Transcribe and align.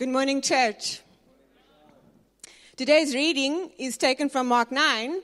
Good 0.00 0.08
morning, 0.08 0.40
church. 0.40 1.02
Today's 2.74 3.14
reading 3.14 3.70
is 3.76 3.98
taken 3.98 4.30
from 4.30 4.48
Mark 4.48 4.72
9, 4.72 5.20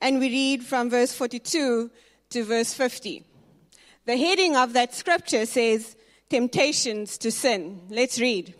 and 0.00 0.18
we 0.18 0.28
read 0.28 0.64
from 0.64 0.90
verse 0.90 1.14
42 1.14 1.88
to 2.30 2.44
verse 2.44 2.74
50. 2.74 3.22
The 4.06 4.16
heading 4.16 4.56
of 4.56 4.72
that 4.72 4.92
scripture 4.92 5.46
says, 5.46 5.94
Temptations 6.28 7.16
to 7.18 7.30
Sin. 7.30 7.82
Let's 7.90 8.20
read. 8.20 8.54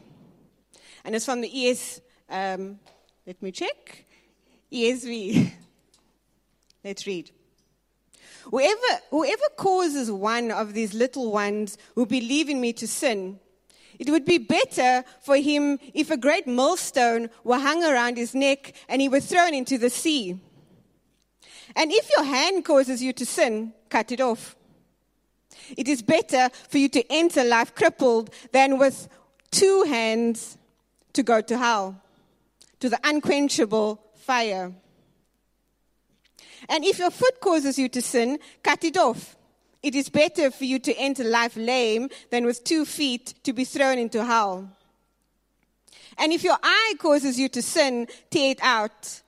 And 1.05 1.17
it's 1.17 1.25
from 1.25 1.41
the 1.41 1.51
ES, 1.53 2.03
um, 2.31 2.79
let 3.27 3.43
me 3.43 3.51
check, 3.51 4.05
ESV. 4.73 5.51
Let's 6.85 7.05
read. 7.05 7.33
Whoever, 8.45 9.01
whoever 9.11 9.49
causes 9.57 10.09
one 10.09 10.53
of 10.53 10.73
these 10.73 10.95
little 10.95 11.33
ones 11.33 11.79
who 11.97 12.07
believe 12.07 12.49
in 12.49 12.61
me 12.61 12.73
to 12.75 12.87
sin, 12.87 13.41
it 13.99 14.11
would 14.11 14.25
be 14.25 14.39
better 14.39 15.05
for 15.21 15.37
him 15.37 15.79
if 15.93 16.11
a 16.11 16.17
great 16.17 16.47
millstone 16.47 17.31
were 17.43 17.59
hung 17.59 17.83
around 17.85 18.17
his 18.17 18.35
neck 18.35 18.75
and 18.89 19.03
he 19.03 19.09
were 19.09 19.21
thrown 19.21 19.55
into 19.55 19.77
the 19.77 19.91
sea. 19.91 20.39
And 21.75 21.93
if 21.93 22.09
your 22.11 22.25
hand 22.25 22.65
causes 22.65 23.03
you 23.03 23.13
to 23.15 23.27
sin, 23.27 23.73
cut 23.89 24.13
it 24.13 24.21
off. 24.21 24.57
It 25.77 25.89
is 25.89 26.03
better 26.03 26.49
for 26.69 26.79
you 26.79 26.89
to 26.91 27.13
enter 27.13 27.45
life 27.45 27.75
crippled 27.75 28.31
than 28.53 28.79
with 28.79 29.09
two 29.51 29.85
hands 29.85 30.57
to 31.13 31.23
go 31.23 31.41
to 31.41 31.59
hell, 31.59 32.01
to 32.81 32.89
the 32.89 33.01
unquenchable 33.05 34.01
fire. 34.15 34.73
And 36.69 36.85
if 36.85 36.99
your 36.99 37.11
foot 37.11 37.41
causes 37.41 37.79
you 37.79 37.89
to 37.91 38.03
sin, 38.03 38.39
cut 38.63 38.85
it 38.85 38.97
off. 38.97 39.37
It 39.83 39.95
is 39.95 40.09
better 40.09 40.51
for 40.51 40.65
you 40.65 40.79
to 40.81 40.95
enter 40.97 41.25
life 41.25 41.57
lame 41.57 42.09
than 42.31 42.45
with 42.45 42.65
two 42.65 42.85
feet 42.85 43.35
to 43.45 43.53
be 43.53 43.65
thrown 43.65 43.99
into 43.99 44.25
hell. 44.25 44.69
And 46.19 46.33
if 46.33 46.43
your 46.43 46.59
eye 46.63 46.95
causes 46.99 47.39
you 47.39 47.49
to 47.51 47.63
sin, 47.63 48.09
tear 48.31 48.51
it 48.51 48.59
out. 48.61 49.23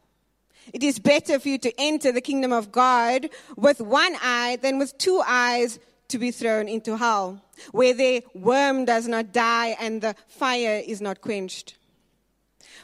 It 0.73 0.83
is 0.83 0.99
better 0.99 1.39
for 1.39 1.49
you 1.49 1.59
to 1.59 1.73
enter 1.79 2.13
the 2.13 2.21
kingdom 2.21 2.53
of 2.53 2.73
God 2.73 3.31
with 3.57 3.81
one 3.81 4.17
eye 4.23 4.59
than 4.61 4.79
with 4.79 4.99
two 4.99 5.23
eyes 5.27 5.79
to 6.09 6.19
be 6.19 6.33
thrown 6.33 6.69
into 6.69 6.97
hell, 6.97 7.41
where 7.71 7.95
the 7.95 8.25
worm 8.35 8.85
does 8.85 9.07
not 9.07 9.33
die 9.33 9.77
and 9.81 10.03
the 10.03 10.17
fire 10.27 10.83
is 10.85 11.01
not 11.01 11.21
quenched. 11.21 11.77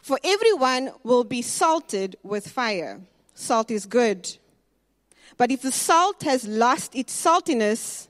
For 0.02 0.20
everyone 0.22 0.92
will 1.02 1.24
be 1.24 1.42
salted 1.42 2.16
with 2.22 2.48
fire. 2.48 3.00
Salt 3.34 3.70
is 3.72 3.86
good. 3.86 4.36
But 5.36 5.50
if 5.50 5.62
the 5.62 5.72
salt 5.72 6.22
has 6.22 6.46
lost 6.46 6.94
its 6.94 7.14
saltiness, 7.14 8.08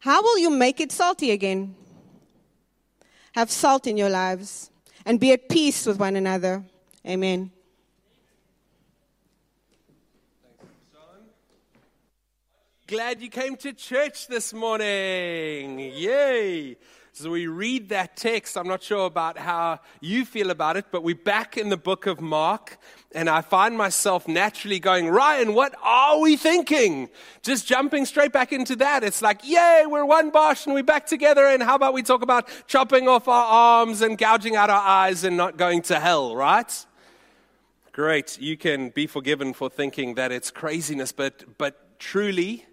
how 0.00 0.22
will 0.22 0.38
you 0.38 0.50
make 0.50 0.80
it 0.80 0.92
salty 0.92 1.30
again? 1.30 1.74
Have 3.32 3.50
salt 3.50 3.86
in 3.86 3.96
your 3.96 4.10
lives 4.10 4.70
and 5.04 5.18
be 5.18 5.32
at 5.32 5.48
peace 5.48 5.86
with 5.86 5.98
one 5.98 6.16
another. 6.16 6.64
Amen. 7.06 7.50
Glad 12.86 13.22
you 13.22 13.30
came 13.30 13.56
to 13.56 13.72
church 13.72 14.26
this 14.26 14.52
morning. 14.52 15.78
Yay. 15.78 16.76
So 17.16 17.30
we 17.30 17.46
read 17.46 17.90
that 17.90 18.16
text. 18.16 18.58
I'm 18.58 18.66
not 18.66 18.82
sure 18.82 19.06
about 19.06 19.38
how 19.38 19.78
you 20.00 20.24
feel 20.24 20.50
about 20.50 20.76
it, 20.76 20.86
but 20.90 21.04
we're 21.04 21.14
back 21.14 21.56
in 21.56 21.68
the 21.68 21.76
book 21.76 22.06
of 22.06 22.20
Mark, 22.20 22.76
and 23.12 23.30
I 23.30 23.40
find 23.40 23.78
myself 23.78 24.26
naturally 24.26 24.80
going, 24.80 25.06
Ryan, 25.06 25.54
what 25.54 25.76
are 25.80 26.18
we 26.18 26.36
thinking? 26.36 27.08
Just 27.44 27.68
jumping 27.68 28.04
straight 28.04 28.32
back 28.32 28.52
into 28.52 28.74
that. 28.74 29.04
It's 29.04 29.22
like, 29.22 29.48
yay, 29.48 29.84
we're 29.86 30.04
one 30.04 30.30
bosh 30.30 30.66
and 30.66 30.74
we're 30.74 30.82
back 30.82 31.06
together, 31.06 31.46
and 31.46 31.62
how 31.62 31.76
about 31.76 31.94
we 31.94 32.02
talk 32.02 32.22
about 32.22 32.48
chopping 32.66 33.06
off 33.06 33.28
our 33.28 33.44
arms 33.44 34.02
and 34.02 34.18
gouging 34.18 34.56
out 34.56 34.68
our 34.68 34.82
eyes 34.84 35.22
and 35.22 35.36
not 35.36 35.56
going 35.56 35.82
to 35.82 36.00
hell, 36.00 36.34
right? 36.34 36.84
Great. 37.92 38.40
You 38.40 38.56
can 38.56 38.88
be 38.88 39.06
forgiven 39.06 39.52
for 39.52 39.70
thinking 39.70 40.16
that 40.16 40.32
it's 40.32 40.50
craziness, 40.50 41.12
but, 41.12 41.44
but 41.58 42.00
truly, 42.00 42.66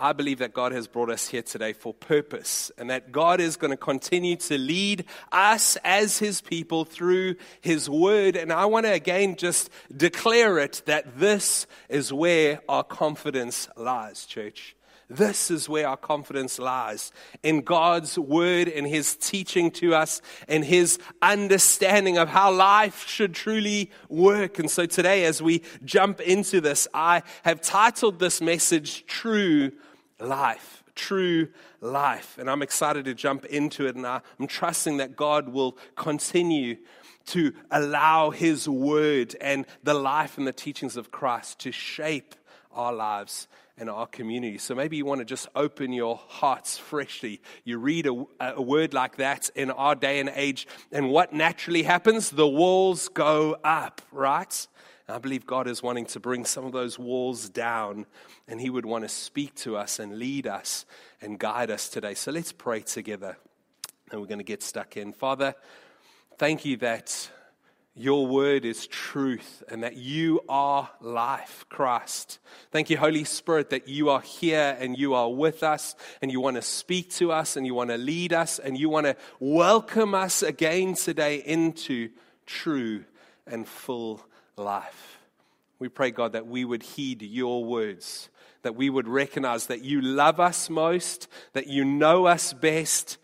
I 0.00 0.14
believe 0.14 0.38
that 0.38 0.54
God 0.54 0.72
has 0.72 0.88
brought 0.88 1.10
us 1.10 1.28
here 1.28 1.42
today 1.42 1.74
for 1.74 1.92
purpose 1.92 2.72
and 2.78 2.88
that 2.88 3.12
God 3.12 3.38
is 3.38 3.58
going 3.58 3.70
to 3.70 3.76
continue 3.76 4.34
to 4.36 4.56
lead 4.56 5.04
us 5.30 5.76
as 5.84 6.18
His 6.18 6.40
people 6.40 6.86
through 6.86 7.36
His 7.60 7.90
Word. 7.90 8.34
And 8.34 8.50
I 8.50 8.64
want 8.64 8.86
to 8.86 8.92
again 8.92 9.36
just 9.36 9.68
declare 9.94 10.58
it 10.58 10.80
that 10.86 11.18
this 11.18 11.66
is 11.90 12.14
where 12.14 12.62
our 12.66 12.82
confidence 12.82 13.68
lies, 13.76 14.24
church. 14.24 14.74
This 15.10 15.50
is 15.50 15.68
where 15.68 15.88
our 15.88 15.96
confidence 15.96 16.58
lies 16.58 17.10
in 17.42 17.62
God's 17.62 18.16
word 18.16 18.68
and 18.68 18.86
His 18.86 19.16
teaching 19.16 19.70
to 19.72 19.94
us 19.94 20.22
and 20.48 20.64
His 20.64 20.98
understanding 21.20 22.16
of 22.16 22.28
how 22.28 22.52
life 22.52 23.06
should 23.06 23.34
truly 23.34 23.90
work. 24.08 24.60
And 24.60 24.70
so 24.70 24.86
today, 24.86 25.24
as 25.24 25.42
we 25.42 25.62
jump 25.84 26.20
into 26.20 26.62
this, 26.62 26.88
I 26.94 27.24
have 27.42 27.60
titled 27.60 28.18
this 28.18 28.40
message 28.40 29.04
True 29.06 29.72
life, 30.20 30.82
true 30.94 31.48
life. 31.80 32.36
And 32.38 32.50
I'm 32.50 32.62
excited 32.62 33.04
to 33.06 33.14
jump 33.14 33.44
into 33.46 33.86
it. 33.86 33.96
And 33.96 34.06
I'm 34.06 34.46
trusting 34.46 34.98
that 34.98 35.16
God 35.16 35.48
will 35.48 35.76
continue 35.96 36.76
to 37.26 37.52
allow 37.70 38.30
His 38.30 38.68
word 38.68 39.36
and 39.40 39.66
the 39.82 39.94
life 39.94 40.38
and 40.38 40.46
the 40.46 40.52
teachings 40.52 40.96
of 40.96 41.10
Christ 41.10 41.60
to 41.60 41.72
shape 41.72 42.34
our 42.72 42.92
lives 42.92 43.48
and 43.80 43.88
our 43.88 44.06
community. 44.06 44.58
So 44.58 44.74
maybe 44.74 44.98
you 44.98 45.06
want 45.06 45.20
to 45.20 45.24
just 45.24 45.48
open 45.56 45.92
your 45.92 46.20
hearts 46.28 46.76
freshly. 46.76 47.40
You 47.64 47.78
read 47.78 48.06
a, 48.06 48.26
a, 48.40 48.60
word 48.60 48.92
like 48.92 49.16
that 49.16 49.48
in 49.54 49.70
our 49.70 49.94
day 49.94 50.20
and 50.20 50.30
age, 50.34 50.68
and 50.92 51.10
what 51.10 51.32
naturally 51.32 51.82
happens? 51.82 52.30
The 52.30 52.46
walls 52.46 53.08
go 53.08 53.56
up, 53.64 54.02
right? 54.12 54.66
I 55.10 55.18
believe 55.18 55.46
God 55.46 55.66
is 55.66 55.82
wanting 55.82 56.06
to 56.06 56.20
bring 56.20 56.44
some 56.44 56.64
of 56.64 56.72
those 56.72 56.98
walls 56.98 57.48
down, 57.48 58.06
and 58.46 58.60
He 58.60 58.70
would 58.70 58.86
want 58.86 59.04
to 59.04 59.08
speak 59.08 59.54
to 59.56 59.76
us 59.76 59.98
and 59.98 60.18
lead 60.18 60.46
us 60.46 60.86
and 61.20 61.38
guide 61.38 61.70
us 61.70 61.88
today. 61.88 62.14
So 62.14 62.30
let's 62.30 62.52
pray 62.52 62.80
together, 62.80 63.36
and 64.10 64.20
we're 64.20 64.26
going 64.26 64.38
to 64.38 64.44
get 64.44 64.62
stuck 64.62 64.96
in. 64.96 65.12
Father, 65.12 65.54
thank 66.38 66.64
you 66.64 66.76
that 66.78 67.30
your 67.94 68.26
word 68.26 68.64
is 68.64 68.86
truth 68.86 69.62
and 69.68 69.82
that 69.82 69.96
you 69.96 70.40
are 70.48 70.88
life, 71.00 71.66
Christ. 71.68 72.38
Thank 72.70 72.88
you, 72.88 72.96
Holy 72.96 73.24
Spirit, 73.24 73.70
that 73.70 73.88
you 73.88 74.10
are 74.10 74.20
here 74.20 74.76
and 74.78 74.96
you 74.96 75.14
are 75.14 75.30
with 75.30 75.62
us 75.62 75.96
and 76.22 76.30
you 76.30 76.40
want 76.40 76.56
to 76.56 76.62
speak 76.62 77.10
to 77.14 77.32
us 77.32 77.56
and 77.56 77.66
you 77.66 77.74
want 77.74 77.90
to 77.90 77.98
lead 77.98 78.32
us 78.32 78.58
and 78.58 78.78
you 78.78 78.88
want 78.88 79.06
to 79.06 79.16
welcome 79.40 80.14
us 80.14 80.42
again 80.42 80.94
today 80.94 81.36
into 81.36 82.10
true 82.46 83.04
and 83.46 83.66
full 83.66 84.24
life. 84.60 85.18
We 85.78 85.88
pray, 85.88 86.10
God, 86.10 86.32
that 86.32 86.46
we 86.46 86.64
would 86.64 86.82
heed 86.82 87.22
your 87.22 87.64
words, 87.64 88.28
that 88.62 88.76
we 88.76 88.90
would 88.90 89.08
recognize 89.08 89.66
that 89.66 89.82
you 89.82 90.00
love 90.00 90.38
us 90.38 90.68
most, 90.68 91.26
that 91.54 91.66
you 91.66 91.84
know 91.84 92.26
us 92.26 92.52
best, 92.52 93.16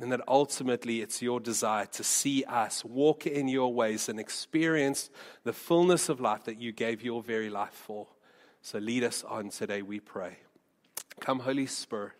and 0.00 0.12
that 0.12 0.20
ultimately 0.28 1.00
it's 1.00 1.22
your 1.22 1.40
desire 1.40 1.86
to 1.86 2.04
see 2.04 2.44
us 2.44 2.84
walk 2.84 3.26
in 3.26 3.48
your 3.48 3.72
ways 3.72 4.08
and 4.08 4.18
experience 4.18 5.10
the 5.44 5.52
fullness 5.52 6.08
of 6.08 6.20
life 6.20 6.44
that 6.44 6.60
you 6.60 6.72
gave 6.72 7.02
your 7.02 7.22
very 7.22 7.50
life 7.50 7.74
for. 7.74 8.06
So 8.62 8.78
lead 8.78 9.04
us 9.04 9.24
on 9.24 9.50
today, 9.50 9.82
we 9.82 10.00
pray. 10.00 10.38
Come, 11.20 11.40
Holy 11.40 11.66
Spirit, 11.66 12.12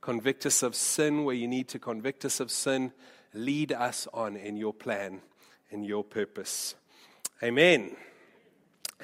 convict 0.00 0.46
us 0.46 0.62
of 0.62 0.74
sin 0.74 1.24
where 1.24 1.34
you 1.34 1.48
need 1.48 1.68
to 1.68 1.78
convict 1.78 2.24
us 2.24 2.40
of 2.40 2.50
sin. 2.50 2.92
Lead 3.34 3.72
us 3.72 4.06
on 4.12 4.36
in 4.36 4.56
your 4.56 4.72
plan, 4.72 5.20
in 5.70 5.82
your 5.82 6.04
purpose. 6.04 6.74
Amen. 7.42 7.96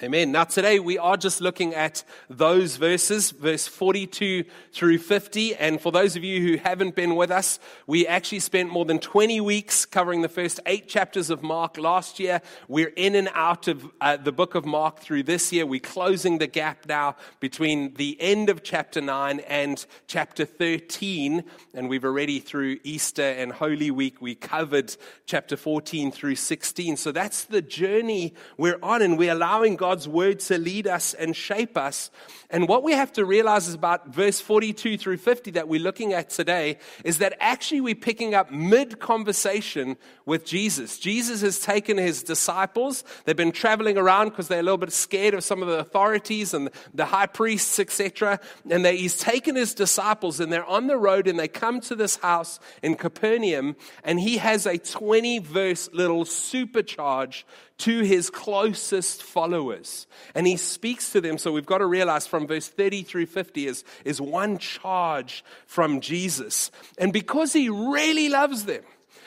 Amen. 0.03 0.33
Now, 0.33 0.43
today 0.43 0.81
we 0.81 0.99
are 0.99 1.17
just 1.17 1.41
looking 1.41 1.73
at 1.73 2.03
those 2.29 2.79
verses, 2.79 3.31
verse 3.31 3.69
42 3.69 4.43
through 4.73 4.99
50. 4.99 5.55
And 5.55 5.81
for 5.81 5.93
those 5.93 6.17
of 6.17 6.25
you 6.25 6.43
who 6.43 6.57
haven't 6.57 6.97
been 6.97 7.15
with 7.15 7.31
us, 7.31 7.61
we 7.87 8.05
actually 8.05 8.41
spent 8.41 8.71
more 8.71 8.85
than 8.85 8.99
20 8.99 9.41
weeks 9.41 9.87
covering 9.87 10.23
the 10.23 10.29
first 10.29 10.59
eight 10.67 10.89
chapters 10.89 11.31
of 11.31 11.45
Mark 11.45 11.79
last 11.79 12.19
year. 12.19 12.43
We're 12.67 12.93
in 12.97 13.15
and 13.15 13.29
out 13.35 13.69
of 13.69 13.89
uh, 14.01 14.17
the 14.17 14.33
book 14.33 14.57
of 14.57 14.67
Mark 14.67 14.99
through 14.99 15.23
this 15.23 15.53
year. 15.53 15.65
We're 15.65 15.79
closing 15.79 16.39
the 16.39 16.49
gap 16.49 16.87
now 16.89 17.15
between 17.39 17.95
the 17.95 18.21
end 18.21 18.51
of 18.51 18.65
chapter 18.65 19.01
9 19.01 19.39
and 19.47 19.87
chapter 20.09 20.45
13. 20.45 21.45
And 21.73 21.89
we've 21.89 22.05
already 22.05 22.41
through 22.41 22.79
Easter 22.83 23.23
and 23.23 23.53
Holy 23.53 23.93
Week, 23.93 24.21
we 24.21 24.35
covered 24.35 24.97
chapter 25.25 25.57
14 25.57 26.11
through 26.11 26.35
16. 26.35 26.97
So 26.97 27.13
that's 27.13 27.45
the 27.45 27.63
journey 27.63 28.35
we're 28.57 28.81
on, 28.83 29.01
and 29.01 29.17
we're 29.17 29.31
allowing 29.31 29.77
God's 29.85 30.09
word 30.09 30.41
to 30.41 30.57
lead 30.57 30.87
us 30.87 31.13
and 31.13 31.37
shape 31.37 31.77
us. 31.77 32.11
And 32.49 32.67
what 32.67 32.83
we 32.83 32.93
have 32.93 33.13
to 33.15 33.27
realize 33.27 33.69
is 33.69 33.75
about 33.75 34.09
verse 34.09 34.41
42 34.41 34.97
through 34.97 35.19
50 35.19 35.51
that 35.51 35.69
we're 35.69 35.79
looking 35.79 36.15
at 36.15 36.31
today 36.31 36.79
is 37.05 37.19
that 37.19 37.37
actually 37.39 37.83
we're 37.83 37.95
picking 37.95 38.35
up 38.35 38.51
mid 38.51 38.99
conversation 38.99 39.99
with 40.25 40.47
Jesus. 40.47 40.99
Jesus 40.99 41.43
has 41.43 41.61
taken 41.61 41.99
his 41.99 42.23
disciples. 42.23 43.05
They've 43.27 43.37
been 43.37 43.53
traveling 43.53 43.99
around 43.99 44.31
because 44.31 44.49
they're 44.49 44.61
a 44.61 44.63
little 44.63 44.79
bit 44.79 44.91
scared 44.91 45.35
of 45.35 45.45
some 45.45 45.61
of 45.61 45.69
the 45.69 45.81
authorities 45.81 46.55
and 46.55 46.71
the 46.95 47.05
high 47.05 47.27
priests, 47.27 47.79
etc. 47.79 48.41
And 48.71 48.87
they, 48.87 48.97
he's 48.97 49.19
taken 49.19 49.55
his 49.55 49.75
disciples 49.75 50.41
and 50.41 50.51
they're 50.51 50.65
on 50.65 50.87
the 50.87 50.97
road 50.97 51.29
and 51.29 51.39
they 51.39 51.49
come 51.49 51.83
to 51.83 51.95
this 51.95 52.17
house 52.17 52.59
in 52.83 52.95
Capernaum 52.95 53.77
and 54.03 54.19
he 54.19 54.39
has 54.39 54.65
a 54.65 54.79
20 54.79 55.41
verse 55.41 55.91
little 55.93 56.25
supercharge 56.25 57.45
to 57.79 58.01
his 58.01 58.31
closest 58.31 59.23
followers. 59.23 60.07
And 60.35 60.47
he 60.47 60.57
speaks 60.57 61.11
to 61.13 61.21
them. 61.21 61.39
So 61.39 61.53
we've 61.53 61.67
got 61.67 61.79
to 61.79 61.87
realize 61.87 62.27
from 62.27 62.47
verse 62.47 62.69
30 62.69 63.03
through 63.03 63.27
50 63.27 63.67
is, 63.67 63.85
is 64.05 64.21
one 64.21 64.59
charge 64.59 65.45
from 65.67 66.01
Jesus. 66.01 66.71
And 66.99 67.13
because 67.13 67.53
he 67.53 67.69
really 67.69 68.29
loves 68.29 68.65
them, 68.65 68.83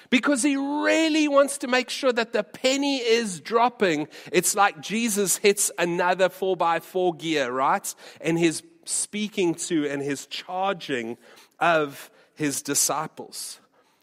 because 0.10 0.44
he 0.44 0.56
really 0.56 1.28
wants 1.28 1.58
to 1.60 1.68
make 1.68 1.90
sure 1.90 2.14
that 2.14 2.32
the 2.32 2.44
penny 2.44 2.98
is 2.98 3.42
dropping, 3.42 4.08
it's 4.32 4.56
like 4.56 4.80
Jesus 4.80 5.38
hits 5.38 5.70
another 5.78 6.30
4x4 6.30 7.20
gear, 7.20 7.52
right? 7.52 7.94
And 8.22 8.40
his 8.40 8.64
speaking 8.86 9.56
to 9.56 9.86
and 9.90 10.02
his 10.02 10.26
charging 10.28 11.18
of 11.60 12.10
his 12.36 12.62
disciples. 12.62 13.60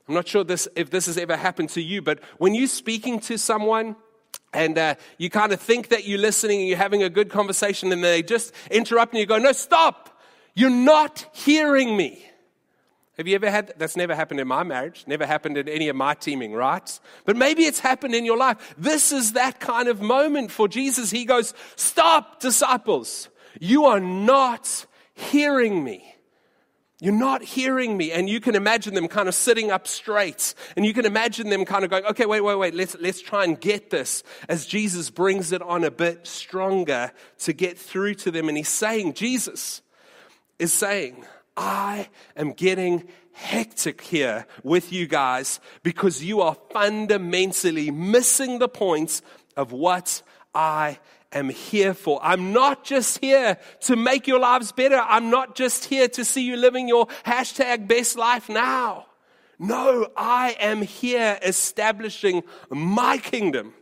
I'm 0.06 0.14
not 0.14 0.29
sure 0.29 0.44
this, 0.44 0.69
if 0.76 0.91
this 0.91 1.06
has 1.06 1.17
ever 1.17 1.37
happened 1.37 1.70
to 1.70 1.81
you, 1.81 2.02
but 2.02 2.20
when 2.37 2.55
you're 2.55 2.67
speaking 2.67 3.20
to 3.20 3.38
someone, 3.38 3.96
and 4.54 4.78
uh, 4.78 4.94
you 5.18 5.30
kind 5.30 5.52
of 5.52 5.60
think 5.60 5.88
that 5.88 6.04
you're 6.06 6.18
listening 6.18 6.60
and 6.60 6.68
you're 6.68 6.78
having 6.78 7.02
a 7.02 7.10
good 7.10 7.28
conversation, 7.28 7.92
and 7.92 8.02
they 8.02 8.22
just 8.22 8.52
interrupt 8.70 9.12
and 9.12 9.20
you 9.20 9.26
go, 9.26 9.38
No, 9.38 9.52
stop! 9.52 10.10
You're 10.54 10.70
not 10.70 11.26
hearing 11.32 11.96
me. 11.96 12.24
Have 13.16 13.28
you 13.28 13.34
ever 13.36 13.50
had 13.50 13.74
that's 13.76 13.96
never 13.96 14.14
happened 14.14 14.40
in 14.40 14.48
my 14.48 14.64
marriage, 14.64 15.04
never 15.06 15.24
happened 15.24 15.56
in 15.56 15.68
any 15.68 15.88
of 15.88 15.96
my 15.96 16.14
teaming, 16.14 16.52
right? 16.52 17.00
But 17.24 17.36
maybe 17.36 17.64
it's 17.64 17.78
happened 17.78 18.14
in 18.14 18.24
your 18.24 18.36
life. 18.36 18.74
This 18.76 19.12
is 19.12 19.32
that 19.32 19.60
kind 19.60 19.88
of 19.88 20.00
moment 20.00 20.50
for 20.50 20.66
Jesus. 20.66 21.10
He 21.10 21.24
goes, 21.24 21.54
Stop, 21.76 22.40
disciples. 22.40 23.28
You 23.60 23.84
are 23.84 24.00
not 24.00 24.86
hearing 25.14 25.84
me. 25.84 26.13
You're 27.00 27.12
not 27.12 27.43
hearing 27.43 27.96
me. 27.96 28.12
And 28.12 28.29
you 28.29 28.41
can 28.41 28.55
imagine 28.55 28.94
them 28.94 29.08
kind 29.08 29.29
of 29.29 29.35
sitting 29.35 29.70
up 29.70 29.87
straight. 29.87 30.55
And 30.76 30.87
you 30.87 30.94
can 30.94 31.05
imagine 31.05 31.50
them 31.50 31.64
kind 31.64 31.85
of 31.85 31.91
going, 31.91 32.05
okay, 32.06 32.26
wait, 32.26 32.41
wait, 32.41 32.55
wait, 32.55 32.75
let's, 32.75 32.96
let's 33.00 33.20
try 33.20 33.44
and 33.44 33.61
get 33.61 33.91
this 33.91 34.23
as 34.49 34.67
Jesus 34.67 35.11
brings 35.11 35.52
it 35.52 35.61
on 35.62 35.85
a 35.85 35.91
bit 35.91 36.26
stronger 36.26 37.12
to 37.38 37.52
get 37.52 37.79
through 37.79 38.14
to 38.17 38.31
them. 38.31 38.49
And 38.49 38.56
he's 38.56 38.69
saying, 38.69 39.14
Jesus 39.14 39.82
is 40.58 40.73
saying, 40.73 41.25
I 41.56 42.08
am 42.37 42.52
getting 42.52 43.08
hectic 43.32 44.00
here 44.00 44.46
with 44.62 44.93
you 44.93 45.06
guys 45.08 45.58
because 45.82 46.23
you 46.23 46.41
are 46.41 46.56
fundamentally 46.73 47.91
missing 47.91 48.61
the 48.61 48.69
point 48.69 49.20
of 49.56 49.73
what 49.73 50.23
I 50.55 50.99
am 51.34 51.48
here 51.48 51.94
for. 51.94 52.20
I'm 52.22 52.52
not 52.52 52.84
just 52.84 53.19
here 53.19 53.58
to 53.81 53.96
make 53.96 54.26
your 54.26 54.38
lives 54.38 54.72
better. 54.72 54.98
I'm 54.98 55.31
not 55.31 55.54
just 55.54 55.86
here 55.86 56.08
to 56.08 56.25
see 56.25 56.42
you 56.42 56.56
living 56.56 56.88
your 56.88 57.06
hashtag 57.26 57.86
best 57.86 58.16
life 58.16 58.48
now. 58.48 59.06
No, 59.58 60.08
I 60.16 60.56
am 60.58 60.82
here 60.82 61.38
establishing 61.42 62.42
my 62.70 63.19
kingdom. 63.19 63.75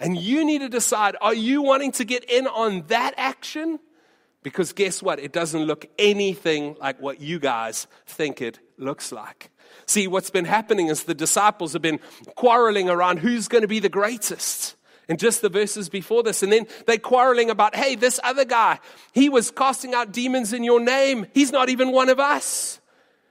And 0.00 0.18
you 0.18 0.44
need 0.44 0.58
to 0.58 0.68
decide 0.68 1.16
are 1.20 1.34
you 1.34 1.62
wanting 1.62 1.92
to 1.92 2.04
get 2.04 2.24
in 2.24 2.46
on 2.46 2.84
that 2.88 3.14
action? 3.16 3.78
Because 4.42 4.72
guess 4.72 5.02
what? 5.02 5.18
It 5.18 5.32
doesn't 5.32 5.62
look 5.62 5.86
anything 5.98 6.76
like 6.78 7.00
what 7.00 7.20
you 7.20 7.38
guys 7.38 7.86
think 8.06 8.42
it 8.42 8.58
looks 8.76 9.10
like. 9.10 9.50
See, 9.86 10.06
what's 10.06 10.30
been 10.30 10.44
happening 10.44 10.88
is 10.88 11.04
the 11.04 11.14
disciples 11.14 11.72
have 11.72 11.82
been 11.82 12.00
quarreling 12.36 12.90
around 12.90 13.18
who's 13.18 13.48
going 13.48 13.62
to 13.62 13.68
be 13.68 13.80
the 13.80 13.88
greatest 13.88 14.76
in 15.08 15.16
just 15.16 15.42
the 15.42 15.48
verses 15.48 15.88
before 15.88 16.22
this. 16.22 16.42
And 16.42 16.52
then 16.52 16.66
they're 16.86 16.98
quarreling 16.98 17.50
about, 17.50 17.76
hey, 17.76 17.94
this 17.94 18.20
other 18.22 18.44
guy, 18.44 18.78
he 19.12 19.28
was 19.28 19.50
casting 19.50 19.94
out 19.94 20.12
demons 20.12 20.52
in 20.52 20.64
your 20.64 20.80
name. 20.80 21.26
He's 21.34 21.52
not 21.52 21.68
even 21.68 21.92
one 21.92 22.08
of 22.08 22.18
us. 22.18 22.80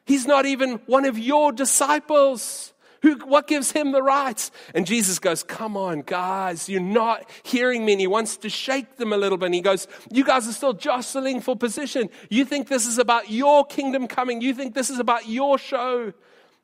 He's 0.06 0.28
not 0.28 0.46
even 0.46 0.74
one 0.86 1.06
of 1.06 1.18
your 1.18 1.52
disciples. 1.52 2.74
Who, 3.04 3.16
what 3.26 3.48
gives 3.48 3.72
him 3.72 3.92
the 3.92 4.02
rights? 4.02 4.50
And 4.74 4.86
Jesus 4.86 5.20
goes, 5.20 5.44
Come 5.44 5.76
on, 5.76 6.02
guys, 6.02 6.70
you're 6.70 6.82
not 6.82 7.30
hearing 7.44 7.86
me. 7.86 7.94
And 7.94 8.02
he 8.02 8.08
wants 8.08 8.38
to 8.38 8.50
shake 8.50 8.96
them 8.96 9.12
a 9.12 9.18
little 9.18 9.38
bit. 9.38 9.48
And 9.48 9.56
he 9.56 9.62
goes, 9.62 9.88
You 10.10 10.24
guys 10.24 10.48
are 10.48 10.54
still 10.54 10.74
jostling 10.74 11.42
for 11.42 11.56
position. 11.56 12.10
You 12.30 12.46
think 12.46 12.70
this 12.70 12.86
is 12.86 12.98
about 12.98 13.30
your 13.30 13.66
kingdom 13.66 14.08
coming. 14.08 14.42
You 14.42 14.54
think 14.54 14.74
this 14.74 14.90
is 14.90 15.00
about 15.00 15.28
your 15.28 15.58
show. 15.58 16.14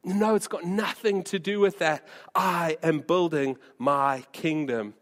No, 0.04 0.36
it's 0.36 0.48
got 0.48 0.64
nothing 0.64 1.24
to 1.24 1.40
do 1.40 1.60
with 1.60 1.80
that. 1.80 2.08
I 2.34 2.78
am 2.82 3.02
building 3.02 3.58
my 3.78 4.24
kingdom 4.32 4.94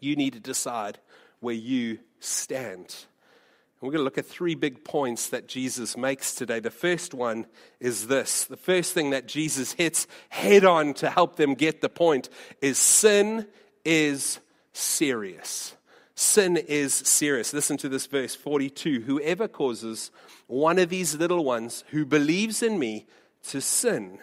you 0.00 0.16
need 0.16 0.34
to 0.34 0.40
decide 0.40 0.98
where 1.40 1.54
you 1.54 1.98
stand. 2.20 2.94
And 3.80 3.86
we're 3.86 3.92
going 3.92 4.00
to 4.00 4.04
look 4.04 4.18
at 4.18 4.26
three 4.26 4.56
big 4.56 4.84
points 4.84 5.28
that 5.28 5.46
Jesus 5.46 5.96
makes 5.96 6.34
today. 6.34 6.58
The 6.58 6.70
first 6.70 7.14
one 7.14 7.46
is 7.78 8.08
this 8.08 8.44
the 8.44 8.56
first 8.56 8.92
thing 8.92 9.10
that 9.10 9.28
Jesus 9.28 9.72
hits 9.72 10.06
head 10.30 10.64
on 10.64 10.94
to 10.94 11.10
help 11.10 11.36
them 11.36 11.54
get 11.54 11.80
the 11.80 11.88
point 11.88 12.28
is 12.60 12.78
sin 12.78 13.46
is 13.84 14.40
serious. 14.72 15.76
Sin 16.16 16.56
is 16.56 16.92
serious. 16.92 17.52
Listen 17.52 17.76
to 17.76 17.88
this 17.88 18.06
verse 18.06 18.34
42. 18.34 19.02
Whoever 19.02 19.46
causes 19.46 20.10
one 20.48 20.80
of 20.80 20.88
these 20.88 21.14
little 21.14 21.44
ones 21.44 21.84
who 21.90 22.04
believes 22.04 22.60
in 22.60 22.80
me 22.80 23.06
to 23.44 23.60
sin, 23.60 24.18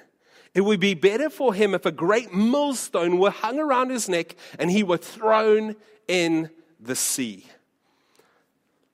it 0.55 0.61
would 0.61 0.79
be 0.79 0.93
better 0.93 1.29
for 1.29 1.53
him 1.53 1.75
if 1.75 1.85
a 1.85 1.91
great 1.91 2.33
millstone 2.33 3.19
were 3.19 3.29
hung 3.29 3.59
around 3.59 3.89
his 3.91 4.07
neck 4.07 4.35
and 4.57 4.71
he 4.71 4.83
were 4.83 4.97
thrown 4.97 5.75
in 6.07 6.49
the 6.79 6.95
sea. 6.95 7.45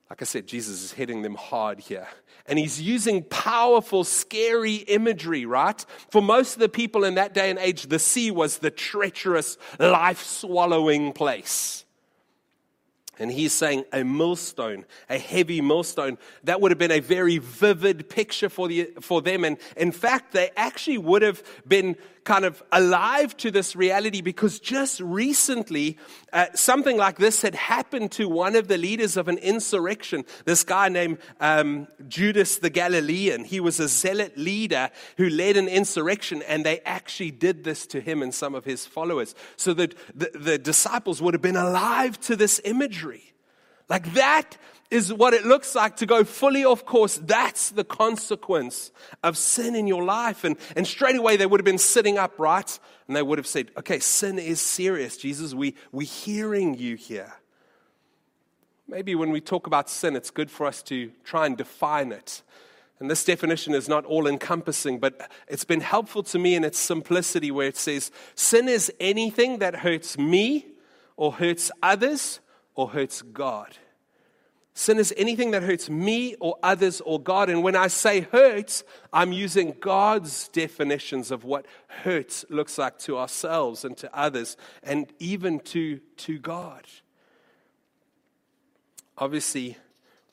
Like 0.10 0.24
I 0.24 0.25
said, 0.25 0.48
Jesus 0.48 0.84
is 0.84 0.92
hitting 0.92 1.22
them 1.22 1.36
hard 1.36 1.80
here. 1.80 2.08
And 2.48 2.58
he's 2.58 2.81
using 2.81 3.24
powerful, 3.24 4.04
scary 4.04 4.78
imagery, 4.78 5.46
right? 5.46 5.86
For 6.10 6.22
most 6.22 6.56
of 6.56 6.60
the 6.60 6.68
people 6.68 7.04
in 7.04 7.16
that 7.16 7.34
day 7.34 7.52
and 7.52 7.60
age, 7.60 7.84
the 7.84 8.00
sea 8.00 8.31
was 8.31 8.57
the 8.57 8.72
treacherous, 8.72 9.57
life 9.80 10.24
swallowing 10.24 11.14
place. 11.14 11.86
And 13.21 13.31
he's 13.31 13.53
saying 13.53 13.85
a 13.94 14.03
millstone, 14.03 14.83
a 15.07 15.19
heavy 15.19 15.62
millstone. 15.62 16.18
That 16.44 16.59
would 16.59 16.71
have 16.71 16.79
been 16.79 16.91
a 16.91 17.01
very 17.01 17.38
vivid 17.38 18.09
picture 18.09 18.50
for, 18.50 18.68
the, 18.68 18.89
for 19.00 19.21
them. 19.21 19.45
And 19.45 19.57
in 19.77 19.91
fact, 19.91 20.33
they 20.33 20.50
actually 20.57 20.97
would 20.97 21.21
have 21.21 21.44
been 21.68 21.97
kind 22.23 22.45
of 22.45 22.62
alive 22.71 23.35
to 23.38 23.50
this 23.50 23.75
reality 23.75 24.21
because 24.21 24.59
just 24.59 25.00
recently 25.00 25.97
uh, 26.31 26.45
something 26.53 26.97
like 26.97 27.18
this 27.18 27.41
had 27.41 27.56
happened 27.56 28.12
to 28.12 28.29
one 28.29 28.56
of 28.56 28.68
the 28.68 28.77
leaders 28.77 29.18
of 29.18 29.27
an 29.27 29.38
insurrection. 29.39 30.23
This 30.45 30.63
guy 30.63 30.89
named 30.89 31.18
um, 31.39 31.88
Judas 32.07 32.57
the 32.57 32.69
Galilean. 32.69 33.44
He 33.44 33.59
was 33.59 33.79
a 33.79 33.88
zealot 33.88 34.38
leader 34.38 34.89
who 35.18 35.29
led 35.29 35.57
an 35.57 35.68
insurrection, 35.68 36.44
and 36.47 36.65
they 36.65 36.79
actually 36.81 37.31
did 37.31 37.63
this 37.63 37.88
to 37.88 38.00
him 38.00 38.21
and 38.21 38.33
some 38.33 38.53
of 38.53 38.65
his 38.65 38.85
followers. 38.85 39.33
So 39.57 39.73
that 39.73 39.95
the, 40.16 40.31
the 40.33 40.57
disciples 40.57 41.21
would 41.21 41.33
have 41.33 41.42
been 41.42 41.56
alive 41.56 42.19
to 42.21 42.35
this 42.35 42.61
imagery. 42.63 43.33
Like 43.90 44.13
that 44.13 44.57
is 44.92 45.12
what 45.12 45.33
it 45.33 45.45
looks 45.45 45.74
like 45.74 45.95
to 45.95 46.06
go 46.06 46.24
fully 46.26 46.66
off 46.66 46.86
course. 46.86 47.18
That's 47.18 47.69
the 47.69 47.86
consequence 47.86 48.92
of 49.24 49.38
sin 49.38 49.76
in 49.76 49.88
your 49.88 50.04
life. 50.04 50.44
And, 50.44 50.57
and 50.76 50.86
straight 50.86 51.16
away 51.16 51.38
they 51.38 51.45
would 51.45 51.62
have 51.62 51.66
been 51.66 51.78
sitting 51.78 52.18
up, 52.18 52.38
right? 52.38 52.80
And 53.07 53.16
they 53.16 53.24
would 53.24 53.38
have 53.38 53.48
said, 53.48 53.71
okay, 53.78 54.00
sin 54.00 54.38
is 54.38 54.60
serious. 54.60 55.18
Jesus, 55.18 55.54
we, 55.54 55.76
we're 55.94 56.07
hearing 56.07 56.78
you 56.78 56.95
here. 56.95 57.33
Maybe 58.88 59.16
when 59.16 59.31
we 59.31 59.40
talk 59.40 59.66
about 59.66 59.90
sin, 59.90 60.18
it's 60.18 60.30
good 60.30 60.52
for 60.52 60.66
us 60.68 60.83
to 60.83 61.12
try 61.24 61.45
and 61.45 61.57
define 61.57 62.12
it. 62.12 62.42
And 63.00 63.10
this 63.10 63.24
definition 63.24 63.74
is 63.74 63.88
not 63.88 64.06
all 64.06 64.28
encompassing, 64.28 65.00
but 65.00 65.31
it's 65.48 65.64
been 65.64 65.80
helpful 65.80 66.21
to 66.24 66.38
me 66.38 66.54
in 66.54 66.66
its 66.66 66.78
simplicity 66.78 67.50
where 67.50 67.68
it 67.68 67.78
says 67.78 68.12
sin 68.36 68.68
is 68.68 68.92
anything 69.00 69.60
that 69.60 69.78
hurts 69.78 70.18
me 70.18 70.68
or 71.16 71.31
hurts 71.31 71.71
others 71.81 72.42
or 72.76 72.90
hurts 72.90 73.21
God. 73.21 73.78
Sin 74.73 74.99
is 74.99 75.13
anything 75.18 75.51
that 75.51 75.63
hurts 75.63 75.90
me 75.90 76.35
or 76.40 76.57
others 76.63 77.01
or 77.01 77.21
God. 77.21 77.49
And 77.49 77.61
when 77.61 77.75
I 77.75 77.87
say 77.87 78.21
hurts, 78.21 78.83
I'm 79.11 79.33
using 79.33 79.75
God's 79.80 80.47
definitions 80.47 81.30
of 81.30 81.44
what 81.44 81.66
hurts 81.87 82.45
looks 82.49 82.78
like 82.78 82.97
to 82.99 83.18
ourselves 83.18 83.83
and 83.83 83.97
to 83.97 84.18
others 84.18 84.56
and 84.81 85.11
even 85.19 85.59
to, 85.59 85.99
to 86.18 86.40
God. 86.40 86.85
Obviously, 89.18 89.78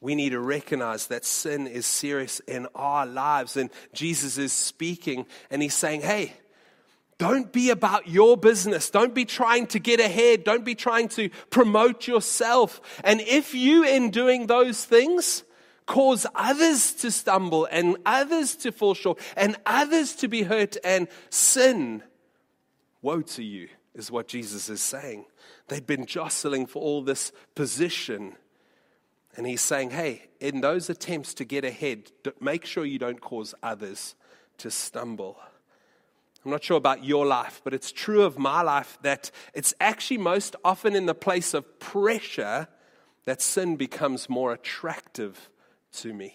we 0.00 0.14
need 0.14 0.30
to 0.30 0.40
recognize 0.40 1.08
that 1.08 1.24
sin 1.24 1.66
is 1.66 1.84
serious 1.84 2.38
in 2.40 2.68
our 2.76 3.06
lives. 3.06 3.56
And 3.56 3.70
Jesus 3.92 4.38
is 4.38 4.52
speaking 4.52 5.26
and 5.50 5.60
he's 5.60 5.74
saying, 5.74 6.02
hey, 6.02 6.32
don't 7.18 7.52
be 7.52 7.70
about 7.70 8.08
your 8.08 8.36
business. 8.36 8.90
Don't 8.90 9.14
be 9.14 9.24
trying 9.24 9.66
to 9.68 9.80
get 9.80 9.98
ahead. 9.98 10.44
Don't 10.44 10.64
be 10.64 10.76
trying 10.76 11.08
to 11.10 11.30
promote 11.50 12.06
yourself. 12.06 12.80
And 13.02 13.20
if 13.20 13.54
you, 13.54 13.84
in 13.84 14.10
doing 14.10 14.46
those 14.46 14.84
things, 14.84 15.42
cause 15.84 16.26
others 16.34 16.92
to 16.94 17.10
stumble 17.10 17.66
and 17.72 17.96
others 18.06 18.54
to 18.56 18.70
fall 18.70 18.94
short 18.94 19.18
and 19.36 19.56
others 19.66 20.14
to 20.16 20.28
be 20.28 20.42
hurt 20.42 20.76
and 20.84 21.08
sin, 21.28 22.04
woe 23.02 23.22
to 23.22 23.42
you, 23.42 23.68
is 23.94 24.12
what 24.12 24.28
Jesus 24.28 24.68
is 24.68 24.80
saying. 24.80 25.24
They'd 25.66 25.86
been 25.86 26.06
jostling 26.06 26.66
for 26.66 26.80
all 26.80 27.02
this 27.02 27.32
position. 27.56 28.36
And 29.36 29.44
he's 29.44 29.60
saying, 29.60 29.90
hey, 29.90 30.28
in 30.38 30.60
those 30.60 30.88
attempts 30.88 31.34
to 31.34 31.44
get 31.44 31.64
ahead, 31.64 32.12
make 32.40 32.64
sure 32.64 32.84
you 32.84 32.98
don't 33.00 33.20
cause 33.20 33.56
others 33.60 34.14
to 34.58 34.70
stumble. 34.70 35.36
I'm 36.48 36.52
not 36.52 36.64
sure 36.64 36.78
about 36.78 37.04
your 37.04 37.26
life, 37.26 37.60
but 37.62 37.74
it's 37.74 37.92
true 37.92 38.22
of 38.22 38.38
my 38.38 38.62
life 38.62 38.98
that 39.02 39.30
it's 39.52 39.74
actually 39.82 40.16
most 40.16 40.56
often 40.64 40.96
in 40.96 41.04
the 41.04 41.14
place 41.14 41.52
of 41.52 41.78
pressure 41.78 42.68
that 43.26 43.42
sin 43.42 43.76
becomes 43.76 44.30
more 44.30 44.54
attractive 44.54 45.50
to 45.96 46.14
me. 46.14 46.32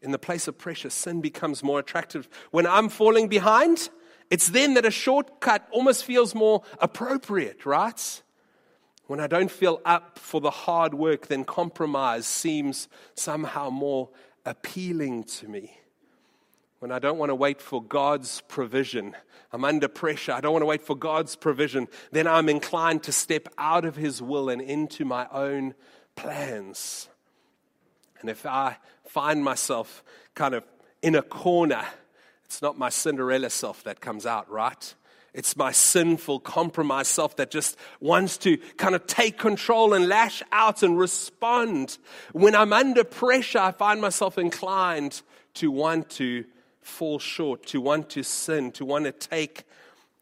In 0.00 0.10
the 0.10 0.18
place 0.18 0.48
of 0.48 0.56
pressure, 0.56 0.88
sin 0.88 1.20
becomes 1.20 1.62
more 1.62 1.78
attractive. 1.78 2.30
When 2.50 2.66
I'm 2.66 2.88
falling 2.88 3.28
behind, 3.28 3.90
it's 4.30 4.48
then 4.48 4.72
that 4.72 4.86
a 4.86 4.90
shortcut 4.90 5.68
almost 5.70 6.02
feels 6.06 6.34
more 6.34 6.62
appropriate, 6.78 7.66
right? 7.66 8.22
When 9.06 9.20
I 9.20 9.26
don't 9.26 9.50
feel 9.50 9.82
up 9.84 10.18
for 10.18 10.40
the 10.40 10.50
hard 10.50 10.94
work, 10.94 11.26
then 11.26 11.44
compromise 11.44 12.26
seems 12.26 12.88
somehow 13.16 13.68
more 13.68 14.08
appealing 14.46 15.24
to 15.24 15.48
me 15.48 15.79
when 16.80 16.90
I 16.90 16.98
don't 16.98 17.18
want 17.18 17.28
to 17.28 17.34
wait 17.34 17.60
for 17.60 17.82
God's 17.82 18.40
provision, 18.48 19.14
I'm 19.52 19.64
under 19.64 19.86
pressure, 19.86 20.32
I 20.32 20.40
don't 20.40 20.52
want 20.52 20.62
to 20.62 20.66
wait 20.66 20.82
for 20.82 20.96
God's 20.96 21.36
provision, 21.36 21.88
then 22.10 22.26
I'm 22.26 22.48
inclined 22.48 23.02
to 23.04 23.12
step 23.12 23.48
out 23.58 23.84
of 23.84 23.96
His 23.96 24.20
will 24.20 24.48
and 24.48 24.62
into 24.62 25.04
my 25.04 25.26
own 25.30 25.74
plans. 26.16 27.08
And 28.20 28.30
if 28.30 28.46
I 28.46 28.78
find 29.04 29.44
myself 29.44 30.02
kind 30.34 30.54
of 30.54 30.64
in 31.02 31.14
a 31.14 31.22
corner, 31.22 31.84
it's 32.46 32.62
not 32.62 32.78
my 32.78 32.88
Cinderella 32.88 33.50
self 33.50 33.84
that 33.84 34.00
comes 34.00 34.24
out, 34.24 34.50
right? 34.50 34.94
It's 35.34 35.56
my 35.56 35.72
sinful, 35.72 36.40
compromised 36.40 37.10
self 37.10 37.36
that 37.36 37.50
just 37.50 37.76
wants 38.00 38.38
to 38.38 38.56
kind 38.78 38.94
of 38.94 39.06
take 39.06 39.38
control 39.38 39.92
and 39.92 40.08
lash 40.08 40.42
out 40.50 40.82
and 40.82 40.98
respond. 40.98 41.98
When 42.32 42.54
I'm 42.54 42.72
under 42.72 43.04
pressure, 43.04 43.58
I 43.58 43.72
find 43.72 44.00
myself 44.00 44.38
inclined 44.38 45.20
to 45.54 45.70
want 45.70 46.08
to 46.10 46.44
fall 46.90 47.18
short, 47.18 47.64
to 47.66 47.80
want 47.80 48.10
to 48.10 48.22
sin, 48.22 48.72
to 48.72 48.84
want 48.84 49.04
to 49.06 49.12
take 49.12 49.64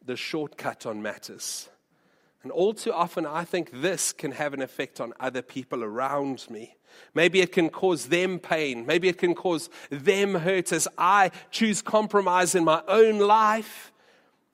the 0.04 0.16
shortcut 0.16 0.86
on 0.86 1.02
matters. 1.02 1.68
And 2.42 2.52
all 2.52 2.72
too 2.72 2.92
often, 2.92 3.26
I 3.26 3.44
think 3.44 3.70
this 3.82 4.12
can 4.12 4.32
have 4.32 4.54
an 4.54 4.62
effect 4.62 5.00
on 5.00 5.12
other 5.18 5.42
people 5.42 5.82
around 5.82 6.46
me. 6.48 6.76
Maybe 7.14 7.40
it 7.40 7.52
can 7.52 7.68
cause 7.68 8.06
them 8.06 8.38
pain. 8.38 8.86
Maybe 8.86 9.08
it 9.08 9.18
can 9.18 9.34
cause 9.34 9.68
them 9.90 10.34
hurt 10.36 10.72
as 10.72 10.86
I 10.96 11.30
choose 11.50 11.82
compromise 11.82 12.54
in 12.54 12.64
my 12.64 12.82
own 12.86 13.18
life 13.18 13.92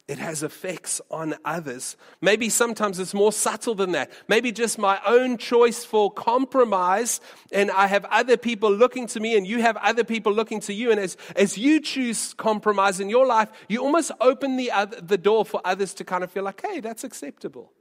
it 0.06 0.18
has 0.18 0.42
effects 0.42 1.00
on 1.10 1.34
others. 1.46 1.96
Maybe 2.20 2.50
sometimes 2.50 2.98
it's 2.98 3.14
more 3.14 3.32
subtle 3.32 3.74
than 3.74 3.92
that. 3.92 4.12
Maybe 4.28 4.52
just 4.52 4.78
my 4.78 5.00
own 5.06 5.38
choice 5.38 5.82
for 5.84 6.12
compromise, 6.12 7.22
and 7.52 7.70
I 7.70 7.86
have 7.86 8.04
other 8.06 8.36
people 8.36 8.70
looking 8.70 9.06
to 9.08 9.20
me, 9.20 9.36
and 9.36 9.46
you 9.46 9.62
have 9.62 9.78
other 9.78 10.04
people 10.04 10.32
looking 10.32 10.60
to 10.60 10.74
you. 10.74 10.90
And 10.90 11.00
as, 11.00 11.16
as 11.36 11.56
you 11.56 11.80
choose 11.80 12.34
compromise 12.34 13.00
in 13.00 13.08
your 13.08 13.26
life, 13.26 13.50
you 13.66 13.82
almost 13.82 14.10
open 14.20 14.56
the, 14.56 14.70
other, 14.70 15.00
the 15.00 15.16
door 15.16 15.44
for 15.44 15.62
others 15.64 15.94
to 15.94 16.04
kind 16.04 16.22
of 16.22 16.30
feel 16.30 16.42
like, 16.42 16.60
hey, 16.60 16.80
that's 16.80 17.02
acceptable. 17.02 17.72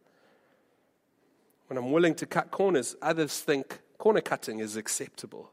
When 1.67 1.77
I'm 1.77 1.91
willing 1.91 2.15
to 2.15 2.25
cut 2.25 2.51
corners, 2.51 2.95
others 3.01 3.39
think 3.39 3.81
corner 3.97 4.21
cutting 4.21 4.59
is 4.59 4.77
acceptable. 4.77 5.51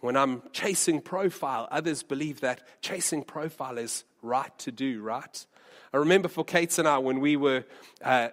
When 0.00 0.14
I'm 0.14 0.42
chasing 0.52 1.00
profile, 1.00 1.68
others 1.70 2.02
believe 2.02 2.40
that 2.40 2.82
chasing 2.82 3.22
profile 3.22 3.78
is 3.78 4.04
right 4.20 4.56
to 4.58 4.70
do, 4.70 5.00
right? 5.00 5.46
I 5.92 5.96
remember 5.96 6.28
for 6.28 6.44
Kate 6.44 6.78
and 6.78 6.88
I, 6.88 6.98
when 6.98 7.20
we 7.20 7.36
were 7.36 7.64
uh, 8.02 8.28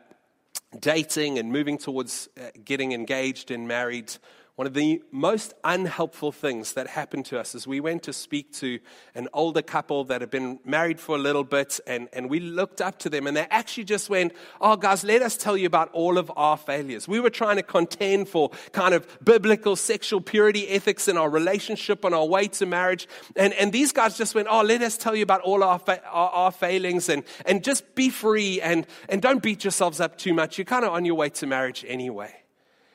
dating 0.79 1.39
and 1.39 1.51
moving 1.51 1.77
towards 1.77 2.29
uh, 2.37 2.49
getting 2.65 2.91
engaged 2.91 3.51
and 3.51 3.67
married, 3.67 4.13
one 4.55 4.67
of 4.67 4.75
the 4.75 5.01
most 5.11 5.55
unhelpful 5.63 6.31
things 6.31 6.73
that 6.73 6.85
happened 6.85 7.25
to 7.25 7.39
us 7.39 7.55
is 7.55 7.65
we 7.65 7.79
went 7.79 8.03
to 8.03 8.13
speak 8.13 8.53
to 8.53 8.77
an 9.15 9.27
older 9.33 9.63
couple 9.63 10.03
that 10.03 10.21
had 10.21 10.29
been 10.29 10.59
married 10.63 10.99
for 10.99 11.15
a 11.15 11.17
little 11.17 11.43
bit, 11.43 11.79
and, 11.87 12.07
and 12.13 12.29
we 12.29 12.39
looked 12.39 12.79
up 12.79 12.99
to 12.99 13.09
them, 13.09 13.25
and 13.25 13.35
they 13.35 13.47
actually 13.49 13.85
just 13.85 14.11
went, 14.11 14.31
Oh, 14.61 14.75
guys, 14.75 15.03
let 15.03 15.23
us 15.23 15.37
tell 15.37 15.57
you 15.57 15.65
about 15.65 15.89
all 15.91 16.19
of 16.19 16.31
our 16.35 16.55
failures. 16.55 17.07
We 17.07 17.19
were 17.19 17.31
trying 17.31 17.55
to 17.55 17.63
contend 17.63 18.29
for 18.29 18.51
kind 18.73 18.93
of 18.93 19.07
biblical 19.25 19.75
sexual 19.75 20.21
purity 20.21 20.67
ethics 20.69 21.07
in 21.07 21.17
our 21.17 21.31
relationship 21.31 22.05
on 22.05 22.13
our 22.13 22.25
way 22.25 22.47
to 22.49 22.67
marriage. 22.67 23.07
And, 23.35 23.53
and 23.53 23.73
these 23.73 23.91
guys 23.91 24.19
just 24.19 24.35
went, 24.35 24.47
Oh, 24.51 24.61
let 24.61 24.83
us 24.83 24.97
tell 24.97 25.15
you 25.15 25.23
about 25.23 25.41
all 25.41 25.63
our, 25.63 25.79
fa- 25.79 26.03
our, 26.05 26.29
our 26.29 26.51
failings 26.51 27.09
and, 27.09 27.23
and 27.47 27.63
just 27.63 27.95
be 27.95 28.11
free 28.11 28.61
and, 28.61 28.85
and 29.09 29.19
don't 29.19 29.41
beat 29.41 29.63
yourselves 29.63 29.99
up 29.99 30.15
too 30.19 30.35
much. 30.35 30.59
You're 30.59 30.65
kind 30.65 30.85
of 30.85 30.93
on 30.93 31.05
your 31.05 31.15
way 31.15 31.29
to 31.29 31.47
marriage 31.47 31.83
anyway. 31.87 32.42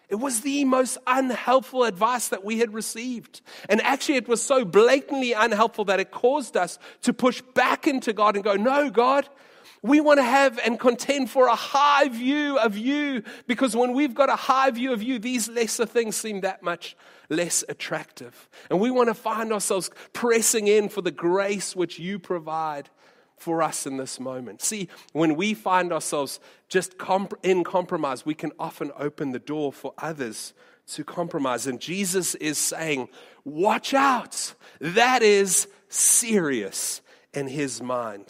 It 0.08 0.16
was 0.16 0.40
the 0.40 0.64
most 0.64 0.96
unhelpful 1.06 1.84
advice 1.84 2.28
that 2.28 2.44
we 2.44 2.58
had 2.58 2.72
received. 2.72 3.42
And 3.68 3.82
actually, 3.82 4.16
it 4.16 4.28
was 4.28 4.40
so 4.40 4.64
blatantly 4.64 5.32
unhelpful 5.32 5.84
that 5.86 6.00
it 6.00 6.10
caused 6.10 6.56
us 6.56 6.78
to 7.02 7.12
push 7.12 7.42
back 7.54 7.86
into 7.86 8.12
God 8.14 8.34
and 8.34 8.42
go, 8.42 8.54
No, 8.54 8.88
God, 8.88 9.28
we 9.82 10.00
want 10.00 10.18
to 10.18 10.24
have 10.24 10.58
and 10.64 10.80
contend 10.80 11.30
for 11.30 11.46
a 11.46 11.54
high 11.54 12.08
view 12.08 12.58
of 12.58 12.76
you 12.76 13.22
because 13.46 13.76
when 13.76 13.92
we've 13.92 14.14
got 14.14 14.28
a 14.28 14.36
high 14.36 14.70
view 14.70 14.92
of 14.92 15.02
you, 15.02 15.18
these 15.18 15.48
lesser 15.48 15.86
things 15.86 16.16
seem 16.16 16.40
that 16.40 16.62
much 16.62 16.96
less 17.28 17.62
attractive. 17.68 18.48
And 18.70 18.80
we 18.80 18.90
want 18.90 19.08
to 19.08 19.14
find 19.14 19.52
ourselves 19.52 19.90
pressing 20.12 20.66
in 20.66 20.88
for 20.88 21.02
the 21.02 21.10
grace 21.10 21.76
which 21.76 21.98
you 21.98 22.18
provide 22.18 22.88
for 23.40 23.62
us 23.62 23.86
in 23.86 23.96
this 23.96 24.20
moment. 24.20 24.62
See, 24.62 24.88
when 25.12 25.36
we 25.36 25.54
find 25.54 25.92
ourselves 25.92 26.40
just 26.68 26.98
comp- 26.98 27.38
in 27.42 27.64
compromise, 27.64 28.26
we 28.26 28.34
can 28.34 28.52
often 28.58 28.92
open 28.98 29.32
the 29.32 29.38
door 29.38 29.72
for 29.72 29.94
others 29.98 30.52
to 30.88 31.04
compromise. 31.04 31.66
And 31.66 31.80
Jesus 31.80 32.34
is 32.36 32.58
saying, 32.58 33.08
Watch 33.44 33.94
out. 33.94 34.54
That 34.80 35.22
is 35.22 35.68
serious 35.88 37.00
in 37.32 37.48
his 37.48 37.82
mind. 37.82 38.26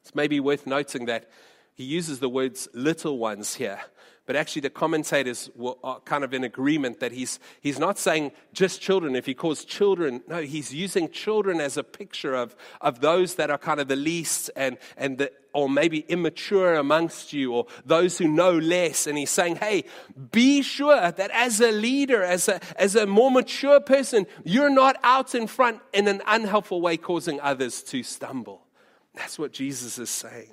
It's 0.00 0.14
maybe 0.14 0.40
worth 0.40 0.66
noting 0.66 1.06
that 1.06 1.30
he 1.74 1.84
uses 1.84 2.18
the 2.18 2.28
words 2.28 2.68
little 2.74 3.18
ones 3.18 3.54
here. 3.54 3.80
But 4.24 4.36
actually, 4.36 4.60
the 4.60 4.70
commentators 4.70 5.50
were, 5.56 5.74
uh, 5.82 5.98
kind 6.04 6.22
of 6.22 6.32
in 6.32 6.44
agreement 6.44 7.00
that 7.00 7.10
he's, 7.10 7.40
he's 7.60 7.80
not 7.80 7.98
saying 7.98 8.30
just 8.52 8.80
children. 8.80 9.16
If 9.16 9.26
he 9.26 9.34
calls 9.34 9.64
children, 9.64 10.22
no, 10.28 10.40
he's 10.42 10.72
using 10.72 11.10
children 11.10 11.60
as 11.60 11.76
a 11.76 11.82
picture 11.82 12.34
of, 12.34 12.54
of 12.80 13.00
those 13.00 13.34
that 13.34 13.50
are 13.50 13.58
kind 13.58 13.80
of 13.80 13.88
the 13.88 13.96
least 13.96 14.48
and, 14.54 14.78
and 14.96 15.18
the, 15.18 15.32
or 15.52 15.68
maybe 15.68 16.04
immature 16.08 16.74
amongst 16.76 17.32
you 17.32 17.52
or 17.52 17.66
those 17.84 18.16
who 18.16 18.28
know 18.28 18.56
less. 18.56 19.08
And 19.08 19.18
he's 19.18 19.30
saying, 19.30 19.56
hey, 19.56 19.84
be 20.30 20.62
sure 20.62 21.10
that 21.10 21.30
as 21.32 21.60
a 21.60 21.72
leader, 21.72 22.22
as 22.22 22.48
a, 22.48 22.60
as 22.80 22.94
a 22.94 23.06
more 23.06 23.30
mature 23.30 23.80
person, 23.80 24.26
you're 24.44 24.70
not 24.70 24.96
out 25.02 25.34
in 25.34 25.48
front 25.48 25.80
in 25.92 26.06
an 26.06 26.22
unhelpful 26.28 26.80
way 26.80 26.96
causing 26.96 27.40
others 27.40 27.82
to 27.84 28.04
stumble. 28.04 28.62
That's 29.14 29.36
what 29.36 29.52
Jesus 29.52 29.98
is 29.98 30.10
saying. 30.10 30.52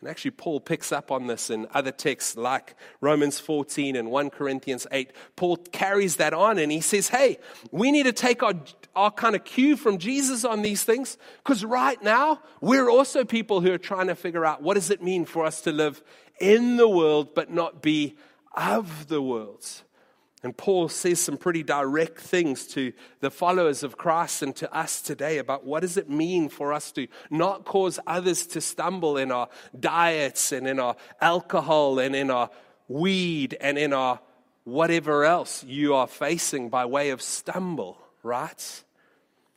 And 0.00 0.10
actually, 0.10 0.32
Paul 0.32 0.60
picks 0.60 0.92
up 0.92 1.10
on 1.10 1.26
this 1.26 1.48
in 1.48 1.66
other 1.72 1.90
texts 1.90 2.36
like 2.36 2.76
Romans 3.00 3.40
14 3.40 3.96
and 3.96 4.10
1 4.10 4.30
Corinthians 4.30 4.86
8. 4.92 5.10
Paul 5.36 5.56
carries 5.56 6.16
that 6.16 6.34
on 6.34 6.58
and 6.58 6.70
he 6.70 6.82
says, 6.82 7.08
hey, 7.08 7.38
we 7.70 7.90
need 7.90 8.02
to 8.02 8.12
take 8.12 8.42
our, 8.42 8.54
our 8.94 9.10
kind 9.10 9.34
of 9.34 9.44
cue 9.44 9.74
from 9.76 9.96
Jesus 9.96 10.44
on 10.44 10.60
these 10.60 10.84
things 10.84 11.16
because 11.38 11.64
right 11.64 12.02
now 12.02 12.42
we're 12.60 12.90
also 12.90 13.24
people 13.24 13.62
who 13.62 13.72
are 13.72 13.78
trying 13.78 14.08
to 14.08 14.14
figure 14.14 14.44
out 14.44 14.62
what 14.62 14.74
does 14.74 14.90
it 14.90 15.02
mean 15.02 15.24
for 15.24 15.46
us 15.46 15.62
to 15.62 15.72
live 15.72 16.02
in 16.38 16.76
the 16.76 16.88
world 16.88 17.34
but 17.34 17.50
not 17.50 17.80
be 17.80 18.16
of 18.54 19.08
the 19.08 19.22
world. 19.22 19.82
And 20.42 20.56
Paul 20.56 20.88
says 20.88 21.18
some 21.18 21.38
pretty 21.38 21.62
direct 21.62 22.20
things 22.20 22.66
to 22.68 22.92
the 23.20 23.30
followers 23.30 23.82
of 23.82 23.96
Christ 23.96 24.42
and 24.42 24.54
to 24.56 24.72
us 24.72 25.00
today 25.00 25.38
about 25.38 25.64
what 25.64 25.80
does 25.80 25.96
it 25.96 26.10
mean 26.10 26.48
for 26.50 26.72
us 26.72 26.92
to 26.92 27.08
not 27.30 27.64
cause 27.64 27.98
others 28.06 28.46
to 28.48 28.60
stumble 28.60 29.16
in 29.16 29.32
our 29.32 29.48
diets 29.78 30.52
and 30.52 30.66
in 30.66 30.78
our 30.78 30.96
alcohol 31.20 31.98
and 31.98 32.14
in 32.14 32.30
our 32.30 32.50
weed 32.86 33.56
and 33.60 33.78
in 33.78 33.92
our 33.92 34.20
whatever 34.64 35.24
else 35.24 35.64
you 35.64 35.94
are 35.94 36.06
facing 36.06 36.68
by 36.68 36.84
way 36.84 37.10
of 37.10 37.22
stumble, 37.22 37.98
right? 38.22 38.84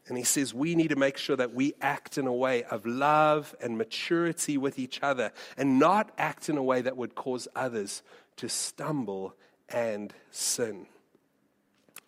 And 0.07 0.17
he 0.17 0.23
says 0.23 0.53
we 0.53 0.75
need 0.75 0.89
to 0.89 0.95
make 0.95 1.17
sure 1.17 1.35
that 1.35 1.53
we 1.53 1.73
act 1.81 2.17
in 2.17 2.25
a 2.25 2.33
way 2.33 2.63
of 2.63 2.85
love 2.85 3.53
and 3.61 3.77
maturity 3.77 4.57
with 4.57 4.79
each 4.79 5.03
other 5.03 5.33
and 5.57 5.77
not 5.77 6.11
act 6.17 6.47
in 6.47 6.57
a 6.57 6.63
way 6.63 6.81
that 6.81 6.95
would 6.95 7.15
cause 7.15 7.49
others 7.53 8.01
to 8.37 8.47
stumble 8.47 9.35
and 9.73 10.13
sin. 10.31 10.87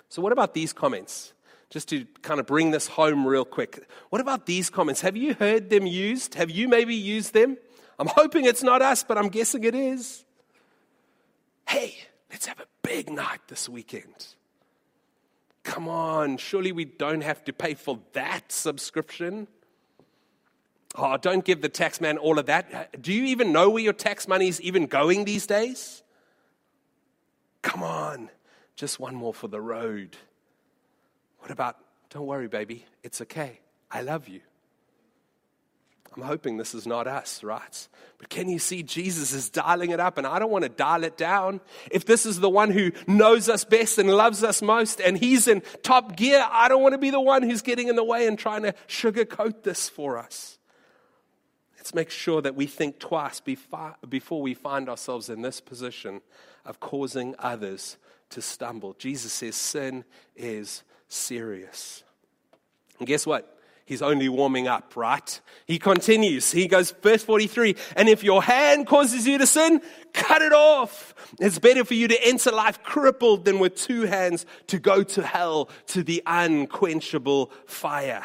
So, 0.10 0.22
what 0.22 0.32
about 0.32 0.54
these 0.54 0.74
comments? 0.74 1.34
just 1.72 1.88
to 1.88 2.06
kind 2.22 2.40
of 2.40 2.46
bring 2.46 2.70
this 2.72 2.86
home 2.86 3.26
real 3.26 3.46
quick. 3.46 3.88
What 4.10 4.22
about 4.22 4.46
these 4.46 4.70
comments? 4.70 5.02
Have 5.02 5.16
you 5.16 5.34
heard 5.34 5.70
them 5.70 5.88
used? 5.88 6.36
Have 6.36 6.52
you 6.52 6.68
maybe 6.68 6.94
used 6.94 7.34
them? 7.34 7.58
I'm 7.98 8.08
hoping 8.08 8.46
it's 8.46 8.62
not 8.62 8.82
us, 8.82 9.04
but 9.04 9.18
I'm 9.18 9.30
guessing 9.30 9.64
it 9.64 9.74
is. 9.74 10.26
Hey, 11.68 11.96
let's 12.30 12.46
have 12.46 12.60
a 12.60 12.66
big 12.84 13.10
night 13.10 13.40
this 13.48 13.70
weekend. 13.70 14.28
Come 15.64 15.88
on, 15.88 16.38
surely 16.38 16.74
we 16.74 16.86
don't 16.86 17.22
have 17.22 17.44
to 17.46 17.54
pay 17.54 17.76
for 17.76 18.00
that 18.14 18.52
subscription. 18.52 19.48
Oh, 20.96 21.16
don't 21.16 21.46
give 21.46 21.62
the 21.62 21.70
tax 21.70 22.02
man 22.02 22.18
all 22.18 22.38
of 22.38 22.48
that. 22.48 23.02
Do 23.02 23.14
you 23.14 23.24
even 23.26 23.54
know 23.54 23.70
where 23.70 23.84
your 23.84 23.94
tax 23.94 24.28
money 24.28 24.50
is 24.50 24.60
even 24.60 24.88
going 24.88 25.24
these 25.24 25.48
days? 25.48 26.04
Come 27.62 27.84
on, 27.84 28.30
just 28.76 29.00
one 29.00 29.16
more 29.16 29.34
for 29.34 29.48
the 29.48 29.62
road. 29.62 30.18
What 31.40 31.52
about, 31.52 31.78
don't 32.10 32.26
worry, 32.26 32.48
baby, 32.48 32.86
it's 33.04 33.22
okay. 33.22 33.60
I 33.90 34.02
love 34.02 34.28
you. 34.28 34.42
I'm 36.16 36.24
hoping 36.24 36.58
this 36.58 36.76
is 36.76 36.86
not 36.86 37.08
us, 37.08 37.42
right? 37.42 37.88
But 38.18 38.28
can 38.28 38.50
you 38.50 38.60
see 38.60 38.84
Jesus 38.84 39.32
is 39.32 39.50
dialing 39.50 39.92
it 39.92 40.02
up, 40.02 40.18
and 40.18 40.28
I 40.28 40.40
don't 40.40 40.52
want 40.52 40.64
to 40.64 40.70
dial 40.70 41.06
it 41.06 41.16
down. 41.16 41.62
If 41.90 42.04
this 42.04 42.26
is 42.26 42.42
the 42.42 42.50
one 42.50 42.70
who 42.70 42.92
knows 43.08 43.48
us 43.48 43.64
best 43.64 43.98
and 43.98 44.10
loves 44.10 44.44
us 44.44 44.62
most, 44.62 45.00
and 45.00 45.18
he's 45.18 45.48
in 45.48 45.64
top 45.84 46.18
gear, 46.18 46.46
I 46.52 46.68
don't 46.68 46.82
want 46.82 46.94
to 46.94 46.98
be 46.98 47.12
the 47.12 47.22
one 47.22 47.44
who's 47.44 47.62
getting 47.62 47.88
in 47.88 47.96
the 47.96 48.04
way 48.04 48.28
and 48.28 48.38
trying 48.38 48.64
to 48.64 48.74
sugarcoat 48.90 49.64
this 49.64 49.88
for 49.88 50.18
us. 50.18 50.58
Let's 51.78 51.96
make 51.96 52.10
sure 52.10 52.42
that 52.42 52.56
we 52.56 52.68
think 52.68 53.00
twice 53.00 53.40
before 53.40 54.42
we 54.42 54.54
find 54.54 54.90
ourselves 54.90 55.30
in 55.30 55.42
this 55.42 55.62
position 55.62 56.22
of 56.66 56.80
causing 56.80 57.36
others 57.40 57.98
to 58.30 58.42
stumble. 58.42 58.96
Jesus 58.98 59.34
says 59.34 59.56
sin 59.56 60.04
is 60.36 60.84
serious. 61.08 62.04
And 63.00 63.08
guess 63.08 63.26
what? 63.26 63.58
He's 63.86 64.02
only 64.02 64.30
warming 64.30 64.70
up, 64.70 64.96
right? 64.96 65.42
He 65.66 65.78
continues. 65.78 66.52
He 66.52 66.68
goes, 66.68 66.92
verse 66.92 67.24
43, 67.24 67.76
and 67.98 68.08
if 68.08 68.24
your 68.24 68.42
hand 68.42 68.88
causes 68.88 69.28
you 69.28 69.38
to 69.38 69.46
sin, 69.46 69.82
cut 70.14 70.42
it 70.42 70.54
off. 70.54 71.14
It's 71.40 71.60
better 71.60 71.84
for 71.84 71.94
you 71.94 72.08
to 72.08 72.26
enter 72.26 72.52
life 72.52 72.84
crippled 72.84 73.44
than 73.44 73.60
with 73.60 73.76
two 73.76 74.04
hands 74.04 74.46
to 74.68 74.80
go 74.80 75.04
to 75.04 75.24
hell, 75.24 75.70
to 75.88 76.04
the 76.04 76.24
unquenchable 76.26 77.52
fire. 77.66 78.24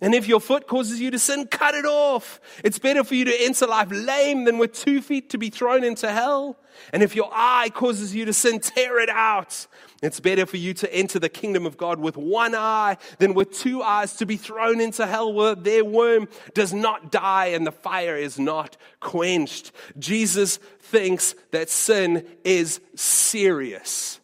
And 0.00 0.14
if 0.14 0.26
your 0.26 0.40
foot 0.40 0.66
causes 0.66 1.00
you 1.00 1.10
to 1.10 1.18
sin, 1.18 1.46
cut 1.46 1.74
it 1.74 1.84
off. 1.84 2.40
It's 2.64 2.78
better 2.78 3.04
for 3.04 3.14
you 3.14 3.26
to 3.26 3.44
enter 3.44 3.66
life 3.66 3.88
lame 3.90 4.44
than 4.44 4.56
with 4.56 4.72
two 4.72 5.02
feet 5.02 5.30
to 5.30 5.38
be 5.38 5.50
thrown 5.50 5.84
into 5.84 6.10
hell. 6.10 6.56
And 6.92 7.02
if 7.02 7.14
your 7.14 7.28
eye 7.32 7.70
causes 7.74 8.14
you 8.14 8.24
to 8.24 8.32
sin, 8.32 8.60
tear 8.60 8.98
it 9.00 9.10
out. 9.10 9.66
It's 10.02 10.18
better 10.18 10.46
for 10.46 10.56
you 10.56 10.72
to 10.74 10.94
enter 10.94 11.18
the 11.18 11.28
kingdom 11.28 11.66
of 11.66 11.76
God 11.76 12.00
with 12.00 12.16
one 12.16 12.54
eye 12.54 12.96
than 13.18 13.34
with 13.34 13.52
two 13.52 13.82
eyes 13.82 14.14
to 14.16 14.26
be 14.26 14.38
thrown 14.38 14.80
into 14.80 15.06
hell 15.06 15.32
where 15.32 15.54
their 15.54 15.84
worm 15.84 16.28
does 16.54 16.72
not 16.72 17.12
die 17.12 17.46
and 17.46 17.66
the 17.66 17.72
fire 17.72 18.16
is 18.16 18.38
not 18.38 18.78
quenched. 19.00 19.72
Jesus 19.98 20.56
thinks 20.80 21.34
that 21.50 21.68
sin 21.68 22.26
is 22.44 22.80
serious 22.94 24.19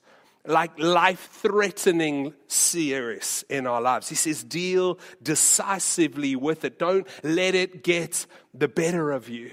like 0.48 0.78
life 0.78 1.28
threatening 1.32 2.34
serious 2.46 3.42
in 3.48 3.66
our 3.66 3.80
lives. 3.80 4.08
He 4.08 4.14
says, 4.14 4.44
deal 4.44 4.98
decisively 5.22 6.36
with 6.36 6.64
it. 6.64 6.78
Don't 6.78 7.06
let 7.22 7.54
it 7.54 7.82
get 7.82 8.26
the 8.54 8.68
better 8.68 9.12
of 9.12 9.28
you. 9.28 9.50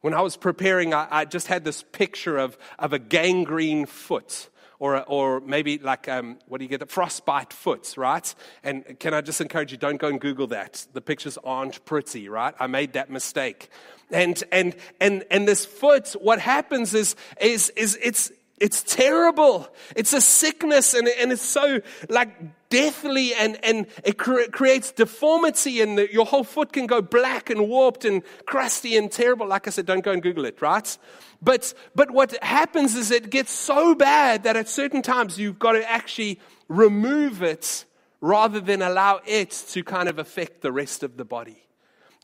When 0.00 0.14
I 0.14 0.20
was 0.20 0.36
preparing, 0.36 0.94
I, 0.94 1.08
I 1.10 1.24
just 1.24 1.46
had 1.46 1.64
this 1.64 1.82
picture 1.82 2.38
of, 2.38 2.56
of 2.78 2.92
a 2.92 2.98
gangrene 2.98 3.86
foot. 3.86 4.50
Or, 4.78 5.02
or 5.04 5.40
maybe 5.40 5.78
like, 5.78 6.06
um, 6.06 6.38
what 6.48 6.58
do 6.58 6.64
you 6.64 6.68
get? 6.68 6.80
The 6.80 6.86
frostbite 6.86 7.54
foot, 7.54 7.94
right? 7.96 8.34
And 8.62 8.98
can 9.00 9.14
I 9.14 9.22
just 9.22 9.40
encourage 9.40 9.72
you, 9.72 9.78
don't 9.78 9.96
go 9.96 10.08
and 10.08 10.20
Google 10.20 10.48
that. 10.48 10.86
The 10.92 11.00
pictures 11.00 11.38
aren't 11.42 11.82
pretty, 11.86 12.28
right? 12.28 12.54
I 12.60 12.66
made 12.66 12.92
that 12.92 13.08
mistake. 13.08 13.70
And, 14.10 14.44
and, 14.52 14.76
and, 15.00 15.24
and 15.30 15.48
this 15.48 15.64
foot, 15.64 16.14
what 16.20 16.40
happens 16.40 16.92
is, 16.92 17.16
is, 17.40 17.70
is 17.70 17.98
it's, 18.02 18.30
it's 18.58 18.82
terrible. 18.82 19.68
It's 19.94 20.12
a 20.14 20.20
sickness 20.20 20.94
and, 20.94 21.08
and 21.08 21.30
it's 21.30 21.42
so 21.42 21.80
like 22.08 22.68
deathly 22.70 23.34
and, 23.34 23.62
and 23.62 23.86
it 24.02 24.16
cre- 24.16 24.50
creates 24.50 24.92
deformity 24.92 25.82
and 25.82 25.98
the, 25.98 26.12
your 26.12 26.24
whole 26.24 26.44
foot 26.44 26.72
can 26.72 26.86
go 26.86 27.02
black 27.02 27.50
and 27.50 27.68
warped 27.68 28.06
and 28.06 28.22
crusty 28.46 28.96
and 28.96 29.12
terrible. 29.12 29.46
Like 29.46 29.66
I 29.66 29.70
said, 29.70 29.84
don't 29.84 30.02
go 30.02 30.12
and 30.12 30.22
Google 30.22 30.46
it, 30.46 30.62
right? 30.62 30.96
But, 31.42 31.74
but 31.94 32.10
what 32.10 32.42
happens 32.42 32.94
is 32.94 33.10
it 33.10 33.28
gets 33.28 33.52
so 33.52 33.94
bad 33.94 34.44
that 34.44 34.56
at 34.56 34.68
certain 34.68 35.02
times 35.02 35.38
you've 35.38 35.58
got 35.58 35.72
to 35.72 35.90
actually 35.90 36.40
remove 36.68 37.42
it 37.42 37.84
rather 38.22 38.58
than 38.60 38.80
allow 38.80 39.20
it 39.26 39.50
to 39.50 39.84
kind 39.84 40.08
of 40.08 40.18
affect 40.18 40.62
the 40.62 40.72
rest 40.72 41.02
of 41.02 41.18
the 41.18 41.24
body. 41.24 41.62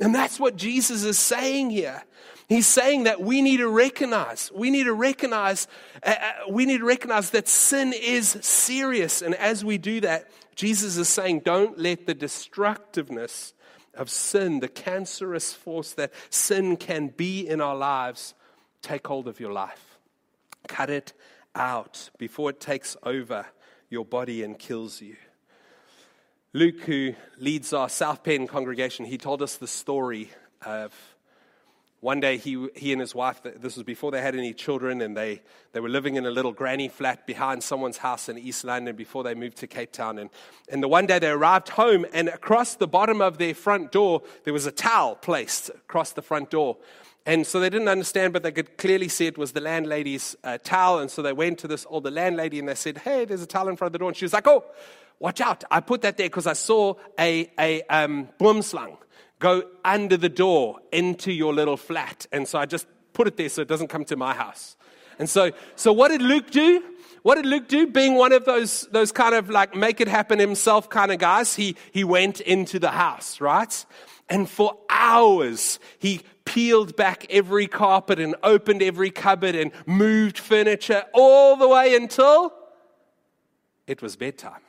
And 0.00 0.14
that's 0.14 0.40
what 0.40 0.56
Jesus 0.56 1.04
is 1.04 1.18
saying 1.18 1.70
here. 1.70 2.02
He's 2.52 2.66
saying 2.66 3.04
that 3.04 3.22
we 3.22 3.40
need 3.40 3.58
to 3.58 3.68
recognize, 3.68 4.52
we 4.54 4.70
need 4.70 4.84
to 4.84 4.92
recognize, 4.92 5.66
uh, 6.02 6.14
uh, 6.20 6.32
we 6.50 6.66
need 6.66 6.78
to 6.78 6.84
recognize 6.84 7.30
that 7.30 7.48
sin 7.48 7.94
is 7.94 8.36
serious. 8.42 9.22
And 9.22 9.34
as 9.36 9.64
we 9.64 9.78
do 9.78 10.02
that, 10.02 10.28
Jesus 10.54 10.98
is 10.98 11.08
saying, 11.08 11.40
don't 11.46 11.78
let 11.78 12.06
the 12.06 12.12
destructiveness 12.12 13.54
of 13.94 14.10
sin, 14.10 14.60
the 14.60 14.68
cancerous 14.68 15.54
force 15.54 15.94
that 15.94 16.12
sin 16.28 16.76
can 16.76 17.08
be 17.08 17.48
in 17.48 17.62
our 17.62 17.74
lives, 17.74 18.34
take 18.82 19.06
hold 19.06 19.28
of 19.28 19.40
your 19.40 19.52
life. 19.52 19.98
Cut 20.68 20.90
it 20.90 21.14
out 21.54 22.10
before 22.18 22.50
it 22.50 22.60
takes 22.60 22.98
over 23.02 23.46
your 23.88 24.04
body 24.04 24.42
and 24.42 24.58
kills 24.58 25.00
you. 25.00 25.16
Luke, 26.52 26.82
who 26.82 27.14
leads 27.38 27.72
our 27.72 27.88
South 27.88 28.22
Penn 28.22 28.46
congregation, 28.46 29.06
he 29.06 29.16
told 29.16 29.40
us 29.40 29.56
the 29.56 29.66
story 29.66 30.30
of 30.60 30.92
one 32.02 32.18
day 32.18 32.36
he, 32.36 32.66
he 32.74 32.90
and 32.90 33.00
his 33.00 33.14
wife, 33.14 33.40
this 33.44 33.76
was 33.76 33.84
before 33.84 34.10
they 34.10 34.20
had 34.20 34.34
any 34.34 34.52
children, 34.52 35.00
and 35.00 35.16
they, 35.16 35.40
they 35.70 35.78
were 35.78 35.88
living 35.88 36.16
in 36.16 36.26
a 36.26 36.32
little 36.32 36.50
granny 36.50 36.88
flat 36.88 37.28
behind 37.28 37.62
someone's 37.62 37.98
house 37.98 38.28
in 38.28 38.36
East 38.36 38.64
London 38.64 38.96
before 38.96 39.22
they 39.22 39.36
moved 39.36 39.58
to 39.58 39.68
Cape 39.68 39.92
Town. 39.92 40.18
And, 40.18 40.28
and 40.68 40.82
the 40.82 40.88
one 40.88 41.06
day 41.06 41.20
they 41.20 41.30
arrived 41.30 41.68
home, 41.68 42.04
and 42.12 42.28
across 42.28 42.74
the 42.74 42.88
bottom 42.88 43.20
of 43.20 43.38
their 43.38 43.54
front 43.54 43.92
door, 43.92 44.22
there 44.42 44.52
was 44.52 44.66
a 44.66 44.72
towel 44.72 45.14
placed 45.14 45.68
across 45.68 46.10
the 46.10 46.22
front 46.22 46.50
door. 46.50 46.76
And 47.24 47.46
so 47.46 47.60
they 47.60 47.70
didn't 47.70 47.86
understand, 47.86 48.32
but 48.32 48.42
they 48.42 48.50
could 48.50 48.76
clearly 48.78 49.06
see 49.06 49.28
it 49.28 49.38
was 49.38 49.52
the 49.52 49.60
landlady's 49.60 50.34
uh, 50.42 50.58
towel. 50.58 50.98
And 50.98 51.08
so 51.08 51.22
they 51.22 51.32
went 51.32 51.60
to 51.60 51.68
this 51.68 51.86
older 51.88 52.10
landlady 52.10 52.58
and 52.58 52.68
they 52.68 52.74
said, 52.74 52.98
Hey, 52.98 53.26
there's 53.26 53.42
a 53.42 53.46
towel 53.46 53.68
in 53.68 53.76
front 53.76 53.90
of 53.90 53.92
the 53.92 54.00
door. 54.00 54.08
And 54.08 54.16
she 54.16 54.24
was 54.24 54.32
like, 54.32 54.48
Oh, 54.48 54.64
watch 55.20 55.40
out. 55.40 55.62
I 55.70 55.78
put 55.78 56.02
that 56.02 56.16
there 56.16 56.26
because 56.26 56.48
I 56.48 56.54
saw 56.54 56.94
a, 57.16 57.48
a 57.60 57.82
um, 57.82 58.28
boomslang 58.40 58.96
go 59.42 59.64
under 59.84 60.16
the 60.16 60.28
door 60.28 60.78
into 60.92 61.32
your 61.32 61.52
little 61.52 61.76
flat. 61.76 62.26
And 62.32 62.46
so 62.46 62.60
I 62.60 62.64
just 62.64 62.86
put 63.12 63.26
it 63.26 63.36
there 63.36 63.48
so 63.48 63.60
it 63.60 63.68
doesn't 63.68 63.88
come 63.88 64.04
to 64.06 64.16
my 64.16 64.32
house. 64.32 64.76
And 65.18 65.28
so, 65.28 65.50
so 65.74 65.92
what 65.92 66.08
did 66.08 66.22
Luke 66.22 66.50
do? 66.50 66.82
What 67.22 67.34
did 67.34 67.46
Luke 67.46 67.68
do? 67.68 67.88
Being 67.88 68.14
one 68.14 68.32
of 68.32 68.44
those, 68.44 68.86
those 68.92 69.10
kind 69.10 69.34
of 69.34 69.50
like 69.50 69.74
make 69.74 70.00
it 70.00 70.06
happen 70.06 70.38
himself 70.38 70.88
kind 70.88 71.10
of 71.10 71.18
guys, 71.18 71.56
he, 71.56 71.76
he 71.90 72.04
went 72.04 72.40
into 72.40 72.78
the 72.78 72.92
house, 72.92 73.40
right? 73.40 73.84
And 74.28 74.48
for 74.48 74.78
hours, 74.88 75.80
he 75.98 76.20
peeled 76.44 76.94
back 76.96 77.26
every 77.28 77.66
carpet 77.66 78.20
and 78.20 78.36
opened 78.44 78.80
every 78.80 79.10
cupboard 79.10 79.56
and 79.56 79.72
moved 79.86 80.38
furniture 80.38 81.04
all 81.12 81.56
the 81.56 81.68
way 81.68 81.96
until 81.96 82.52
it 83.88 84.00
was 84.00 84.14
bedtime. 84.14 84.62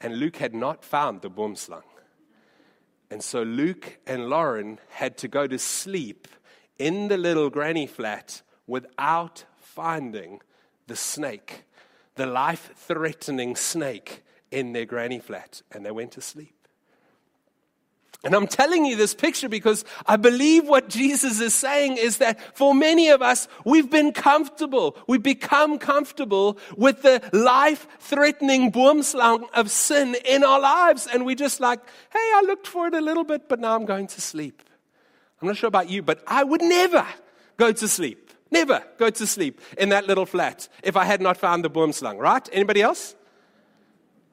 And 0.00 0.18
Luke 0.18 0.36
had 0.36 0.54
not 0.54 0.84
found 0.84 1.22
the 1.22 1.30
boomslang. 1.30 1.82
And 3.10 3.22
so 3.22 3.42
Luke 3.42 3.98
and 4.06 4.28
Lauren 4.28 4.78
had 4.90 5.16
to 5.18 5.28
go 5.28 5.46
to 5.46 5.58
sleep 5.58 6.28
in 6.78 7.08
the 7.08 7.16
little 7.16 7.50
granny 7.50 7.86
flat 7.86 8.42
without 8.66 9.44
finding 9.56 10.40
the 10.86 10.96
snake, 10.96 11.64
the 12.16 12.26
life 12.26 12.72
threatening 12.76 13.56
snake 13.56 14.24
in 14.50 14.72
their 14.72 14.84
granny 14.84 15.18
flat. 15.18 15.62
And 15.70 15.84
they 15.86 15.90
went 15.90 16.12
to 16.12 16.20
sleep. 16.20 16.57
And 18.24 18.34
I'm 18.34 18.48
telling 18.48 18.84
you 18.84 18.96
this 18.96 19.14
picture 19.14 19.48
because 19.48 19.84
I 20.04 20.16
believe 20.16 20.66
what 20.66 20.88
Jesus 20.88 21.40
is 21.40 21.54
saying 21.54 21.98
is 21.98 22.18
that 22.18 22.56
for 22.56 22.74
many 22.74 23.10
of 23.10 23.22
us, 23.22 23.46
we've 23.64 23.88
been 23.88 24.12
comfortable. 24.12 24.96
We've 25.06 25.22
become 25.22 25.78
comfortable 25.78 26.58
with 26.76 27.02
the 27.02 27.22
life 27.32 27.86
threatening 28.00 28.72
boomslang 28.72 29.48
of 29.54 29.70
sin 29.70 30.16
in 30.24 30.42
our 30.42 30.58
lives. 30.58 31.06
And 31.06 31.24
we 31.24 31.36
just 31.36 31.60
like, 31.60 31.78
hey, 32.12 32.18
I 32.18 32.42
looked 32.44 32.66
for 32.66 32.88
it 32.88 32.94
a 32.94 33.00
little 33.00 33.24
bit, 33.24 33.48
but 33.48 33.60
now 33.60 33.76
I'm 33.76 33.86
going 33.86 34.08
to 34.08 34.20
sleep. 34.20 34.62
I'm 35.40 35.46
not 35.46 35.56
sure 35.56 35.68
about 35.68 35.88
you, 35.88 36.02
but 36.02 36.20
I 36.26 36.42
would 36.42 36.62
never 36.62 37.06
go 37.56 37.70
to 37.70 37.86
sleep. 37.86 38.32
Never 38.50 38.82
go 38.98 39.10
to 39.10 39.26
sleep 39.28 39.60
in 39.76 39.90
that 39.90 40.08
little 40.08 40.26
flat 40.26 40.68
if 40.82 40.96
I 40.96 41.04
had 41.04 41.20
not 41.20 41.36
found 41.36 41.64
the 41.64 41.70
boomslang, 41.70 42.18
right? 42.18 42.48
Anybody 42.52 42.82
else? 42.82 43.14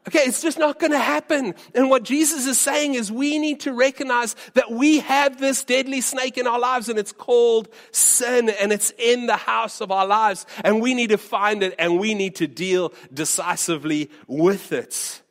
Okay, 0.08 0.20
it's 0.20 0.41
just 0.41 0.60
not 0.60 0.78
going 0.80 0.91
to 0.91 1.00
happen. 1.00 1.56
And 1.74 1.89
what 1.89 2.04
Jesus 2.04 2.46
is 2.46 2.60
saying 2.60 2.94
is 2.94 3.12
we 3.12 3.39
need 3.39 3.62
to 3.62 3.74
recognize 3.74 4.36
that 4.54 4.72
we 4.72 5.00
have 5.00 5.39
this 5.39 5.63
deadly 5.63 6.00
snake 6.02 6.38
in 6.38 6.46
our 6.46 6.60
lives 6.60 6.89
and 6.89 7.00
it's 7.00 7.12
called 7.12 7.70
sin 7.91 8.50
and 8.50 8.72
it's 8.72 8.91
in 9.00 9.26
the 9.26 9.36
house 9.36 9.82
of 9.82 9.91
our 9.91 10.06
lives 10.06 10.46
and 10.63 10.80
we 10.80 10.94
need 10.94 11.10
to 11.10 11.18
find 11.18 11.63
it 11.63 11.74
and 11.80 12.00
we 12.00 12.13
need 12.13 12.36
to 12.36 12.46
deal 12.46 12.94
decisively 13.12 14.12
with 14.28 14.72
it. 14.72 15.22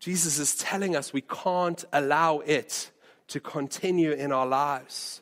Jesus 0.00 0.38
is 0.38 0.54
telling 0.54 0.96
us 0.96 1.12
we 1.12 1.20
can't 1.20 1.84
allow 1.92 2.38
it 2.38 2.90
to 3.28 3.38
continue 3.38 4.12
in 4.12 4.32
our 4.32 4.46
lives. 4.46 5.20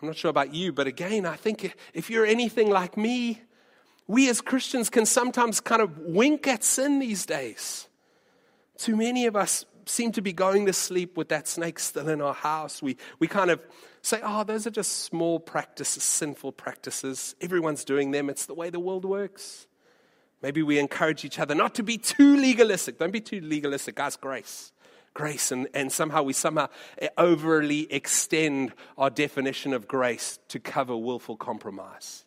I'm 0.00 0.06
not 0.06 0.16
sure 0.16 0.30
about 0.30 0.54
you, 0.54 0.72
but 0.72 0.86
again, 0.86 1.26
I 1.26 1.34
think 1.34 1.74
if 1.92 2.08
you're 2.08 2.26
anything 2.26 2.70
like 2.70 2.96
me, 2.96 3.40
we 4.06 4.28
as 4.28 4.40
Christians 4.40 4.88
can 4.88 5.06
sometimes 5.06 5.60
kind 5.60 5.82
of 5.82 5.98
wink 5.98 6.46
at 6.46 6.62
sin 6.62 6.98
these 6.98 7.26
days. 7.26 7.88
Too 8.78 8.96
many 8.96 9.26
of 9.26 9.36
us 9.36 9.64
seem 9.86 10.12
to 10.12 10.20
be 10.20 10.32
going 10.32 10.66
to 10.66 10.72
sleep 10.72 11.16
with 11.16 11.28
that 11.28 11.48
snake 11.48 11.78
still 11.78 12.08
in 12.08 12.20
our 12.20 12.34
house. 12.34 12.82
We, 12.82 12.96
we 13.18 13.26
kind 13.26 13.50
of 13.50 13.60
say, 14.02 14.20
oh, 14.22 14.44
those 14.44 14.66
are 14.66 14.70
just 14.70 15.04
small 15.04 15.40
practices, 15.40 16.02
sinful 16.02 16.52
practices. 16.52 17.34
Everyone's 17.40 17.84
doing 17.84 18.10
them. 18.10 18.28
It's 18.28 18.46
the 18.46 18.54
way 18.54 18.70
the 18.70 18.80
world 18.80 19.04
works. 19.04 19.66
Maybe 20.42 20.62
we 20.62 20.78
encourage 20.78 21.24
each 21.24 21.38
other 21.38 21.54
not 21.54 21.74
to 21.76 21.82
be 21.82 21.98
too 21.98 22.36
legalistic. 22.36 22.98
Don't 22.98 23.12
be 23.12 23.20
too 23.20 23.40
legalistic. 23.40 23.94
God's 23.94 24.16
grace. 24.16 24.72
Grace. 25.14 25.50
And, 25.50 25.66
and 25.72 25.90
somehow 25.90 26.22
we 26.22 26.34
somehow 26.34 26.68
eh, 26.98 27.08
overly 27.16 27.90
extend 27.92 28.74
our 28.98 29.08
definition 29.08 29.72
of 29.72 29.88
grace 29.88 30.38
to 30.48 30.60
cover 30.60 30.96
willful 30.96 31.36
compromise. 31.36 32.25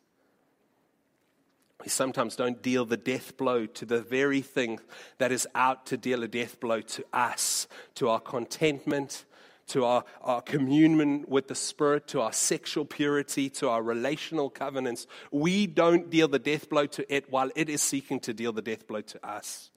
We 1.81 1.89
sometimes 1.89 2.35
don't 2.35 2.61
deal 2.61 2.85
the 2.85 2.97
death 2.97 3.37
blow 3.37 3.65
to 3.65 3.85
the 3.85 4.01
very 4.01 4.41
thing 4.41 4.79
that 5.17 5.31
is 5.31 5.47
out 5.55 5.85
to 5.87 5.97
deal 5.97 6.23
a 6.23 6.27
death 6.27 6.59
blow 6.59 6.81
to 6.81 7.05
us, 7.13 7.67
to 7.95 8.09
our 8.09 8.19
contentment, 8.19 9.23
to 9.67 9.85
our, 9.85 10.03
our 10.21 10.41
communion 10.41 11.23
with 11.27 11.47
the 11.47 11.55
Spirit, 11.55 12.07
to 12.07 12.21
our 12.21 12.33
sexual 12.33 12.83
purity, 12.83 13.49
to 13.51 13.69
our 13.69 13.81
relational 13.81 14.49
covenants. 14.49 15.07
We 15.31 15.67
don't 15.67 16.09
deal 16.09 16.27
the 16.27 16.39
death 16.39 16.69
blow 16.69 16.85
to 16.87 17.13
it 17.13 17.31
while 17.31 17.49
it 17.55 17.69
is 17.69 17.81
seeking 17.81 18.19
to 18.21 18.33
deal 18.33 18.51
the 18.51 18.61
death 18.61 18.85
blow 18.87 19.01
to 19.01 19.25
us. 19.25 19.71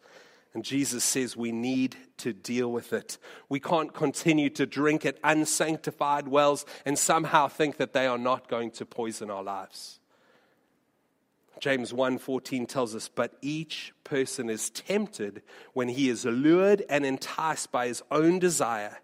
And 0.55 0.65
Jesus 0.65 1.05
says 1.05 1.37
we 1.37 1.53
need 1.53 1.97
to 2.19 2.33
deal 2.33 2.71
with 2.71 2.93
it. 2.93 3.17
We 3.49 3.61
can't 3.61 3.95
continue 3.95 4.51
to 4.51 4.67
drink 4.67 5.07
at 5.07 5.19
unsanctified 5.25 6.29
wells 6.29 6.67
and 6.85 6.99
somehow 6.99 7.49
think 7.49 7.77
that 7.77 7.93
they 7.93 8.07
are 8.07 8.19
not 8.19 8.49
going 8.49 8.73
to 8.73 8.85
poison 8.85 9.31
our 9.31 9.43
lives. 9.43 10.01
James 11.63 11.93
1:14 11.93 12.67
tells 12.67 12.93
us, 12.93 13.09
"But 13.09 13.39
each 13.41 13.93
person 14.03 14.51
is 14.51 14.69
tempted 14.69 15.45
when 15.75 15.91
he 15.91 16.09
is 16.09 16.25
lured 16.25 16.85
and 16.89 17.07
enticed 17.07 17.71
by 17.71 17.87
his 17.87 18.03
own 18.11 18.41
desire." 18.41 18.99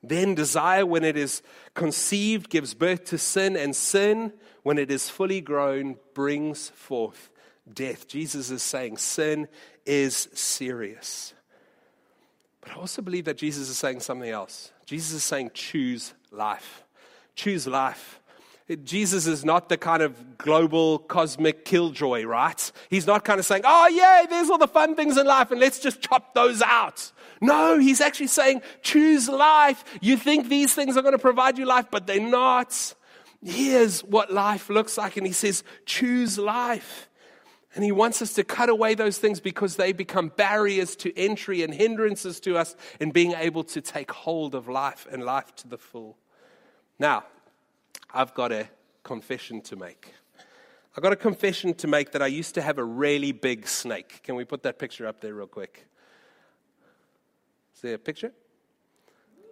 Then 0.00 0.36
desire, 0.36 0.86
when 0.86 1.02
it 1.02 1.16
is 1.16 1.42
conceived, 1.74 2.48
gives 2.48 2.74
birth 2.74 3.06
to 3.06 3.18
sin, 3.18 3.56
and 3.56 3.74
sin, 3.74 4.32
when 4.62 4.78
it 4.78 4.88
is 4.88 5.10
fully 5.10 5.40
grown, 5.40 5.98
brings 6.14 6.68
forth 6.68 7.28
death. 7.68 8.06
Jesus 8.06 8.50
is 8.50 8.62
saying 8.62 8.98
sin 8.98 9.48
is 9.84 10.28
serious. 10.32 11.34
But 12.60 12.70
I 12.70 12.74
also 12.76 13.02
believe 13.02 13.24
that 13.24 13.36
Jesus 13.36 13.68
is 13.68 13.78
saying 13.78 13.98
something 13.98 14.30
else. 14.30 14.70
Jesus 14.86 15.12
is 15.12 15.24
saying, 15.24 15.50
choose 15.54 16.14
life. 16.30 16.84
Choose 17.34 17.66
life. 17.66 18.19
Jesus 18.76 19.26
is 19.26 19.44
not 19.44 19.68
the 19.68 19.76
kind 19.76 20.02
of 20.02 20.38
global 20.38 20.98
cosmic 20.98 21.64
killjoy, 21.64 22.24
right? 22.24 22.72
He's 22.88 23.06
not 23.06 23.24
kind 23.24 23.40
of 23.40 23.46
saying, 23.46 23.62
oh, 23.64 23.88
yeah, 23.88 24.26
there's 24.28 24.48
all 24.48 24.58
the 24.58 24.68
fun 24.68 24.94
things 24.94 25.16
in 25.16 25.26
life 25.26 25.50
and 25.50 25.60
let's 25.60 25.80
just 25.80 26.00
chop 26.00 26.34
those 26.34 26.62
out. 26.62 27.10
No, 27.40 27.78
he's 27.78 28.00
actually 28.00 28.28
saying, 28.28 28.62
choose 28.82 29.28
life. 29.28 29.84
You 30.00 30.16
think 30.16 30.48
these 30.48 30.74
things 30.74 30.96
are 30.96 31.02
going 31.02 31.14
to 31.14 31.18
provide 31.18 31.58
you 31.58 31.66
life, 31.66 31.86
but 31.90 32.06
they're 32.06 32.20
not. 32.20 32.94
Here's 33.42 34.00
what 34.04 34.32
life 34.32 34.68
looks 34.68 34.98
like. 34.98 35.16
And 35.16 35.26
he 35.26 35.32
says, 35.32 35.64
choose 35.86 36.38
life. 36.38 37.08
And 37.74 37.84
he 37.84 37.92
wants 37.92 38.20
us 38.20 38.34
to 38.34 38.44
cut 38.44 38.68
away 38.68 38.94
those 38.94 39.18
things 39.18 39.40
because 39.40 39.76
they 39.76 39.92
become 39.92 40.32
barriers 40.36 40.96
to 40.96 41.16
entry 41.16 41.62
and 41.62 41.72
hindrances 41.72 42.40
to 42.40 42.56
us 42.56 42.74
in 42.98 43.10
being 43.10 43.32
able 43.32 43.64
to 43.64 43.80
take 43.80 44.10
hold 44.10 44.54
of 44.54 44.68
life 44.68 45.06
and 45.10 45.24
life 45.24 45.54
to 45.56 45.68
the 45.68 45.78
full. 45.78 46.18
Now, 46.98 47.24
I've 48.12 48.34
got 48.34 48.50
a 48.50 48.68
confession 49.02 49.60
to 49.62 49.76
make. 49.76 50.14
I've 50.96 51.02
got 51.02 51.12
a 51.12 51.16
confession 51.16 51.74
to 51.74 51.86
make 51.86 52.10
that 52.12 52.22
I 52.22 52.26
used 52.26 52.54
to 52.56 52.62
have 52.62 52.78
a 52.78 52.84
really 52.84 53.30
big 53.30 53.68
snake. 53.68 54.20
Can 54.24 54.34
we 54.34 54.44
put 54.44 54.64
that 54.64 54.78
picture 54.78 55.06
up 55.06 55.20
there 55.20 55.34
real 55.34 55.46
quick? 55.46 55.86
Is 57.74 57.82
there 57.82 57.94
a 57.94 57.98
picture? 57.98 58.32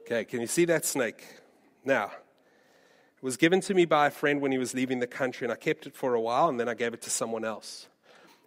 Okay, 0.03 0.25
can 0.25 0.41
you 0.41 0.49
see 0.49 0.65
that 0.65 0.85
snake? 0.85 1.25
Now, 1.85 2.07
it 2.07 3.23
was 3.23 3.37
given 3.37 3.61
to 3.63 3.75
me 3.75 3.85
by 3.85 4.09
a 4.09 4.11
friend 4.11 4.41
when 4.41 4.51
he 4.51 4.59
was 4.59 4.75
leaving 4.75 4.99
the 4.99 5.07
country, 5.07 5.45
and 5.45 5.53
I 5.53 5.57
kept 5.57 5.87
it 5.87 5.95
for 5.95 6.15
a 6.15 6.21
while, 6.21 6.49
and 6.49 6.59
then 6.59 6.69
I 6.69 6.75
gave 6.75 6.95
it 6.95 7.03
to 7.03 7.11
someone 7.11 7.45
else. 7.45 7.87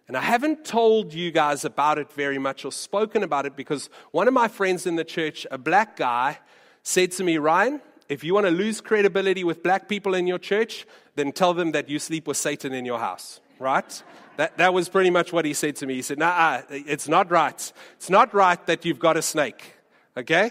And 0.08 0.16
I 0.16 0.20
haven't 0.20 0.64
told 0.64 1.14
you 1.14 1.30
guys 1.30 1.64
about 1.64 1.98
it 1.98 2.12
very 2.12 2.38
much 2.38 2.66
or 2.66 2.72
spoken 2.72 3.22
about 3.22 3.46
it 3.46 3.56
because 3.56 3.88
one 4.10 4.28
of 4.28 4.34
my 4.34 4.48
friends 4.48 4.86
in 4.86 4.96
the 4.96 5.04
church, 5.04 5.46
a 5.50 5.56
black 5.56 5.96
guy, 5.96 6.38
said 6.82 7.12
to 7.12 7.24
me, 7.24 7.38
Ryan, 7.38 7.80
if 8.12 8.22
you 8.22 8.34
want 8.34 8.46
to 8.46 8.52
lose 8.52 8.80
credibility 8.80 9.42
with 9.42 9.62
black 9.62 9.88
people 9.88 10.14
in 10.14 10.26
your 10.26 10.38
church, 10.38 10.86
then 11.14 11.32
tell 11.32 11.54
them 11.54 11.72
that 11.72 11.88
you 11.88 11.98
sleep 11.98 12.26
with 12.26 12.36
Satan 12.36 12.72
in 12.72 12.84
your 12.84 12.98
house, 12.98 13.40
right? 13.58 14.02
That, 14.36 14.58
that 14.58 14.74
was 14.74 14.88
pretty 14.88 15.10
much 15.10 15.32
what 15.32 15.44
he 15.44 15.54
said 15.54 15.76
to 15.76 15.86
me. 15.86 15.94
He 15.94 16.02
said, 16.02 16.18
Nah, 16.18 16.62
it's 16.70 17.08
not 17.08 17.30
right. 17.30 17.72
It's 17.96 18.10
not 18.10 18.32
right 18.34 18.64
that 18.66 18.84
you've 18.84 18.98
got 18.98 19.16
a 19.16 19.22
snake. 19.22 19.74
Okay? 20.16 20.50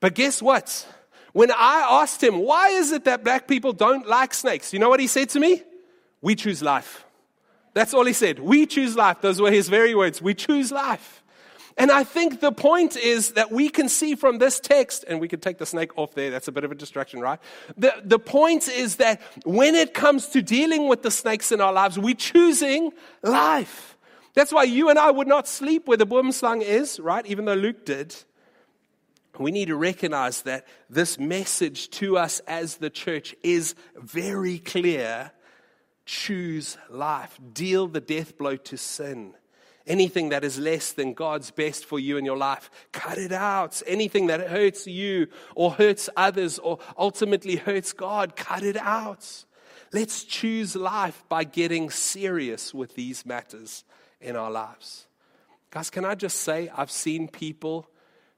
But 0.00 0.14
guess 0.14 0.42
what? 0.42 0.86
When 1.32 1.50
I 1.50 1.86
asked 2.02 2.22
him, 2.22 2.38
Why 2.38 2.68
is 2.68 2.92
it 2.92 3.04
that 3.04 3.24
black 3.24 3.48
people 3.48 3.72
don't 3.72 4.06
like 4.06 4.34
snakes? 4.34 4.72
You 4.72 4.78
know 4.78 4.88
what 4.88 5.00
he 5.00 5.06
said 5.06 5.28
to 5.30 5.40
me? 5.40 5.62
We 6.22 6.34
choose 6.34 6.62
life. 6.62 7.04
That's 7.72 7.92
all 7.92 8.04
he 8.04 8.12
said. 8.12 8.38
We 8.38 8.66
choose 8.66 8.96
life. 8.96 9.20
Those 9.20 9.40
were 9.40 9.50
his 9.50 9.68
very 9.68 9.94
words. 9.94 10.22
We 10.22 10.34
choose 10.34 10.70
life. 10.70 11.23
And 11.76 11.90
I 11.90 12.04
think 12.04 12.40
the 12.40 12.52
point 12.52 12.96
is 12.96 13.32
that 13.32 13.50
we 13.50 13.68
can 13.68 13.88
see 13.88 14.14
from 14.14 14.38
this 14.38 14.60
text, 14.60 15.04
and 15.08 15.20
we 15.20 15.26
can 15.26 15.40
take 15.40 15.58
the 15.58 15.66
snake 15.66 15.98
off 15.98 16.14
there, 16.14 16.30
that's 16.30 16.46
a 16.46 16.52
bit 16.52 16.62
of 16.62 16.70
a 16.70 16.74
distraction, 16.74 17.20
right? 17.20 17.40
The, 17.76 17.92
the 18.04 18.18
point 18.18 18.68
is 18.68 18.96
that 18.96 19.20
when 19.44 19.74
it 19.74 19.92
comes 19.92 20.28
to 20.28 20.42
dealing 20.42 20.86
with 20.88 21.02
the 21.02 21.10
snakes 21.10 21.50
in 21.50 21.60
our 21.60 21.72
lives, 21.72 21.98
we're 21.98 22.14
choosing 22.14 22.92
life. 23.22 23.98
That's 24.34 24.52
why 24.52 24.64
you 24.64 24.88
and 24.88 24.98
I 24.98 25.10
would 25.10 25.26
not 25.26 25.48
sleep 25.48 25.88
where 25.88 25.96
the 25.96 26.06
boomslang 26.06 26.62
is, 26.62 27.00
right? 27.00 27.26
Even 27.26 27.44
though 27.44 27.54
Luke 27.54 27.84
did. 27.84 28.14
We 29.38 29.50
need 29.50 29.66
to 29.66 29.76
recognize 29.76 30.42
that 30.42 30.66
this 30.88 31.18
message 31.18 31.90
to 31.90 32.18
us 32.18 32.40
as 32.46 32.76
the 32.76 32.90
church 32.90 33.34
is 33.42 33.74
very 33.96 34.60
clear. 34.60 35.32
Choose 36.06 36.78
life, 36.88 37.40
deal 37.52 37.88
the 37.88 38.00
death 38.00 38.38
blow 38.38 38.56
to 38.56 38.76
sin. 38.76 39.34
Anything 39.86 40.30
that 40.30 40.44
is 40.44 40.58
less 40.58 40.92
than 40.92 41.12
God's 41.12 41.50
best 41.50 41.84
for 41.84 41.98
you 41.98 42.16
in 42.16 42.24
your 42.24 42.38
life, 42.38 42.70
cut 42.92 43.18
it 43.18 43.32
out. 43.32 43.82
Anything 43.86 44.28
that 44.28 44.48
hurts 44.48 44.86
you 44.86 45.28
or 45.54 45.72
hurts 45.72 46.08
others 46.16 46.58
or 46.58 46.78
ultimately 46.96 47.56
hurts 47.56 47.92
God, 47.92 48.34
cut 48.34 48.62
it 48.62 48.78
out. 48.78 49.44
Let's 49.92 50.24
choose 50.24 50.74
life 50.74 51.22
by 51.28 51.44
getting 51.44 51.90
serious 51.90 52.72
with 52.72 52.94
these 52.94 53.26
matters 53.26 53.84
in 54.20 54.36
our 54.36 54.50
lives. 54.50 55.06
Guys, 55.70 55.90
can 55.90 56.04
I 56.04 56.14
just 56.14 56.40
say, 56.40 56.70
I've 56.74 56.90
seen 56.90 57.28
people 57.28 57.88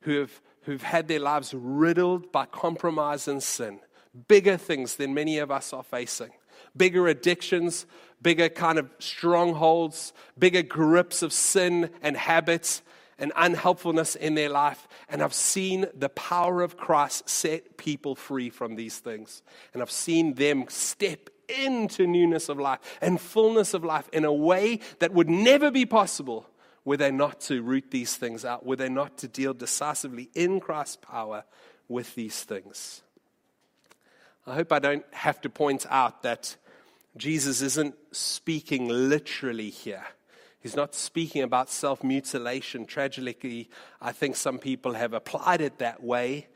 who 0.01 0.19
have 0.21 0.41
who've 0.63 0.83
had 0.83 1.07
their 1.07 1.21
lives 1.21 1.55
riddled 1.55 2.33
by 2.33 2.45
compromise 2.45 3.29
and 3.29 3.41
sin, 3.41 3.79
bigger 4.27 4.57
things 4.57 4.97
than 4.97 5.15
many 5.15 5.39
of 5.39 5.51
us 5.51 5.73
are 5.73 5.85
facing 5.85 6.33
bigger 6.77 7.09
addictions, 7.09 7.87
bigger 8.23 8.49
kind 8.49 8.79
of 8.79 8.91
strongholds, 8.99 10.13
bigger 10.39 10.63
grips 10.63 11.23
of 11.23 11.33
sin 11.33 11.91
and 12.03 12.17
habits 12.17 12.83
and 13.19 13.33
unhelpfulness 13.37 14.17
in 14.17 14.35
their 14.35 14.51
life. 14.51 14.87
And 15.09 15.23
I've 15.23 15.35
seen 15.35 15.87
the 15.95 16.09
power 16.11 16.63
of 16.63 16.77
Christ 16.77 17.29
set 17.29 17.77
people 17.77 18.15
free 18.15 18.51
from 18.51 18.77
these 18.77 18.99
things. 18.99 19.43
And 19.73 19.83
I've 19.83 19.91
seen 19.91 20.35
them 20.35 20.65
step 20.69 21.31
into 21.49 22.07
newness 22.07 22.49
of 22.49 22.59
life 22.59 22.81
and 23.01 23.21
fullness 23.21 23.73
of 23.75 23.85
life 23.85 24.09
in 24.13 24.25
a 24.25 24.33
way 24.33 24.81
that 24.99 25.13
would 25.13 25.31
never 25.31 25.71
be 25.71 25.87
possible 25.87 26.49
were 26.85 26.97
they 26.97 27.11
not 27.11 27.41
to 27.41 27.63
root 27.63 27.91
these 27.91 28.17
things 28.17 28.45
out, 28.45 28.65
were 28.65 28.77
they 28.77 28.89
not 28.89 29.19
to 29.19 29.29
deal 29.29 29.53
decisively 29.53 30.31
in 30.35 30.61
Christ's 30.61 30.97
power 30.97 31.45
with 31.89 32.15
these 32.15 32.45
things. 32.45 33.03
I 34.47 34.55
hope 34.55 34.73
I 34.73 34.79
don't 34.79 35.05
have 35.13 35.41
to 35.41 35.51
point 35.51 35.87
out 35.91 36.23
that 36.23 36.57
Jesus 37.17 37.63
isn't 37.63 37.95
speaking 38.13 38.89
literally 38.89 39.71
here. 39.71 40.05
He's 40.61 40.77
not 40.77 40.95
speaking 40.95 41.43
about 41.43 41.71
self 41.71 42.03
mutilation. 42.03 42.87
Tragically, 42.87 43.71
I 44.01 44.13
think 44.13 44.37
some 44.37 44.59
people 44.59 44.95
have 44.95 45.13
applied 45.13 45.61
it 45.61 45.79
that 45.79 46.03
way 46.03 46.49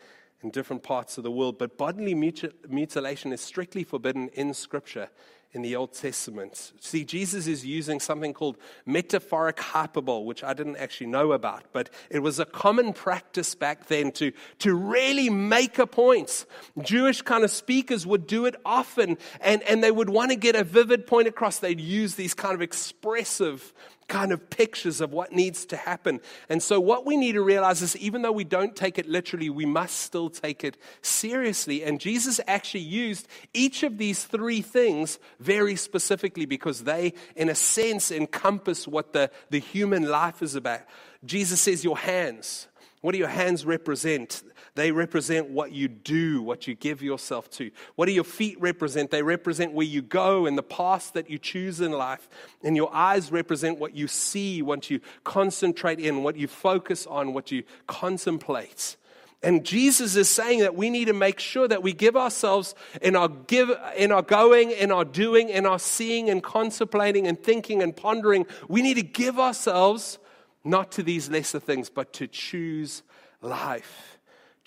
in 0.42 0.50
different 0.50 0.82
parts 0.82 1.18
of 1.18 1.24
the 1.24 1.30
world. 1.30 1.58
But 1.58 1.78
bodily 1.78 2.14
mutilation 2.14 3.32
is 3.32 3.40
strictly 3.40 3.84
forbidden 3.84 4.28
in 4.30 4.52
Scripture. 4.54 5.10
In 5.52 5.62
the 5.62 5.74
Old 5.74 5.92
Testament. 5.92 6.72
See, 6.80 7.04
Jesus 7.04 7.46
is 7.46 7.66
using 7.66 7.98
something 7.98 8.32
called 8.32 8.56
metaphoric 8.86 9.58
hyperbole, 9.58 10.24
which 10.24 10.44
I 10.44 10.54
didn't 10.54 10.76
actually 10.76 11.08
know 11.08 11.32
about, 11.32 11.64
but 11.72 11.90
it 12.08 12.20
was 12.20 12.38
a 12.38 12.44
common 12.44 12.92
practice 12.92 13.56
back 13.56 13.86
then 13.88 14.12
to, 14.12 14.32
to 14.60 14.74
really 14.74 15.28
make 15.28 15.78
a 15.78 15.86
point. 15.86 16.46
Jewish 16.80 17.22
kind 17.22 17.42
of 17.42 17.50
speakers 17.50 18.06
would 18.06 18.28
do 18.28 18.46
it 18.46 18.54
often, 18.64 19.18
and, 19.40 19.62
and 19.64 19.82
they 19.82 19.90
would 19.90 20.10
want 20.10 20.30
to 20.30 20.36
get 20.36 20.54
a 20.54 20.62
vivid 20.62 21.06
point 21.06 21.26
across. 21.26 21.58
They'd 21.58 21.80
use 21.80 22.14
these 22.14 22.34
kind 22.34 22.54
of 22.54 22.62
expressive 22.62 23.74
kind 24.10 24.32
of 24.32 24.50
pictures 24.50 25.00
of 25.00 25.12
what 25.12 25.32
needs 25.32 25.64
to 25.66 25.76
happen. 25.76 26.20
And 26.50 26.62
so, 26.62 26.78
what 26.78 27.06
we 27.06 27.16
need 27.16 27.32
to 27.32 27.42
realize 27.42 27.80
is 27.80 27.96
even 27.96 28.20
though 28.20 28.32
we 28.32 28.44
don't 28.44 28.76
take 28.76 28.98
it 28.98 29.08
literally, 29.08 29.48
we 29.48 29.64
must 29.64 30.00
still 30.00 30.28
take 30.28 30.64
it 30.64 30.76
seriously. 31.00 31.82
And 31.82 31.98
Jesus 31.98 32.40
actually 32.46 32.80
used 32.80 33.28
each 33.54 33.82
of 33.82 33.96
these 33.96 34.24
three 34.24 34.60
things 34.60 35.18
very 35.38 35.76
specifically 35.76 36.44
because 36.44 36.84
they, 36.84 37.14
in 37.36 37.48
a 37.48 37.54
sense, 37.54 38.10
encompass 38.10 38.86
what 38.86 39.14
the, 39.14 39.30
the 39.48 39.60
human 39.60 40.08
life 40.08 40.42
is 40.42 40.54
about. 40.54 40.82
Jesus 41.24 41.60
says, 41.62 41.82
Your 41.84 41.96
hands. 41.96 42.66
What 43.00 43.12
do 43.12 43.18
your 43.18 43.28
hands 43.28 43.64
represent? 43.64 44.42
They 44.74 44.92
represent 44.92 45.48
what 45.48 45.72
you 45.72 45.88
do, 45.88 46.42
what 46.42 46.66
you 46.66 46.74
give 46.74 47.02
yourself 47.02 47.50
to. 47.52 47.70
What 47.96 48.06
do 48.06 48.12
your 48.12 48.24
feet 48.24 48.60
represent? 48.60 49.10
They 49.10 49.22
represent 49.22 49.72
where 49.72 49.86
you 49.86 50.02
go 50.02 50.46
and 50.46 50.56
the 50.56 50.62
path 50.62 51.12
that 51.14 51.28
you 51.28 51.38
choose 51.38 51.80
in 51.80 51.92
life. 51.92 52.28
And 52.62 52.76
your 52.76 52.94
eyes 52.94 53.32
represent 53.32 53.78
what 53.78 53.94
you 53.94 54.08
see, 54.08 54.62
what 54.62 54.90
you 54.90 55.00
concentrate 55.24 55.98
in, 55.98 56.22
what 56.22 56.36
you 56.36 56.46
focus 56.46 57.06
on, 57.06 57.34
what 57.34 57.50
you 57.50 57.64
contemplate. 57.86 58.96
And 59.42 59.64
Jesus 59.64 60.16
is 60.16 60.28
saying 60.28 60.60
that 60.60 60.74
we 60.74 60.90
need 60.90 61.06
to 61.06 61.14
make 61.14 61.40
sure 61.40 61.66
that 61.66 61.82
we 61.82 61.94
give 61.94 62.14
ourselves 62.14 62.74
in 63.00 63.16
our 63.16 63.28
give 63.28 63.70
in 63.96 64.12
our 64.12 64.22
going, 64.22 64.70
in 64.70 64.92
our 64.92 65.04
doing, 65.04 65.48
in 65.48 65.64
our 65.64 65.78
seeing 65.78 66.28
and 66.28 66.42
contemplating 66.42 67.26
and 67.26 67.42
thinking 67.42 67.82
and 67.82 67.96
pondering. 67.96 68.46
We 68.68 68.82
need 68.82 68.94
to 68.94 69.02
give 69.02 69.38
ourselves 69.38 70.18
not 70.62 70.92
to 70.92 71.02
these 71.02 71.30
lesser 71.30 71.58
things, 71.58 71.88
but 71.88 72.12
to 72.14 72.26
choose 72.26 73.02
life 73.40 74.19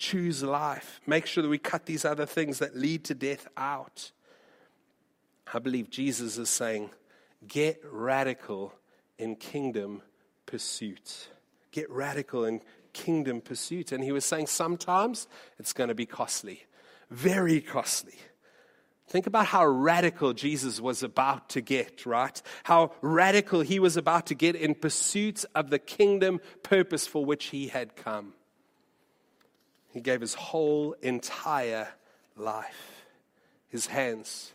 choose 0.04 0.42
life. 0.42 1.00
Make 1.06 1.24
sure 1.24 1.42
that 1.42 1.48
we 1.48 1.58
cut 1.58 1.86
these 1.86 2.04
other 2.04 2.26
things 2.26 2.58
that 2.58 2.76
lead 2.76 3.04
to 3.04 3.14
death 3.14 3.48
out. 3.56 4.12
I 5.52 5.58
believe 5.58 5.88
Jesus 5.88 6.36
is 6.36 6.50
saying, 6.50 6.90
get 7.48 7.80
radical 7.90 8.74
in 9.18 9.36
kingdom 9.36 10.02
pursuit. 10.44 11.28
Get 11.72 11.90
radical 11.90 12.44
in 12.44 12.60
kingdom 12.92 13.40
pursuit. 13.40 13.92
And 13.92 14.04
he 14.04 14.12
was 14.12 14.26
saying 14.26 14.48
sometimes 14.48 15.26
it's 15.58 15.72
going 15.72 15.88
to 15.88 15.94
be 15.94 16.06
costly, 16.06 16.66
very 17.10 17.62
costly. 17.62 18.18
Think 19.08 19.26
about 19.26 19.46
how 19.46 19.64
radical 19.66 20.34
Jesus 20.34 20.80
was 20.80 21.02
about 21.02 21.48
to 21.50 21.62
get, 21.62 22.04
right? 22.04 22.40
How 22.64 22.92
radical 23.00 23.60
he 23.60 23.78
was 23.78 23.96
about 23.96 24.26
to 24.26 24.34
get 24.34 24.54
in 24.54 24.74
pursuit 24.74 25.44
of 25.54 25.70
the 25.70 25.78
kingdom 25.78 26.40
purpose 26.62 27.06
for 27.06 27.24
which 27.24 27.46
he 27.46 27.68
had 27.68 27.96
come. 27.96 28.34
He 29.94 30.00
gave 30.00 30.20
his 30.20 30.34
whole 30.34 30.96
entire 31.02 31.86
life. 32.36 33.06
His 33.68 33.86
hands 33.86 34.52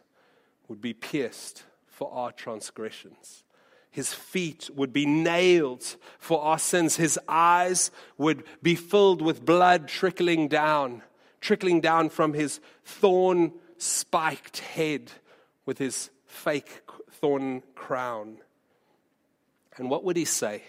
would 0.68 0.82
be 0.82 0.94
pierced 0.94 1.64
for 1.88 2.12
our 2.12 2.34
transgressions. 2.34 3.46
His 3.90 4.14
feet 4.14 4.70
would 4.76 4.92
be 4.92 5.06
nailed 5.06 5.96
for 6.20 6.42
our 6.42 6.60
sins. 6.60 6.98
His 6.98 7.18
eyes 7.26 7.90
would 8.18 8.44
be 8.62 8.76
filled 8.76 9.22
with 9.22 9.46
blood 9.46 9.88
trickling 9.88 10.50
down, 10.50 11.04
trickling 11.40 11.80
down 11.80 12.10
from 12.10 12.34
his 12.34 12.60
thorn 12.84 13.54
spiked 13.78 14.60
head 14.60 15.10
with 15.66 15.78
his 15.78 16.10
fake 16.26 16.82
thorn 17.12 17.64
crown. 17.76 18.40
And 19.78 19.90
what 19.90 20.04
would 20.04 20.18
he 20.18 20.26
say? 20.26 20.64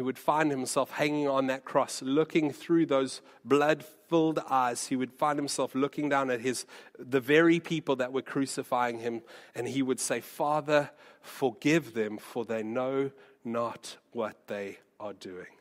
He 0.00 0.02
would 0.02 0.18
find 0.18 0.50
himself 0.50 0.92
hanging 0.92 1.28
on 1.28 1.48
that 1.48 1.66
cross, 1.66 2.00
looking 2.00 2.54
through 2.54 2.86
those 2.86 3.20
blood 3.44 3.84
filled 4.08 4.38
eyes. 4.48 4.86
He 4.86 4.96
would 4.96 5.12
find 5.12 5.38
himself 5.38 5.74
looking 5.74 6.08
down 6.08 6.30
at 6.30 6.40
his, 6.40 6.64
the 6.98 7.20
very 7.20 7.60
people 7.60 7.96
that 7.96 8.10
were 8.10 8.22
crucifying 8.22 9.00
him, 9.00 9.20
and 9.54 9.68
he 9.68 9.82
would 9.82 10.00
say, 10.00 10.22
Father, 10.22 10.88
forgive 11.20 11.92
them, 11.92 12.16
for 12.16 12.46
they 12.46 12.62
know 12.62 13.10
not 13.44 13.98
what 14.12 14.46
they 14.46 14.78
are 14.98 15.12
doing. 15.12 15.52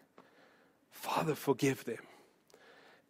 Father, 0.90 1.36
forgive 1.36 1.84
them. 1.84 2.00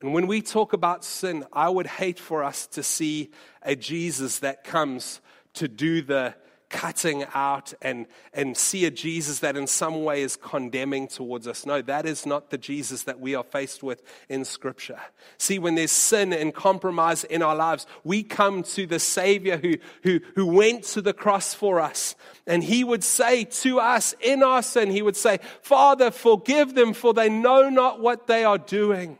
And 0.01 0.15
when 0.15 0.25
we 0.25 0.41
talk 0.41 0.73
about 0.73 1.05
sin, 1.05 1.45
I 1.53 1.69
would 1.69 1.85
hate 1.85 2.17
for 2.17 2.43
us 2.43 2.65
to 2.69 2.81
see 2.81 3.29
a 3.61 3.75
Jesus 3.75 4.39
that 4.39 4.63
comes 4.63 5.21
to 5.53 5.67
do 5.67 6.01
the 6.01 6.33
cutting 6.69 7.25
out 7.33 7.73
and, 7.81 8.05
and 8.33 8.55
see 8.55 8.85
a 8.85 8.91
Jesus 8.91 9.39
that 9.39 9.57
in 9.57 9.67
some 9.67 10.03
way 10.03 10.21
is 10.21 10.35
condemning 10.35 11.07
towards 11.07 11.47
us. 11.47 11.65
No, 11.65 11.81
that 11.81 12.05
is 12.05 12.25
not 12.25 12.51
the 12.51 12.57
Jesus 12.57 13.03
that 13.03 13.19
we 13.19 13.35
are 13.35 13.43
faced 13.43 13.81
with 13.83 14.03
in 14.29 14.45
Scripture. 14.45 14.99
See, 15.37 15.59
when 15.59 15.75
there's 15.75 15.91
sin 15.91 16.31
and 16.31 16.53
compromise 16.53 17.23
in 17.23 17.41
our 17.41 17.55
lives, 17.55 17.87
we 18.03 18.23
come 18.23 18.63
to 18.63 18.85
the 18.85 18.99
Savior 18.99 19.57
who, 19.57 19.75
who, 20.03 20.19
who 20.35 20.45
went 20.45 20.83
to 20.85 21.01
the 21.01 21.13
cross 21.13 21.53
for 21.53 21.79
us. 21.79 22.15
And 22.45 22.63
He 22.63 22.83
would 22.83 23.03
say 23.03 23.43
to 23.45 23.79
us 23.79 24.13
in 24.21 24.43
our 24.43 24.61
sin, 24.61 24.91
He 24.91 25.01
would 25.01 25.17
say, 25.17 25.39
Father, 25.61 26.11
forgive 26.11 26.75
them, 26.75 26.93
for 26.93 27.13
they 27.13 27.29
know 27.29 27.69
not 27.69 27.99
what 27.99 28.27
they 28.27 28.43
are 28.43 28.57
doing. 28.57 29.17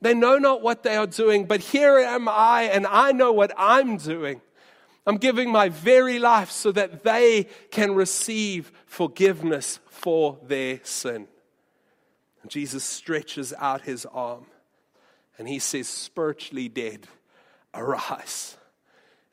They 0.00 0.14
know 0.14 0.38
not 0.38 0.62
what 0.62 0.82
they 0.82 0.96
are 0.96 1.06
doing, 1.06 1.46
but 1.46 1.60
here 1.60 1.98
am 1.98 2.28
I, 2.28 2.64
and 2.64 2.86
I 2.86 3.12
know 3.12 3.32
what 3.32 3.52
I'm 3.56 3.96
doing. 3.96 4.42
I'm 5.06 5.18
giving 5.18 5.50
my 5.50 5.68
very 5.68 6.18
life 6.18 6.50
so 6.50 6.72
that 6.72 7.04
they 7.04 7.44
can 7.70 7.94
receive 7.94 8.72
forgiveness 8.86 9.78
for 9.88 10.38
their 10.42 10.80
sin. 10.82 11.28
And 12.42 12.50
Jesus 12.50 12.84
stretches 12.84 13.54
out 13.58 13.82
his 13.82 14.04
arm 14.06 14.46
and 15.38 15.48
he 15.48 15.58
says, 15.58 15.88
Spiritually 15.88 16.68
dead, 16.68 17.06
arise. 17.74 18.56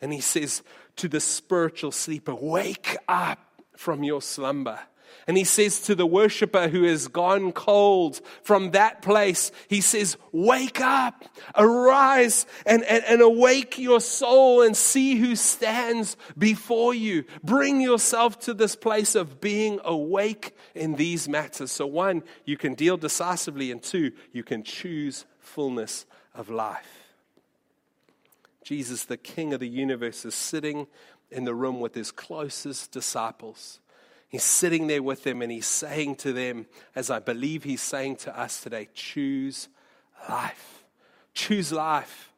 And 0.02 0.14
he 0.14 0.22
says 0.22 0.62
to 0.98 1.08
the 1.08 1.20
spiritual 1.20 1.92
sleeper, 1.92 2.36
Wake 2.36 2.98
up 3.08 3.40
from 3.76 4.04
your 4.04 4.22
slumber. 4.22 4.80
And 5.28 5.38
he 5.38 5.44
says 5.44 5.80
to 5.82 5.96
the 5.96 6.06
worshiper 6.06 6.68
who 6.68 6.84
has 6.84 7.08
gone 7.08 7.52
cold 7.52 8.22
from 8.42 8.72
that 8.72 9.02
place, 9.02 9.52
he 9.68 9.82
says, 9.82 10.18
Wake 10.32 10.82
up, 10.82 11.26
arise, 11.56 12.46
and, 12.66 12.84
and, 12.84 13.04
and 13.06 13.22
awake 13.22 13.78
your 13.78 14.02
soul 14.02 14.62
and 14.62 14.76
see 14.76 15.16
who 15.16 15.36
stands 15.36 16.18
before 16.38 16.94
you. 16.94 17.26
Bring 17.44 17.82
yourself 17.82 18.40
to 18.42 18.54
this 18.54 18.76
place 18.76 19.16
of 19.16 19.40
being 19.40 19.80
awake 19.84 20.56
in 20.76 20.96
these 20.96 21.30
matters. 21.30 21.72
So, 21.72 21.86
one, 21.86 22.24
you 22.46 22.58
can 22.58 22.74
deal 22.74 22.98
decisively, 22.98 23.72
and 23.72 23.82
two, 23.82 24.12
you 24.32 24.44
can 24.44 24.64
choose 24.64 25.26
fullness 25.40 26.06
of 26.34 26.50
life. 26.50 27.04
Jesus, 28.64 29.06
the 29.06 29.18
King 29.18 29.54
of 29.54 29.60
the 29.60 29.68
universe, 29.68 30.26
is 30.26 30.36
sitting 30.36 30.88
in 31.32 31.44
the 31.44 31.54
room 31.54 31.80
with 31.80 31.96
his 31.96 32.12
closest 32.12 32.92
disciples. 32.92 33.80
He's 34.34 34.44
sitting 34.44 34.88
there 34.88 35.04
with 35.04 35.24
them 35.24 35.44
and 35.44 35.52
he's 35.52 35.68
saying 35.68 36.16
to 36.16 36.34
them, 36.34 36.66
as 36.96 37.12
I 37.12 37.20
believe 37.20 37.64
he's 37.64 37.84
saying 37.84 38.16
to 38.16 38.36
us 38.36 38.62
today, 38.62 38.90
choose 38.96 39.70
life. 40.28 40.86
Choose 41.36 41.72
life. 41.72 42.34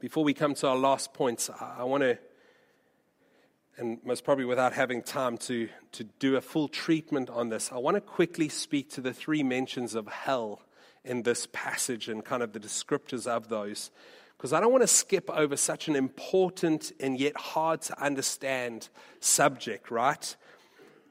Before 0.00 0.22
we 0.22 0.34
come 0.34 0.52
to 0.56 0.68
our 0.68 0.76
last 0.76 1.14
points, 1.14 1.48
I 1.48 1.82
want 1.84 2.02
to, 2.02 2.18
and 3.78 4.00
most 4.04 4.22
probably 4.22 4.44
without 4.44 4.74
having 4.74 5.00
time 5.00 5.38
to, 5.38 5.70
to 5.92 6.04
do 6.04 6.36
a 6.36 6.42
full 6.42 6.68
treatment 6.68 7.30
on 7.30 7.48
this, 7.48 7.72
I 7.72 7.78
want 7.78 7.94
to 7.94 8.02
quickly 8.02 8.50
speak 8.50 8.90
to 8.90 9.00
the 9.00 9.14
three 9.14 9.42
mentions 9.42 9.94
of 9.94 10.08
hell 10.08 10.60
in 11.04 11.22
this 11.22 11.48
passage 11.52 12.08
and 12.08 12.24
kind 12.24 12.42
of 12.42 12.52
the 12.52 12.60
descriptors 12.60 13.26
of 13.26 13.48
those 13.48 13.90
because 14.42 14.52
I 14.52 14.58
don't 14.58 14.72
want 14.72 14.82
to 14.82 14.88
skip 14.88 15.30
over 15.30 15.56
such 15.56 15.86
an 15.86 15.94
important 15.94 16.90
and 16.98 17.16
yet 17.16 17.36
hard 17.36 17.80
to 17.82 18.02
understand 18.02 18.88
subject, 19.20 19.88
right? 19.88 20.36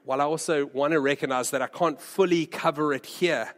While 0.04 0.20
I 0.20 0.24
also 0.24 0.66
want 0.66 0.92
to 0.92 1.00
recognize 1.00 1.50
that 1.52 1.62
I 1.62 1.66
can't 1.66 1.98
fully 1.98 2.44
cover 2.44 2.92
it 2.92 3.06
here. 3.06 3.54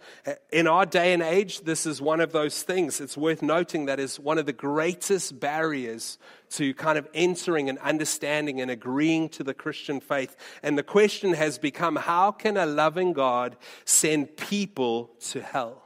In 0.53 0.69
our 0.69 0.87
day 0.87 1.13
and 1.13 1.25
age, 1.25 1.63
this 1.63 1.87
is 1.87 2.01
one 2.01 2.21
of 2.21 2.31
those 2.31 2.63
things. 2.63 3.01
It's 3.01 3.17
worth 3.17 3.43
noting 3.43 3.87
that 3.87 3.99
is 3.99 4.21
one 4.21 4.39
of 4.39 4.47
the 4.47 4.53
greatest 4.53 5.41
barriers 5.41 6.19
to 6.51 6.73
kind 6.75 6.97
of 6.97 7.09
entering 7.13 7.69
and 7.69 7.79
understanding 7.79 8.61
and 8.61 8.71
agreeing 8.71 9.29
to 9.31 9.43
the 9.43 9.55
Christian 9.55 9.99
faith. 9.99 10.37
And 10.63 10.79
the 10.79 10.85
question 10.85 11.33
has 11.33 11.59
become 11.59 11.97
how 11.97 12.31
can 12.31 12.57
a 12.57 12.65
loving 12.65 13.13
God 13.13 13.57
send 13.85 14.37
people 14.37 15.11
to 15.31 15.43
hell? 15.43 15.84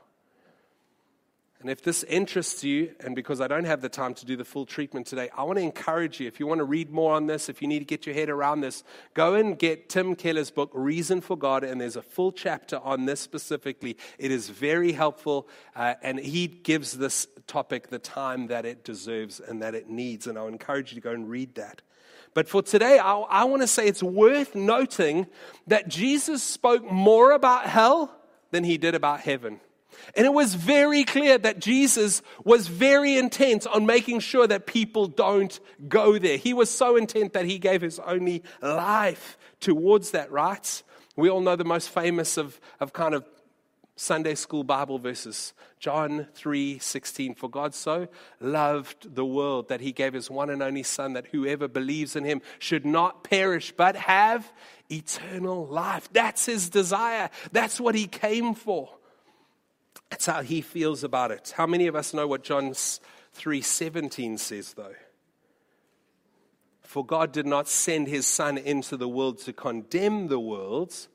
And 1.60 1.68
if 1.68 1.82
this 1.82 2.04
interests 2.04 2.62
you, 2.62 2.94
and 3.00 3.16
because 3.16 3.40
I 3.40 3.48
don't 3.48 3.64
have 3.64 3.80
the 3.80 3.88
time 3.88 4.14
to 4.14 4.24
do 4.24 4.36
the 4.36 4.44
full 4.44 4.64
treatment 4.64 5.08
today, 5.08 5.28
I 5.36 5.42
want 5.42 5.58
to 5.58 5.64
encourage 5.64 6.20
you. 6.20 6.28
If 6.28 6.38
you 6.38 6.46
want 6.46 6.60
to 6.60 6.64
read 6.64 6.90
more 6.90 7.14
on 7.14 7.26
this, 7.26 7.48
if 7.48 7.60
you 7.60 7.66
need 7.66 7.80
to 7.80 7.84
get 7.84 8.06
your 8.06 8.14
head 8.14 8.28
around 8.28 8.60
this, 8.60 8.84
go 9.14 9.34
and 9.34 9.58
get 9.58 9.88
Tim 9.88 10.14
Keller's 10.14 10.52
book, 10.52 10.70
Reason 10.72 11.20
for 11.20 11.36
God, 11.36 11.64
and 11.64 11.80
there's 11.80 11.96
a 11.96 12.02
full 12.02 12.30
chapter 12.30 12.78
on 12.78 13.06
this 13.06 13.18
specifically. 13.18 13.96
It 14.18 14.30
is 14.30 14.48
very 14.48 14.92
helpful, 14.92 15.48
uh, 15.74 15.94
and 16.00 16.20
he 16.20 16.46
gives 16.46 16.92
this 16.92 17.26
topic 17.48 17.88
the 17.88 17.98
time 17.98 18.46
that 18.46 18.64
it 18.64 18.84
deserves 18.84 19.40
and 19.40 19.60
that 19.60 19.74
it 19.74 19.88
needs. 19.88 20.28
And 20.28 20.38
I'll 20.38 20.46
encourage 20.46 20.92
you 20.92 21.00
to 21.00 21.04
go 21.04 21.12
and 21.12 21.28
read 21.28 21.56
that. 21.56 21.82
But 22.34 22.48
for 22.48 22.62
today, 22.62 23.00
I, 23.00 23.16
I 23.16 23.44
want 23.44 23.62
to 23.62 23.68
say 23.68 23.88
it's 23.88 24.02
worth 24.02 24.54
noting 24.54 25.26
that 25.66 25.88
Jesus 25.88 26.40
spoke 26.40 26.84
more 26.84 27.32
about 27.32 27.66
hell 27.66 28.14
than 28.52 28.62
he 28.62 28.78
did 28.78 28.94
about 28.94 29.20
heaven. 29.20 29.58
And 30.16 30.26
it 30.26 30.32
was 30.32 30.54
very 30.54 31.04
clear 31.04 31.38
that 31.38 31.60
Jesus 31.60 32.22
was 32.44 32.68
very 32.68 33.16
intent 33.16 33.66
on 33.66 33.86
making 33.86 34.20
sure 34.20 34.46
that 34.46 34.66
people 34.66 35.06
don't 35.06 35.58
go 35.88 36.18
there. 36.18 36.36
He 36.36 36.54
was 36.54 36.70
so 36.70 36.96
intent 36.96 37.32
that 37.32 37.44
he 37.44 37.58
gave 37.58 37.82
his 37.82 37.98
only 38.00 38.42
life 38.62 39.38
towards 39.60 40.12
that, 40.12 40.30
right? 40.30 40.82
We 41.16 41.30
all 41.30 41.40
know 41.40 41.56
the 41.56 41.64
most 41.64 41.88
famous 41.90 42.36
of, 42.36 42.60
of 42.80 42.92
kind 42.92 43.14
of 43.14 43.24
Sunday 43.96 44.36
school 44.36 44.62
Bible 44.62 44.98
verses. 44.98 45.52
John 45.80 46.28
3 46.34 46.78
16. 46.78 47.34
For 47.34 47.48
God 47.48 47.74
so 47.74 48.08
loved 48.40 49.14
the 49.14 49.24
world 49.24 49.68
that 49.68 49.80
he 49.80 49.92
gave 49.92 50.12
his 50.12 50.30
one 50.30 50.50
and 50.50 50.62
only 50.62 50.82
Son, 50.82 51.12
that 51.14 51.26
whoever 51.28 51.68
believes 51.68 52.16
in 52.16 52.24
him 52.24 52.40
should 52.58 52.86
not 52.86 53.24
perish, 53.24 53.72
but 53.76 53.96
have 53.96 54.52
eternal 54.90 55.66
life. 55.66 56.08
That's 56.12 56.46
his 56.46 56.68
desire. 56.68 57.30
That's 57.52 57.80
what 57.80 57.94
he 57.94 58.06
came 58.06 58.54
for. 58.54 58.97
That's 60.10 60.26
how 60.26 60.42
he 60.42 60.60
feels 60.60 61.04
about 61.04 61.30
it. 61.30 61.54
How 61.56 61.66
many 61.66 61.86
of 61.86 61.94
us 61.94 62.14
know 62.14 62.26
what 62.26 62.44
John 62.44 62.72
3:17 62.72 64.38
says 64.38 64.74
though? 64.74 64.94
For 66.82 67.04
God 67.04 67.32
did 67.32 67.46
not 67.46 67.68
send 67.68 68.08
his 68.08 68.26
son 68.26 68.56
into 68.56 68.96
the 68.96 69.08
world 69.08 69.38
to 69.40 69.52
condemn 69.52 70.28
the 70.28 70.40
world, 70.40 71.08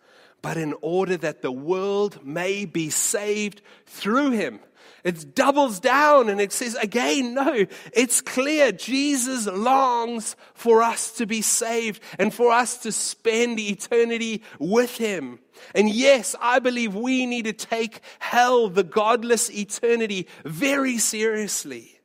but 0.44 0.56
in 0.56 0.76
order 0.82 1.18
that 1.18 1.42
the 1.42 1.52
world 1.52 2.24
may 2.24 2.66
be 2.66 2.92
saved 2.92 3.62
through 3.88 4.32
him. 4.32 4.60
It 5.04 5.36
doubles 5.36 5.80
down 5.80 6.30
and 6.30 6.40
it 6.40 6.54
says 6.54 6.76
again, 6.76 7.34
no, 7.34 7.66
it's 7.94 8.22
clear. 8.22 8.72
Jesus 8.72 9.48
longs 9.48 10.36
for 10.54 10.82
us 10.82 11.12
to 11.18 11.26
be 11.26 11.42
saved 11.42 12.02
and 12.18 12.34
for 12.34 12.52
us 12.52 12.78
to 12.80 12.92
spend 12.92 13.60
eternity 13.60 14.44
with 14.60 14.98
him. 14.98 15.40
And 15.76 15.90
yes, 15.90 16.36
I 16.40 16.60
believe 16.60 16.96
we 16.96 17.26
need 17.26 17.46
to 17.46 17.54
take 17.54 18.00
hell, 18.20 18.70
the 18.70 18.84
godless 18.84 19.52
eternity, 19.52 20.28
very 20.46 20.98
seriously 20.98 22.00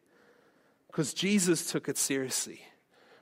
because 0.98 1.14
Jesus 1.14 1.70
took 1.70 1.88
it 1.88 1.96
seriously. 1.96 2.60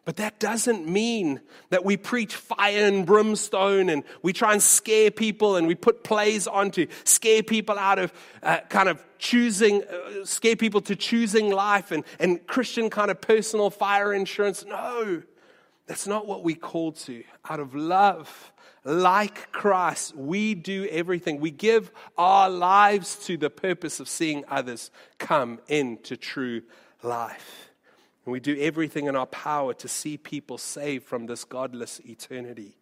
But 0.07 0.17
that 0.19 0.39
doesn't 0.39 0.87
mean 0.87 1.41
that 1.71 1.85
we 1.85 1.97
preach 1.97 2.37
fire 2.37 2.87
and 2.87 3.05
brimstone 3.05 3.89
and 3.89 4.05
we 4.23 4.33
try 4.33 4.53
and 4.53 4.63
scare 4.63 5.11
people 5.11 5.57
and 5.57 5.67
we 5.67 5.75
put 5.75 6.05
plays 6.05 6.47
on 6.47 6.71
to 6.71 6.87
scare 7.03 7.43
people 7.43 7.77
out 7.77 7.99
of 7.99 8.13
uh, 8.41 8.61
kind 8.69 8.89
of 8.89 9.05
choosing, 9.19 9.83
uh, 9.83 10.25
scare 10.25 10.55
people 10.55 10.81
to 10.83 10.95
choosing 10.95 11.51
life 11.51 11.91
and, 11.91 12.05
and 12.21 12.47
Christian 12.47 12.89
kind 12.89 13.11
of 13.11 13.21
personal 13.21 13.69
fire 13.69 14.15
insurance. 14.15 14.65
No, 14.65 15.25
that's 15.89 16.07
not 16.07 16.25
what 16.25 16.45
we 16.45 16.55
call 16.55 16.93
to. 16.93 17.25
Out 17.51 17.59
of 17.59 17.75
love, 17.75 18.53
like 18.85 19.51
Christ, 19.51 20.15
we 20.15 20.55
do 20.55 20.87
everything. 20.89 21.41
We 21.41 21.51
give 21.51 21.91
our 22.17 22.49
lives 22.49 23.17
to 23.27 23.37
the 23.37 23.51
purpose 23.51 23.99
of 23.99 24.09
seeing 24.09 24.45
others 24.49 24.93
come 25.19 25.59
into 25.67 26.17
true 26.17 26.63
life. 27.03 27.66
And 28.27 28.33
we 28.33 28.41
do 28.41 28.59
everything 28.61 29.07
in 29.07 29.15
our 29.15 29.27
power 29.27 29.73
to 29.75 29.87
see 29.87 30.19
people 30.19 30.59
saved 30.59 31.07
from 31.07 31.27
this 31.27 31.45
godless 31.45 32.01
eternity. 32.05 32.77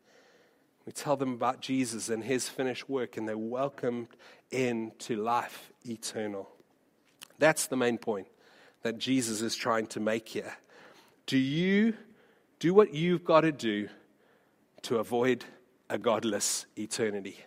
We 0.86 0.92
tell 0.92 1.16
them 1.16 1.34
about 1.34 1.60
Jesus 1.60 2.08
and 2.08 2.24
his 2.24 2.48
finished 2.48 2.88
work, 2.88 3.18
and 3.18 3.28
they're 3.28 3.36
welcomed 3.36 4.08
into 4.50 5.16
life 5.16 5.70
eternal. 5.84 6.48
That's 7.38 7.66
the 7.66 7.76
main 7.76 7.98
point 7.98 8.26
that 8.82 8.96
Jesus 8.96 9.42
is 9.42 9.54
trying 9.54 9.86
to 9.88 10.00
make 10.00 10.28
here. 10.30 10.56
Do 11.26 11.36
you 11.36 11.94
do 12.58 12.72
what 12.72 12.94
you've 12.94 13.24
got 13.24 13.42
to 13.42 13.52
do 13.52 13.88
to 14.82 14.96
avoid 14.96 15.44
a 15.90 15.98
godless 15.98 16.64
eternity? 16.76 17.38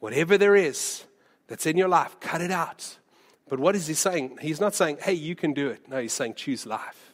Whatever 0.00 0.38
there 0.38 0.56
is 0.56 1.04
that's 1.48 1.66
in 1.66 1.76
your 1.76 1.88
life, 1.88 2.18
cut 2.20 2.40
it 2.40 2.50
out. 2.50 2.96
But 3.48 3.58
what 3.58 3.76
is 3.76 3.86
he 3.86 3.94
saying? 3.94 4.38
He's 4.40 4.60
not 4.60 4.74
saying, 4.74 4.98
hey, 5.02 5.12
you 5.12 5.34
can 5.34 5.52
do 5.52 5.68
it. 5.68 5.86
No, 5.88 6.00
he's 6.00 6.14
saying, 6.14 6.34
choose 6.34 6.64
life. 6.64 7.05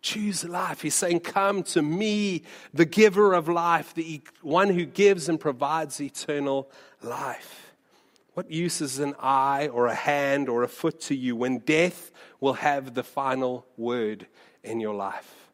Choose 0.00 0.44
life. 0.44 0.82
He's 0.82 0.94
saying, 0.94 1.20
Come 1.20 1.62
to 1.64 1.82
me, 1.82 2.42
the 2.72 2.84
giver 2.84 3.34
of 3.34 3.48
life, 3.48 3.94
the 3.94 4.20
one 4.42 4.68
who 4.68 4.84
gives 4.84 5.28
and 5.28 5.40
provides 5.40 6.00
eternal 6.00 6.70
life. 7.02 7.72
What 8.34 8.50
use 8.50 8.80
is 8.80 9.00
an 9.00 9.14
eye 9.18 9.68
or 9.72 9.88
a 9.88 9.94
hand 9.94 10.48
or 10.48 10.62
a 10.62 10.68
foot 10.68 11.00
to 11.02 11.16
you 11.16 11.34
when 11.34 11.58
death 11.58 12.12
will 12.40 12.52
have 12.54 12.94
the 12.94 13.02
final 13.02 13.66
word 13.76 14.28
in 14.62 14.78
your 14.78 14.94
life? 14.94 15.50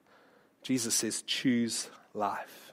Jesus 0.62 0.94
says, 0.94 1.22
Choose 1.22 1.88
life. 2.12 2.72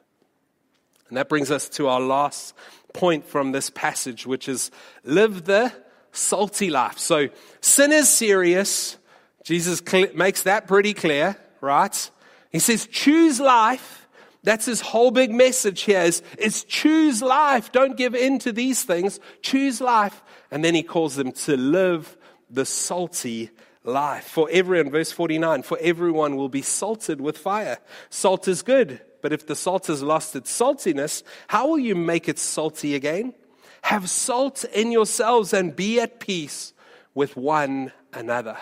And 1.07 1.17
that 1.17 1.29
brings 1.29 1.51
us 1.51 1.69
to 1.69 1.87
our 1.87 2.01
last 2.01 2.53
point 2.93 3.25
from 3.25 3.53
this 3.53 3.69
passage, 3.69 4.27
which 4.27 4.49
is 4.49 4.71
live 5.03 5.45
the 5.45 5.71
salty 6.11 6.69
life. 6.69 6.97
So 6.97 7.29
sin 7.61 7.91
is 7.91 8.09
serious. 8.09 8.97
Jesus 9.43 9.81
makes 10.13 10.43
that 10.43 10.67
pretty 10.67 10.93
clear 10.93 11.37
right? 11.61 12.11
He 12.51 12.59
says, 12.59 12.87
choose 12.87 13.39
life. 13.39 14.07
That's 14.43 14.65
his 14.65 14.81
whole 14.81 15.11
big 15.11 15.31
message 15.31 15.81
here 15.81 16.01
is, 16.01 16.23
is 16.37 16.63
choose 16.63 17.21
life. 17.21 17.71
Don't 17.71 17.95
give 17.95 18.15
in 18.15 18.39
to 18.39 18.51
these 18.51 18.83
things. 18.83 19.19
Choose 19.41 19.79
life. 19.79 20.23
And 20.49 20.65
then 20.65 20.73
he 20.73 20.83
calls 20.83 21.15
them 21.15 21.31
to 21.31 21.55
live 21.55 22.17
the 22.49 22.65
salty 22.65 23.51
life. 23.83 24.25
For 24.25 24.49
everyone, 24.51 24.91
verse 24.91 25.11
49, 25.11 25.61
for 25.61 25.77
everyone 25.79 26.35
will 26.35 26.49
be 26.49 26.61
salted 26.63 27.21
with 27.21 27.37
fire. 27.37 27.77
Salt 28.09 28.47
is 28.47 28.63
good, 28.63 29.01
but 29.21 29.31
if 29.31 29.45
the 29.45 29.55
salt 29.55 29.87
has 29.87 30.01
lost 30.01 30.35
its 30.35 30.51
saltiness, 30.51 31.23
how 31.47 31.67
will 31.67 31.79
you 31.79 31.95
make 31.95 32.27
it 32.27 32.39
salty 32.39 32.95
again? 32.95 33.33
Have 33.83 34.09
salt 34.09 34.63
in 34.63 34.91
yourselves 34.91 35.53
and 35.53 35.75
be 35.75 35.99
at 35.99 36.19
peace 36.19 36.73
with 37.13 37.35
one 37.35 37.91
another. 38.13 38.57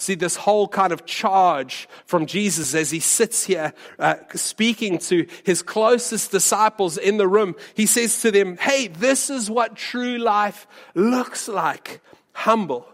See, 0.00 0.14
this 0.14 0.34
whole 0.34 0.66
kind 0.66 0.94
of 0.94 1.04
charge 1.04 1.86
from 2.06 2.24
Jesus 2.24 2.74
as 2.74 2.90
he 2.90 3.00
sits 3.00 3.44
here 3.44 3.74
uh, 3.98 4.14
speaking 4.34 4.96
to 5.00 5.26
his 5.44 5.60
closest 5.60 6.30
disciples 6.30 6.96
in 6.96 7.18
the 7.18 7.28
room. 7.28 7.54
He 7.74 7.84
says 7.84 8.22
to 8.22 8.30
them, 8.30 8.56
Hey, 8.56 8.86
this 8.88 9.28
is 9.28 9.50
what 9.50 9.76
true 9.76 10.16
life 10.16 10.66
looks 10.94 11.48
like. 11.48 12.00
Humble. 12.32 12.88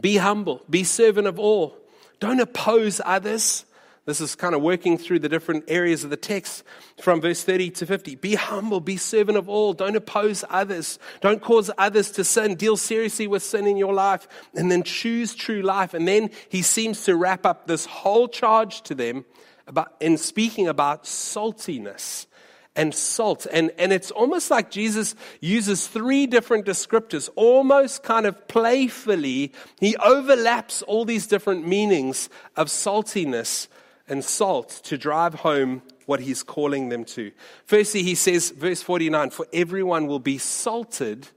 Be 0.00 0.18
humble. 0.18 0.62
Be 0.70 0.84
servant 0.84 1.26
of 1.26 1.40
all. 1.40 1.76
Don't 2.20 2.38
oppose 2.38 3.00
others. 3.04 3.64
This 4.04 4.20
is 4.20 4.34
kind 4.34 4.54
of 4.54 4.62
working 4.62 4.98
through 4.98 5.20
the 5.20 5.28
different 5.28 5.64
areas 5.68 6.02
of 6.02 6.10
the 6.10 6.16
text 6.16 6.64
from 7.00 7.20
verse 7.20 7.44
30 7.44 7.70
to 7.70 7.86
50. 7.86 8.16
Be 8.16 8.34
humble, 8.34 8.80
be 8.80 8.96
servant 8.96 9.38
of 9.38 9.48
all. 9.48 9.72
Don't 9.74 9.94
oppose 9.94 10.44
others. 10.50 10.98
Don't 11.20 11.40
cause 11.40 11.70
others 11.78 12.10
to 12.12 12.24
sin. 12.24 12.56
Deal 12.56 12.76
seriously 12.76 13.28
with 13.28 13.44
sin 13.44 13.66
in 13.66 13.76
your 13.76 13.94
life 13.94 14.26
and 14.56 14.72
then 14.72 14.82
choose 14.82 15.36
true 15.36 15.62
life. 15.62 15.94
And 15.94 16.08
then 16.08 16.30
he 16.48 16.62
seems 16.62 17.04
to 17.04 17.14
wrap 17.14 17.46
up 17.46 17.68
this 17.68 17.86
whole 17.86 18.26
charge 18.26 18.82
to 18.82 18.94
them 18.96 19.24
about, 19.68 19.94
in 20.00 20.18
speaking 20.18 20.66
about 20.66 21.04
saltiness 21.04 22.26
and 22.74 22.94
salt. 22.94 23.46
And, 23.52 23.70
and 23.78 23.92
it's 23.92 24.10
almost 24.10 24.50
like 24.50 24.70
Jesus 24.70 25.14
uses 25.40 25.86
three 25.86 26.26
different 26.26 26.66
descriptors, 26.66 27.28
almost 27.36 28.02
kind 28.02 28.26
of 28.26 28.48
playfully. 28.48 29.52
He 29.78 29.96
overlaps 29.96 30.82
all 30.82 31.04
these 31.04 31.26
different 31.28 31.68
meanings 31.68 32.28
of 32.56 32.66
saltiness 32.68 33.68
and 34.08 34.24
salt 34.24 34.80
to 34.84 34.98
drive 34.98 35.34
home 35.34 35.82
what 36.06 36.20
he's 36.20 36.42
calling 36.42 36.88
them 36.88 37.04
to. 37.04 37.32
Firstly, 37.64 38.02
he 38.02 38.14
says, 38.14 38.50
verse 38.50 38.82
49, 38.82 39.30
for 39.30 39.46
everyone 39.52 40.06
will 40.06 40.18
be 40.18 40.38
salted 40.38 41.28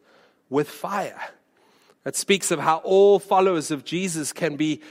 with 0.49 0.69
fire. 0.69 1.21
That 2.03 2.15
speaks 2.15 2.51
of 2.51 2.59
how 2.59 2.77
all 2.77 3.19
followers 3.19 3.71
of 3.71 3.83
Jesus 3.83 4.33
can 4.33 4.55
be 4.55 4.81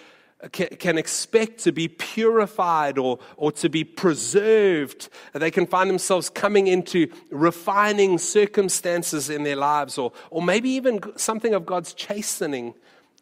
can 0.53 0.99
expect 0.99 1.61
to 1.61 1.73
be 1.73 1.89
purified 1.89 2.99
or, 2.99 3.19
or 3.37 3.53
to 3.53 3.69
be 3.69 3.85
preserved. 3.85 5.09
They 5.33 5.51
can 5.51 5.67
find 5.67 5.89
themselves 5.89 6.29
coming 6.29 6.67
into 6.67 7.11
refining 7.31 8.19
circumstances 8.19 9.31
in 9.31 9.45
their 9.45 9.57
lives, 9.57 9.97
or, 9.97 10.13
or 10.31 10.43
maybe 10.43 10.69
even 10.71 11.01
something 11.17 11.55
of 11.55 11.65
God's 11.65 11.95
chastening 11.95 12.75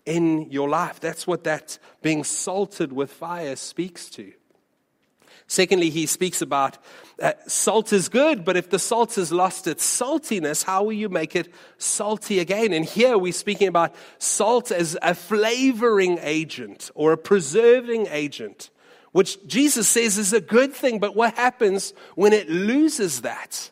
in 0.04 0.50
your 0.50 0.68
life. 0.68 1.00
That's 1.00 1.26
what 1.26 1.44
that 1.44 1.78
being 2.02 2.24
salted 2.24 2.92
with 2.92 3.12
fire 3.12 3.56
speaks 3.56 4.10
to. 4.10 4.32
Secondly, 5.46 5.90
he 5.90 6.06
speaks 6.06 6.40
about 6.40 6.78
uh, 7.20 7.32
salt 7.46 7.92
is 7.92 8.08
good, 8.08 8.44
but 8.44 8.56
if 8.56 8.70
the 8.70 8.78
salt 8.78 9.14
has 9.16 9.30
lost 9.30 9.66
its 9.66 9.84
saltiness, 9.84 10.64
how 10.64 10.84
will 10.84 10.92
you 10.92 11.08
make 11.08 11.36
it 11.36 11.52
salty 11.78 12.38
again? 12.38 12.72
And 12.72 12.84
here 12.84 13.18
we're 13.18 13.32
speaking 13.32 13.68
about 13.68 13.94
salt 14.18 14.72
as 14.72 14.96
a 15.02 15.14
flavoring 15.14 16.18
agent 16.20 16.90
or 16.94 17.12
a 17.12 17.18
preserving 17.18 18.06
agent, 18.08 18.70
which 19.12 19.46
Jesus 19.46 19.88
says 19.88 20.18
is 20.18 20.32
a 20.32 20.40
good 20.40 20.72
thing. 20.72 20.98
But 20.98 21.14
what 21.14 21.34
happens 21.34 21.92
when 22.14 22.32
it 22.32 22.48
loses 22.48 23.20
that? 23.20 23.70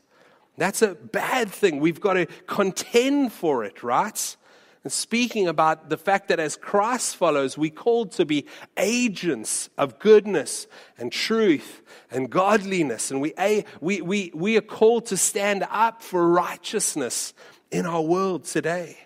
That's 0.56 0.83
a 0.83 0.94
bad 0.94 1.48
thing. 1.48 1.80
We've 1.80 2.00
got 2.00 2.14
to 2.14 2.26
contend 2.46 3.33
for 3.33 3.64
it, 3.64 3.83
right? 3.83 4.37
And 4.82 4.92
speaking 4.92 5.46
about 5.46 5.90
the 5.90 5.98
fact 5.98 6.28
that 6.28 6.40
as 6.40 6.56
Christ 6.56 7.16
follows, 7.16 7.58
we 7.58 7.68
called 7.68 8.12
to 8.12 8.24
be 8.24 8.46
agents 8.78 9.68
of 9.76 9.98
goodness 9.98 10.66
and 10.96 11.12
truth 11.12 11.82
and 12.10 12.30
godliness. 12.30 13.10
And 13.10 13.20
we, 13.20 13.34
we, 13.80 14.00
we, 14.00 14.30
we 14.34 14.56
are 14.56 14.62
called 14.62 15.06
to 15.06 15.18
stand 15.18 15.66
up 15.70 16.02
for 16.02 16.26
righteousness 16.26 17.35
in 17.70 17.85
our 17.85 18.00
world 18.00 18.44
today 18.44 18.96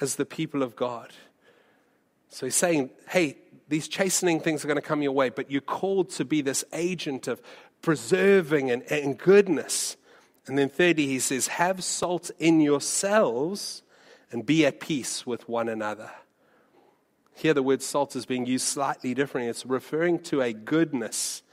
as 0.00 0.16
the 0.16 0.24
people 0.24 0.62
of 0.62 0.74
God. 0.74 1.12
So 2.30 2.46
he's 2.46 2.56
saying, 2.56 2.90
hey, 3.08 3.36
these 3.68 3.88
chastening 3.88 4.40
things 4.40 4.64
are 4.64 4.68
going 4.68 4.80
to 4.80 4.82
come 4.82 5.02
your 5.02 5.12
way, 5.12 5.28
but 5.28 5.50
you're 5.50 5.60
called 5.60 6.10
to 6.10 6.24
be 6.24 6.40
this 6.40 6.64
agent 6.72 7.28
of 7.28 7.42
preserving 7.82 8.70
and, 8.70 8.82
and 8.90 9.18
goodness. 9.18 9.98
And 10.46 10.58
then, 10.58 10.68
thirdly, 10.68 11.06
he 11.06 11.18
says, 11.20 11.46
have 11.46 11.84
salt 11.84 12.30
in 12.38 12.60
yourselves 12.60 13.82
and 14.34 14.44
be 14.44 14.66
at 14.66 14.80
peace 14.80 15.24
with 15.24 15.48
one 15.48 15.68
another. 15.68 16.10
Here, 17.34 17.54
the 17.54 17.62
word 17.62 17.80
salt 17.82 18.16
is 18.16 18.26
being 18.26 18.46
used 18.46 18.66
slightly 18.66 19.14
differently. 19.14 19.48
It's 19.48 19.64
referring 19.64 20.18
to 20.24 20.42
a 20.42 20.52
goodness 20.52 21.44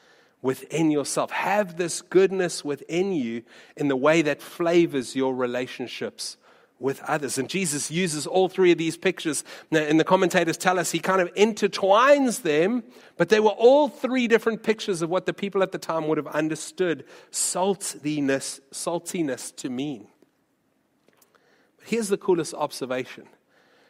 within 0.41 0.89
yourself. 0.89 1.29
Have 1.29 1.77
this 1.77 2.01
goodness 2.01 2.65
within 2.65 3.13
you 3.13 3.43
in 3.77 3.87
the 3.87 3.95
way 3.95 4.23
that 4.23 4.41
flavors 4.41 5.15
your 5.15 5.35
relationships 5.35 6.37
with 6.79 7.03
others. 7.03 7.37
And 7.37 7.47
Jesus 7.47 7.91
uses 7.91 8.25
all 8.25 8.49
three 8.49 8.71
of 8.71 8.79
these 8.79 8.97
pictures. 8.97 9.43
And 9.71 9.99
the 9.99 10.03
commentators 10.03 10.57
tell 10.57 10.79
us 10.79 10.91
he 10.91 10.97
kind 10.97 11.21
of 11.21 11.31
intertwines 11.35 12.41
them, 12.41 12.83
but 13.15 13.29
they 13.29 13.39
were 13.39 13.49
all 13.49 13.89
three 13.89 14.27
different 14.27 14.63
pictures 14.63 15.03
of 15.03 15.09
what 15.11 15.27
the 15.27 15.33
people 15.33 15.61
at 15.61 15.71
the 15.71 15.77
time 15.77 16.07
would 16.07 16.17
have 16.17 16.25
understood 16.27 17.05
saltiness, 17.31 18.59
saltiness 18.71 19.55
to 19.57 19.69
mean. 19.69 20.07
Here's 21.83 22.09
the 22.09 22.17
coolest 22.17 22.53
observation 22.53 23.27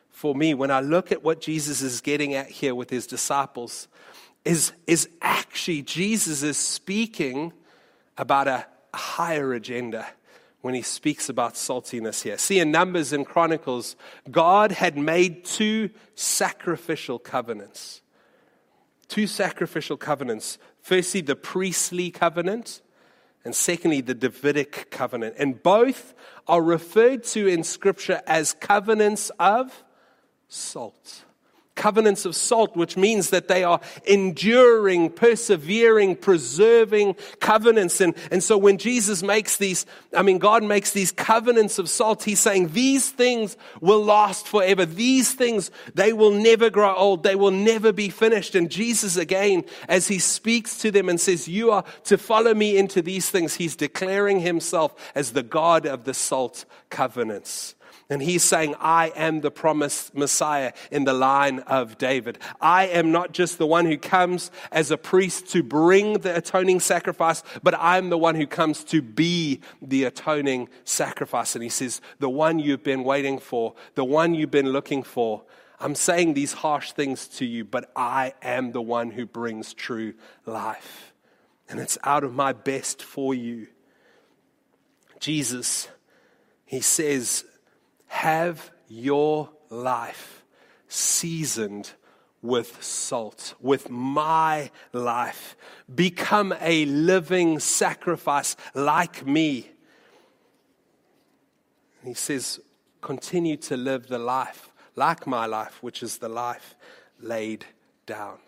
for 0.10 0.36
me 0.36 0.54
when 0.54 0.72
I 0.72 0.82
look 0.82 1.12
at 1.12 1.24
what 1.24 1.42
Jesus 1.42 1.82
is 1.82 2.02
getting 2.02 2.34
at 2.34 2.50
here 2.50 2.76
with 2.76 2.90
his 2.90 3.08
disciples 3.08 3.88
is, 4.44 4.74
is 4.88 5.10
actually 5.22 5.82
Jesus 5.82 6.44
is 6.44 6.58
speaking 6.58 7.54
about 8.18 8.48
a 8.48 8.66
higher 8.94 9.54
agenda 9.54 10.06
when 10.62 10.74
he 10.74 10.82
speaks 10.82 11.30
about 11.30 11.56
saltiness 11.56 12.22
here. 12.22 12.38
See, 12.38 12.60
in 12.60 12.72
Numbers 12.72 13.14
and 13.14 13.26
Chronicles, 13.26 13.96
God 14.30 14.72
had 14.72 14.98
made 14.98 15.44
two 15.44 15.90
sacrificial 16.14 17.18
covenants. 17.18 18.02
Two 19.08 19.28
sacrificial 19.28 19.98
covenants. 19.98 20.60
Firstly, 20.82 21.22
the 21.22 21.36
priestly 21.36 22.12
covenant, 22.12 22.82
and 23.44 23.56
secondly, 23.56 24.02
the 24.02 24.14
Davidic 24.14 24.92
covenant. 24.92 25.36
And 25.38 25.62
both 25.62 26.14
are 26.48 26.62
referred 26.62 27.24
to 27.24 27.48
in 27.48 27.64
Scripture 27.64 28.22
as 28.28 28.54
covenants 28.54 29.32
of 29.40 29.84
salt 30.48 31.26
covenants 31.76 32.26
of 32.26 32.36
salt, 32.36 32.76
which 32.76 32.98
means 32.98 33.30
that 33.30 33.48
they 33.48 33.64
are 33.64 33.80
enduring, 34.06 35.10
persevering, 35.10 36.16
preserving 36.16 37.16
covenants. 37.40 38.02
And, 38.02 38.16
and 38.30 38.44
so 38.44 38.58
when 38.58 38.78
Jesus 38.78 39.24
makes 39.24 39.58
these, 39.58 39.86
I 40.16 40.22
mean, 40.22 40.38
God 40.38 40.64
makes 40.64 40.92
these 40.92 41.12
covenants 41.12 41.80
of 41.80 41.90
salt, 41.90 42.24
he's 42.24 42.40
saying 42.40 42.70
these 42.70 43.10
things 43.10 43.58
will 43.80 44.04
last 44.04 44.48
forever. 44.48 44.86
These 44.86 45.34
things, 45.34 45.72
they 45.94 46.14
will 46.14 46.32
never 46.32 46.70
grow 46.70 46.94
old. 46.96 47.24
They 47.24 47.36
will 47.36 47.52
never 47.52 47.92
be 47.92 48.10
finished. 48.10 48.56
And 48.56 48.70
Jesus, 48.70 49.18
again, 49.18 49.64
as 49.88 50.08
he 50.08 50.20
speaks 50.20 50.78
to 50.80 50.92
them 50.92 51.10
and 51.10 51.20
says, 51.20 51.48
You 51.48 51.72
are 51.72 51.86
to 52.06 52.18
follow 52.18 52.54
me 52.54 52.78
into 52.78 53.02
these 53.02 53.30
things, 53.30 53.56
he's 53.56 53.76
declaring 53.76 54.40
himself 54.42 55.12
as 55.16 55.32
the 55.32 55.44
God 55.44 55.86
of 55.86 56.04
the 56.04 56.14
salt 56.14 56.66
covenants. 56.90 57.76
And 58.12 58.22
he's 58.22 58.44
saying, 58.44 58.76
I 58.78 59.14
am 59.16 59.40
the 59.40 59.50
promised 59.50 60.14
Messiah 60.14 60.74
in 60.92 61.06
the 61.06 61.14
line 61.14 61.60
of 61.60 61.98
David. 61.98 62.40
I 62.60 62.88
am 62.88 63.14
not 63.14 63.32
just 63.32 63.58
the 63.58 63.66
one 63.66 63.86
who 63.86 63.98
comes 63.98 64.52
as 64.70 64.92
a 64.92 64.98
priest 64.98 65.50
to 65.52 65.64
bring 65.64 66.20
the 66.20 66.36
atoning 66.36 66.82
sacrifice, 66.82 67.42
but 67.64 67.74
I'm 67.80 68.10
the 68.10 68.18
one 68.18 68.36
who 68.36 68.46
comes 68.46 68.84
to 68.86 69.02
be 69.02 69.62
the 69.82 70.04
atoning 70.04 70.68
sacrifice. 70.84 71.56
And 71.56 71.64
he 71.64 71.70
says, 71.70 72.02
The 72.20 72.30
one 72.30 72.60
you've 72.60 72.84
been 72.84 73.06
waiting 73.06 73.40
for, 73.40 73.76
the 73.96 74.04
one 74.04 74.34
you've 74.34 74.52
been 74.52 74.74
looking 74.74 75.04
for. 75.04 75.44
I'm 75.80 75.96
saying 75.96 76.34
these 76.34 76.52
harsh 76.52 76.92
things 76.92 77.30
to 77.38 77.46
you, 77.46 77.64
but 77.64 77.92
I 77.96 78.34
am 78.42 78.74
the 78.74 78.82
one 78.82 79.12
who 79.12 79.26
brings 79.26 79.74
true 79.74 80.16
life. 80.46 81.14
And 81.70 81.80
it's 81.80 81.98
out 82.04 82.26
of 82.26 82.34
my 82.34 82.52
best 82.52 83.02
for 83.02 83.34
you. 83.34 83.68
Jesus, 85.22 85.88
he 86.66 86.82
says, 86.82 87.46
have 88.12 88.72
your 88.90 89.50
life 89.70 90.44
seasoned 90.90 91.90
with 92.42 92.84
salt, 92.84 93.56
with 93.62 93.90
my 93.90 94.70
life. 94.92 95.56
Become 95.96 96.54
a 96.60 96.84
living 96.86 97.58
sacrifice 97.60 98.58
like 98.76 99.26
me. 99.26 99.72
He 102.04 102.14
says, 102.14 102.60
continue 103.00 103.56
to 103.58 103.78
live 103.78 104.08
the 104.08 104.20
life 104.20 104.72
like 104.98 105.26
my 105.26 105.46
life, 105.46 105.82
which 105.82 106.04
is 106.04 106.18
the 106.18 106.30
life 106.30 106.76
laid 107.22 107.64
down. 108.06 108.40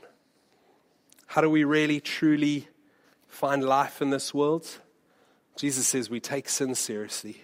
How 1.28 1.40
do 1.40 1.50
we 1.50 1.64
really, 1.64 2.02
truly 2.02 2.68
find 3.30 3.64
life 3.64 4.02
in 4.02 4.10
this 4.10 4.34
world? 4.34 4.68
Jesus 5.56 5.88
says 5.88 6.10
we 6.10 6.20
take 6.20 6.50
sin 6.50 6.76
seriously, 6.76 7.44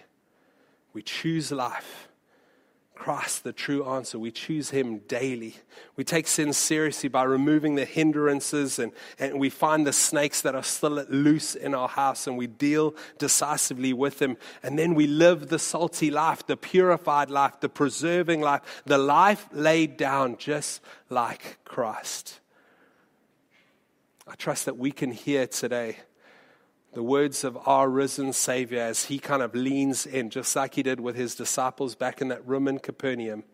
we 0.92 1.00
choose 1.00 1.50
life 1.50 2.09
Christ, 3.00 3.44
the 3.44 3.52
true 3.54 3.82
answer. 3.86 4.18
We 4.18 4.30
choose 4.30 4.68
Him 4.68 4.98
daily. 4.98 5.56
We 5.96 6.04
take 6.04 6.26
sin 6.26 6.52
seriously 6.52 7.08
by 7.08 7.22
removing 7.22 7.74
the 7.74 7.86
hindrances 7.86 8.78
and, 8.78 8.92
and 9.18 9.40
we 9.40 9.48
find 9.48 9.86
the 9.86 9.92
snakes 9.94 10.42
that 10.42 10.54
are 10.54 10.62
still 10.62 11.02
loose 11.08 11.54
in 11.54 11.74
our 11.74 11.88
house 11.88 12.26
and 12.26 12.36
we 12.36 12.46
deal 12.46 12.94
decisively 13.16 13.94
with 13.94 14.18
them. 14.18 14.36
And 14.62 14.78
then 14.78 14.94
we 14.94 15.06
live 15.06 15.48
the 15.48 15.58
salty 15.58 16.10
life, 16.10 16.46
the 16.46 16.58
purified 16.58 17.30
life, 17.30 17.58
the 17.60 17.70
preserving 17.70 18.42
life, 18.42 18.82
the 18.84 18.98
life 18.98 19.48
laid 19.50 19.96
down 19.96 20.36
just 20.36 20.82
like 21.08 21.56
Christ. 21.64 22.38
I 24.28 24.34
trust 24.34 24.66
that 24.66 24.76
we 24.76 24.92
can 24.92 25.10
hear 25.10 25.46
today 25.46 25.96
the 26.92 27.02
words 27.02 27.44
of 27.44 27.56
our 27.66 27.88
risen 27.88 28.32
Savior 28.32 28.80
as 28.80 29.04
he 29.04 29.18
kind 29.18 29.42
of 29.42 29.54
leans 29.54 30.06
in, 30.06 30.30
just 30.30 30.56
like 30.56 30.74
he 30.74 30.82
did 30.82 31.00
with 31.00 31.16
his 31.16 31.34
disciples 31.34 31.94
back 31.94 32.20
in 32.20 32.28
that 32.28 32.46
room 32.46 32.66
in 32.66 32.78
Capernaum, 32.78 33.44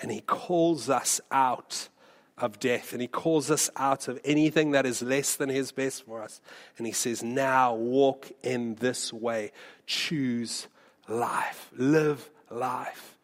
and 0.00 0.10
he 0.10 0.20
calls 0.20 0.90
us 0.90 1.20
out 1.30 1.88
of 2.36 2.58
death 2.58 2.92
and 2.92 3.00
he 3.00 3.06
calls 3.06 3.50
us 3.50 3.70
out 3.76 4.08
of 4.08 4.20
anything 4.24 4.72
that 4.72 4.84
is 4.84 5.02
less 5.02 5.36
than 5.36 5.48
his 5.48 5.70
best 5.70 6.04
for 6.04 6.20
us. 6.20 6.40
And 6.76 6.86
he 6.86 6.92
says, 6.92 7.22
Now 7.22 7.74
walk 7.74 8.30
in 8.42 8.74
this 8.76 9.12
way, 9.12 9.52
choose 9.86 10.66
life, 11.08 11.70
live 11.76 12.28
life 12.50 13.16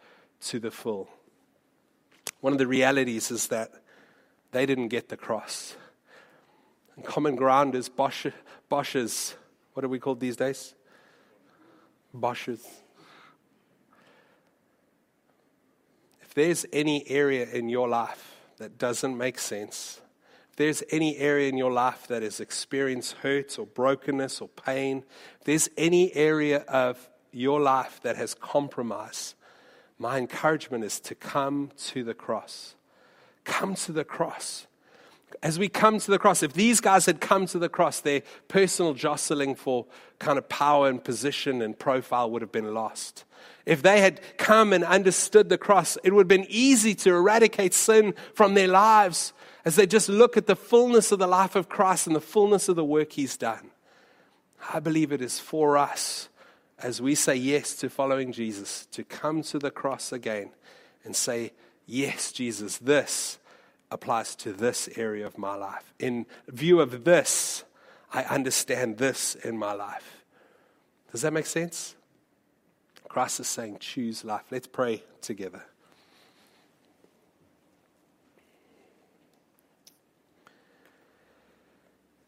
to 0.43 0.59
the 0.59 0.71
full. 0.71 1.09
One 2.41 2.53
of 2.53 2.59
the 2.59 2.67
realities 2.67 3.31
is 3.31 3.49
that 3.49 3.73
they 4.53 4.65
didn't 4.65 4.89
get 4.89 5.09
the 5.09 5.17
cross. 5.17 5.77
And 6.97 7.05
common 7.05 7.37
ground 7.37 7.75
is 7.75 7.89
Bosch, 7.89 8.27
Bosch's 8.69 9.35
what 9.75 9.85
are 9.85 9.89
we 9.89 9.99
called 9.99 10.21
these 10.21 10.37
days? 10.37 10.75
Bosches. 12.15 12.65
If 16.23 16.35
there's 16.35 16.67
any 16.73 17.09
area 17.09 17.47
in 17.47 17.69
your 17.69 17.89
life 17.89 18.37
that 18.59 18.79
doesn't 18.79 19.17
make 19.17 19.39
sense, 19.39 20.01
if 20.51 20.57
there's 20.57 20.83
any 20.91 21.17
area 21.17 21.49
in 21.49 21.57
your 21.57 21.73
life 21.73 22.07
that 22.09 22.23
has 22.23 22.41
experienced 22.41 23.15
hurt 23.15 23.59
or 23.59 23.67
brokenness 23.67 24.41
or 24.41 24.49
pain, 24.49 25.05
if 25.41 25.45
there's 25.45 25.69
any 25.77 26.15
area 26.15 26.59
of 26.69 27.09
your 27.33 27.61
life 27.61 28.01
that 28.03 28.17
has 28.17 28.35
compromise, 28.35 29.35
my 29.99 30.19
encouragement 30.19 30.85
is 30.85 31.01
to 31.01 31.15
come 31.15 31.71
to 31.77 32.03
the 32.03 32.15
cross. 32.15 32.75
Come 33.45 33.75
to 33.77 33.93
the 33.93 34.05
cross 34.05 34.67
as 35.43 35.59
we 35.59 35.69
come 35.69 35.99
to 35.99 36.11
the 36.11 36.19
cross, 36.19 36.43
if 36.43 36.53
these 36.53 36.81
guys 36.81 37.07
had 37.07 37.21
come 37.21 37.47
to 37.47 37.59
the 37.59 37.69
cross, 37.69 38.01
their 38.01 38.23
personal 38.49 38.95
jostling 38.95 39.55
for 39.55 39.87
kind 40.19 40.39
of 40.39 40.49
power 40.49 40.89
and 40.89 41.03
position 41.03 41.63
and 41.63 41.79
profile 41.79 42.31
would 42.31 42.43
have 42.43 42.53
been 42.53 42.75
lost. 42.75 43.25
If 43.67 43.83
they 43.83 44.01
had 44.01 44.21
come 44.39 44.73
and 44.73 44.85
understood 44.85 45.49
the 45.49 45.59
cross, 45.59 45.97
it 46.05 46.13
would 46.13 46.23
have 46.23 46.29
been 46.29 46.47
easy 46.49 46.95
to 46.97 47.11
eradicate 47.11 47.75
sin 47.75 48.15
from 48.35 48.55
their 48.55 48.69
lives 48.69 49.33
as 49.65 49.77
they 49.77 49.87
just 49.87 50.09
look 50.09 50.37
at 50.37 50.47
the 50.47 50.57
fullness 50.57 51.13
of 51.13 51.19
the 51.19 51.27
life 51.27 51.55
of 51.57 51.69
Christ 51.69 52.07
and 52.07 52.17
the 52.17 52.21
fullness 52.21 52.69
of 52.69 52.77
the 52.77 52.85
work 52.85 53.13
he's 53.13 53.37
done. 53.37 53.71
I 54.73 54.81
believe 54.81 55.13
it 55.13 55.23
is 55.23 55.39
for 55.39 55.77
us 55.79 56.29
as 56.83 57.01
we 57.01 57.15
say 57.15 57.35
yes 57.35 57.75
to 57.77 57.91
following 57.91 58.33
Jesus 58.33 58.87
to 58.93 59.05
come 59.05 59.43
to 59.45 59.59
the 59.59 59.71
cross 59.71 60.13
again 60.13 60.51
and 61.05 61.15
say, 61.15 61.53
Yes, 61.87 62.31
Jesus, 62.31 62.79
this 62.79 63.40
applies 63.91 64.35
to 64.37 64.53
this 64.53 64.89
area 64.97 65.27
of 65.27 65.37
my 65.37 65.55
life. 65.55 65.93
In 65.99 66.27
view 66.49 66.81
of 66.81 67.05
this, 67.05 67.65
I 68.13 68.25
understand 68.25 68.99
this 68.99 69.35
in 69.35 69.57
my 69.59 69.73
life. 69.73 70.25
Does 71.13 71.23
that 71.23 71.33
make 71.33 71.47
sense? 71.47 71.95
Christ 73.09 73.41
is 73.41 73.49
saying, 73.49 73.79
choose 73.81 74.25
life. 74.25 74.45
Let's 74.51 74.69
pray 74.69 75.03
together. 75.21 75.63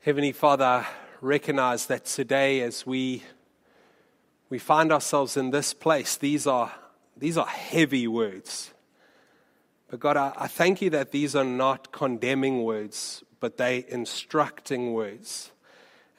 Heavenly 0.00 0.32
Father, 0.32 0.84
recognize 1.20 1.86
that 1.86 2.04
today 2.04 2.62
as 2.62 2.84
we 2.84 3.22
we 4.50 4.58
find 4.58 4.92
ourselves 4.92 5.36
in 5.36 5.50
this 5.50 5.72
place, 5.72 6.16
these 6.16 6.46
are 6.46 6.72
these 7.16 7.38
are 7.38 7.46
heavy 7.46 8.08
words. 8.08 8.71
But 9.92 10.00
God, 10.00 10.16
I, 10.16 10.32
I 10.38 10.46
thank 10.48 10.80
you 10.80 10.88
that 10.88 11.10
these 11.10 11.36
are 11.36 11.44
not 11.44 11.92
condemning 11.92 12.62
words, 12.62 13.22
but 13.40 13.58
they 13.58 13.84
instructing 13.88 14.94
words. 14.94 15.50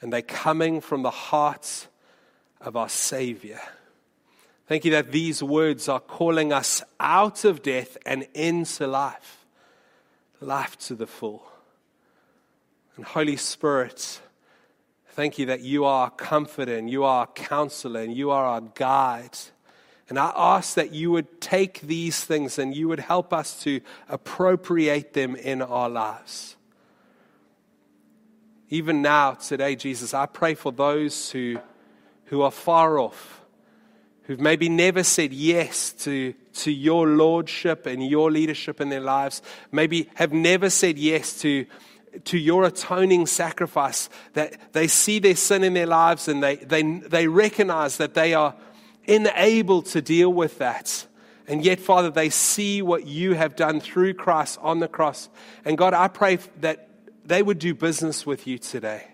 And 0.00 0.12
they're 0.12 0.22
coming 0.22 0.80
from 0.80 1.02
the 1.02 1.10
hearts 1.10 1.88
of 2.60 2.76
our 2.76 2.88
Savior. 2.88 3.58
Thank 4.68 4.84
you 4.84 4.92
that 4.92 5.10
these 5.10 5.42
words 5.42 5.88
are 5.88 5.98
calling 5.98 6.52
us 6.52 6.84
out 7.00 7.44
of 7.44 7.62
death 7.62 7.96
and 8.06 8.28
into 8.32 8.86
life, 8.86 9.44
life 10.40 10.78
to 10.86 10.94
the 10.94 11.08
full. 11.08 11.44
And 12.94 13.04
Holy 13.04 13.36
Spirit, 13.36 14.20
thank 15.08 15.36
you 15.36 15.46
that 15.46 15.62
you 15.62 15.84
are 15.84 16.10
comforter 16.10 16.76
and 16.76 16.88
you 16.88 17.02
are 17.02 17.26
counselor 17.26 18.02
and 18.02 18.16
you 18.16 18.30
are 18.30 18.44
our 18.44 18.60
guide. 18.60 19.36
And 20.08 20.18
I 20.18 20.32
ask 20.36 20.74
that 20.74 20.92
you 20.92 21.10
would 21.12 21.40
take 21.40 21.80
these 21.80 22.24
things 22.24 22.58
and 22.58 22.76
you 22.76 22.88
would 22.88 23.00
help 23.00 23.32
us 23.32 23.62
to 23.62 23.80
appropriate 24.08 25.14
them 25.14 25.34
in 25.34 25.62
our 25.62 25.88
lives. 25.88 26.56
Even 28.68 29.02
now, 29.02 29.32
today, 29.32 29.76
Jesus, 29.76 30.12
I 30.12 30.26
pray 30.26 30.54
for 30.54 30.72
those 30.72 31.30
who, 31.30 31.58
who 32.26 32.42
are 32.42 32.50
far 32.50 32.98
off, 32.98 33.40
who've 34.24 34.40
maybe 34.40 34.68
never 34.68 35.02
said 35.02 35.32
yes 35.32 35.92
to, 35.92 36.34
to 36.54 36.70
your 36.70 37.06
lordship 37.06 37.86
and 37.86 38.06
your 38.06 38.30
leadership 38.30 38.80
in 38.80 38.90
their 38.90 39.00
lives, 39.00 39.40
maybe 39.72 40.10
have 40.14 40.32
never 40.32 40.68
said 40.70 40.98
yes 40.98 41.40
to 41.40 41.66
to 42.24 42.38
your 42.38 42.64
atoning 42.64 43.26
sacrifice, 43.26 44.08
that 44.34 44.72
they 44.72 44.86
see 44.86 45.18
their 45.18 45.34
sin 45.34 45.64
in 45.64 45.74
their 45.74 45.86
lives 45.86 46.28
and 46.28 46.42
they, 46.42 46.56
they, 46.56 46.82
they 46.82 47.26
recognize 47.26 47.96
that 47.96 48.14
they 48.14 48.34
are 48.34 48.54
unable 49.06 49.82
to 49.82 50.02
deal 50.02 50.32
with 50.32 50.58
that. 50.58 51.06
And 51.46 51.64
yet, 51.64 51.78
Father, 51.78 52.10
they 52.10 52.30
see 52.30 52.80
what 52.80 53.06
you 53.06 53.34
have 53.34 53.54
done 53.54 53.80
through 53.80 54.14
Christ 54.14 54.58
on 54.62 54.80
the 54.80 54.88
cross. 54.88 55.28
And 55.64 55.76
God, 55.76 55.92
I 55.92 56.08
pray 56.08 56.38
that 56.60 56.88
they 57.24 57.42
would 57.42 57.58
do 57.58 57.74
business 57.74 58.24
with 58.24 58.46
you 58.46 58.58
today. 58.58 59.06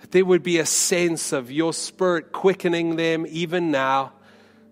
That 0.00 0.10
there 0.10 0.24
would 0.24 0.42
be 0.42 0.58
a 0.58 0.66
sense 0.66 1.32
of 1.32 1.50
your 1.50 1.72
spirit 1.72 2.32
quickening 2.32 2.96
them 2.96 3.24
even 3.28 3.70
now 3.70 4.12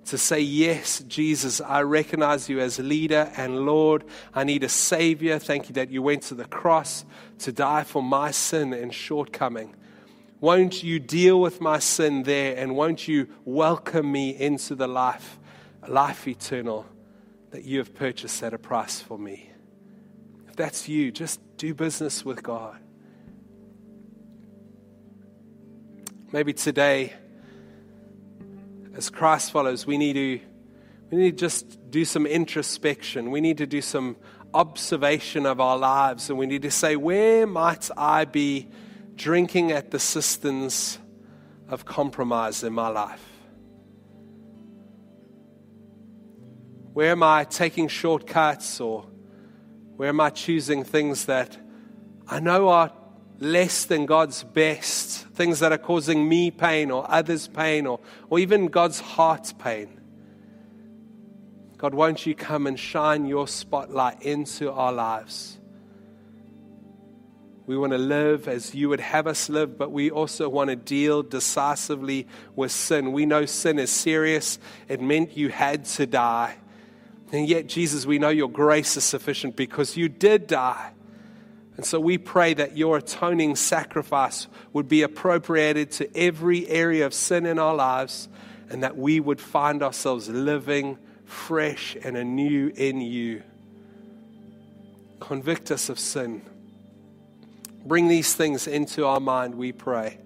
to 0.07 0.19
say, 0.19 0.41
Yes, 0.41 1.01
Jesus, 1.07 1.61
I 1.61 1.83
recognize 1.83 2.49
you 2.49 2.61
as 2.61 2.79
leader 2.79 3.31
and 3.37 3.65
Lord. 3.65 4.05
I 4.35 4.45
need 4.45 4.65
a 4.65 4.69
Savior. 4.69 5.39
Thank 5.39 5.69
you 5.69 5.75
that 5.75 5.91
you 5.91 6.03
went 6.03 6.23
to 6.25 6.35
the 6.35 6.47
cross 6.47 7.05
to 7.41 7.53
die 7.53 7.85
for 7.85 8.03
my 8.03 8.33
sin 8.33 8.73
and 8.73 8.93
shortcoming. 8.93 9.75
Won't 10.41 10.83
you 10.83 10.99
deal 10.99 11.41
with 11.41 11.61
my 11.61 11.79
sin 11.79 12.23
there 12.23 12.57
and 12.57 12.75
won't 12.75 13.07
you 13.07 13.29
welcome 13.45 14.11
me 14.11 14.31
into 14.31 14.75
the 14.75 14.87
life, 14.87 15.39
life 15.87 16.27
eternal 16.27 16.87
that 17.51 17.65
you 17.65 17.79
have 17.79 17.95
purchased 17.95 18.43
at 18.43 18.55
a 18.55 18.59
price 18.59 19.01
for 19.01 19.19
me? 19.19 19.51
If 20.49 20.57
that's 20.57 20.89
you, 20.89 21.13
just 21.13 21.41
do 21.59 21.75
business 21.75 22.25
with 22.25 22.43
God. 22.43 22.79
Maybe 26.33 26.55
today 26.55 27.13
as 28.95 29.11
Christ 29.11 29.53
follows, 29.53 29.87
we 29.87 29.99
need 29.99 30.15
to 30.15 30.41
we 31.11 31.19
need 31.19 31.39
to 31.39 31.45
just 31.45 31.91
do 31.91 32.05
some 32.05 32.25
introspection. 32.25 33.31
We 33.31 33.41
need 33.41 33.59
to 33.59 33.67
do 33.67 33.81
some 33.81 34.17
observation 34.55 35.45
of 35.45 35.61
our 35.61 35.77
lives, 35.77 36.31
and 36.31 36.39
we 36.39 36.47
need 36.47 36.63
to 36.63 36.71
say, 36.71 36.95
where 36.95 37.47
might 37.47 37.91
I 37.97 38.27
be 38.27 38.69
drinking 39.21 39.71
at 39.71 39.91
the 39.91 39.99
cisterns 39.99 40.99
of 41.69 41.85
compromise 41.85 42.65
in 42.65 42.73
my 42.73 42.89
life? 42.89 43.23
Where 46.95 47.11
am 47.11 47.23
I 47.23 47.45
taking 47.45 47.89
shortcuts, 47.89 48.81
or 48.81 49.05
where 49.97 50.09
am 50.09 50.21
I 50.21 50.31
choosing 50.31 50.85
things 50.85 51.27
that 51.27 51.59
I 52.27 52.41
know 52.41 52.71
are 52.71 52.93
less 53.39 53.85
than 53.85 54.07
God's 54.07 54.43
best, 54.43 55.27
things 55.29 55.61
that 55.61 55.71
are 55.71 55.79
causing 55.79 56.27
me 56.27 56.51
pain 56.51 56.91
or 56.91 57.05
others 57.11 57.47
pain 57.47 57.87
or, 57.87 58.01
or 58.31 58.39
even 58.39 58.69
God's 58.69 59.01
heart's 59.01 59.53
pain. 59.53 60.01
God, 61.77 61.93
won't 61.93 62.25
you 62.25 62.35
come 62.35 62.67
and 62.67 62.81
shine 62.81 63.27
your 63.27 63.47
spotlight 63.47 64.23
into 64.23 64.73
our 64.73 64.93
lives? 64.93 65.60
We 67.71 67.79
want 67.79 67.93
to 67.93 67.99
live 67.99 68.49
as 68.49 68.75
you 68.75 68.89
would 68.89 68.99
have 68.99 69.29
us 69.29 69.49
live, 69.49 69.79
but 69.79 69.93
we 69.93 70.11
also 70.11 70.49
want 70.49 70.71
to 70.71 70.75
deal 70.75 71.23
decisively 71.23 72.27
with 72.57 72.73
sin. 72.73 73.13
We 73.13 73.27
know 73.27 73.47
sin 73.47 73.79
is 73.79 73.93
serious, 73.93 74.59
it 74.89 75.01
meant 75.01 75.37
you 75.37 75.51
had 75.51 75.85
to 75.85 76.05
die. 76.05 76.57
And 77.31 77.49
yet, 77.49 77.69
Jesus, 77.69 78.05
we 78.05 78.19
know 78.19 78.29
your 78.29 78.51
grace 78.51 78.97
is 78.97 79.05
sufficient 79.05 79.55
because 79.55 79.97
you 79.97 80.09
did 80.09 80.49
die. 80.49 80.91
And 81.77 81.87
so 81.87 82.01
we 82.01 82.19
pray 82.19 82.55
that 82.55 82.77
your 82.77 82.97
atoning 82.97 83.55
sacrifice 83.55 84.49
would 84.73 84.89
be 84.89 85.03
appropriated 85.03 85.93
to 85.93 86.17
every 86.19 86.67
area 86.67 87.07
of 87.07 87.15
sin 87.15 87.47
in 87.47 87.61
our 87.61 87.77
lives 87.77 88.29
and 88.69 88.83
that 88.83 88.97
we 88.97 89.21
would 89.21 89.41
find 89.41 89.81
ourselves 89.85 90.29
living 90.29 90.99
fresh 91.25 91.97
and 92.03 92.17
anew 92.17 92.73
in 92.75 93.01
you. 93.01 93.45
Convict 95.21 95.71
us 95.71 95.89
of 95.89 96.01
sin. 96.01 96.50
Bring 97.85 98.09
these 98.09 98.35
things 98.35 98.67
into 98.67 99.07
our 99.07 99.21
mind, 99.21 99.55
we 99.55 99.73
pray, 99.73 100.19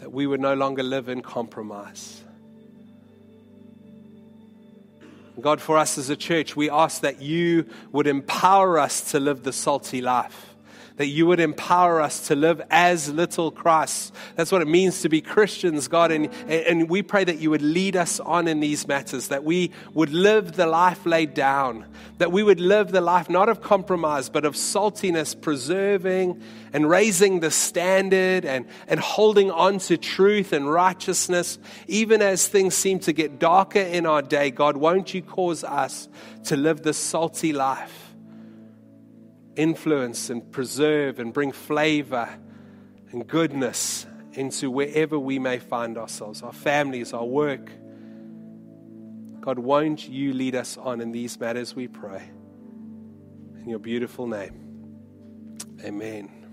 that 0.00 0.12
we 0.12 0.26
would 0.26 0.40
no 0.40 0.54
longer 0.54 0.82
live 0.82 1.08
in 1.08 1.22
compromise. 1.22 2.22
God, 5.40 5.60
for 5.60 5.76
us 5.76 5.98
as 5.98 6.10
a 6.10 6.16
church, 6.16 6.54
we 6.54 6.70
ask 6.70 7.02
that 7.02 7.20
you 7.20 7.66
would 7.92 8.06
empower 8.06 8.78
us 8.78 9.10
to 9.10 9.20
live 9.20 9.42
the 9.42 9.52
salty 9.52 10.00
life 10.00 10.53
that 10.96 11.06
you 11.06 11.26
would 11.26 11.40
empower 11.40 12.00
us 12.00 12.28
to 12.28 12.36
live 12.36 12.62
as 12.70 13.10
little 13.10 13.50
Christ. 13.50 14.14
That's 14.36 14.52
what 14.52 14.62
it 14.62 14.68
means 14.68 15.02
to 15.02 15.08
be 15.08 15.20
Christians, 15.20 15.88
God. 15.88 16.12
And, 16.12 16.32
and 16.48 16.88
we 16.88 17.02
pray 17.02 17.24
that 17.24 17.38
you 17.38 17.50
would 17.50 17.62
lead 17.62 17.96
us 17.96 18.20
on 18.20 18.46
in 18.46 18.60
these 18.60 18.86
matters, 18.86 19.28
that 19.28 19.42
we 19.42 19.72
would 19.92 20.12
live 20.12 20.52
the 20.52 20.66
life 20.66 21.04
laid 21.04 21.34
down, 21.34 21.84
that 22.18 22.30
we 22.30 22.44
would 22.44 22.60
live 22.60 22.92
the 22.92 23.00
life 23.00 23.28
not 23.28 23.48
of 23.48 23.60
compromise, 23.60 24.28
but 24.28 24.44
of 24.44 24.54
saltiness, 24.54 25.40
preserving 25.40 26.40
and 26.72 26.88
raising 26.88 27.40
the 27.40 27.50
standard 27.50 28.44
and, 28.44 28.66
and 28.86 29.00
holding 29.00 29.50
on 29.50 29.78
to 29.78 29.96
truth 29.96 30.52
and 30.52 30.70
righteousness. 30.70 31.58
Even 31.88 32.22
as 32.22 32.46
things 32.46 32.74
seem 32.74 33.00
to 33.00 33.12
get 33.12 33.40
darker 33.40 33.80
in 33.80 34.06
our 34.06 34.22
day, 34.22 34.52
God, 34.52 34.76
won't 34.76 35.12
you 35.12 35.22
cause 35.22 35.64
us 35.64 36.08
to 36.44 36.56
live 36.56 36.82
the 36.82 36.94
salty 36.94 37.52
life? 37.52 38.03
Influence 39.56 40.30
and 40.30 40.50
preserve 40.52 41.18
and 41.18 41.32
bring 41.32 41.52
flavor 41.52 42.28
and 43.10 43.26
goodness 43.26 44.06
into 44.32 44.70
wherever 44.70 45.18
we 45.18 45.38
may 45.38 45.58
find 45.58 45.96
ourselves, 45.96 46.42
our 46.42 46.52
families, 46.52 47.12
our 47.12 47.24
work. 47.24 47.70
God, 49.40 49.58
won't 49.58 50.08
you 50.08 50.32
lead 50.32 50.54
us 50.54 50.76
on 50.76 51.00
in 51.00 51.12
these 51.12 51.38
matters, 51.38 51.74
we 51.76 51.88
pray. 51.88 52.22
In 53.60 53.68
your 53.68 53.78
beautiful 53.78 54.26
name. 54.26 54.60
Amen. 55.84 56.43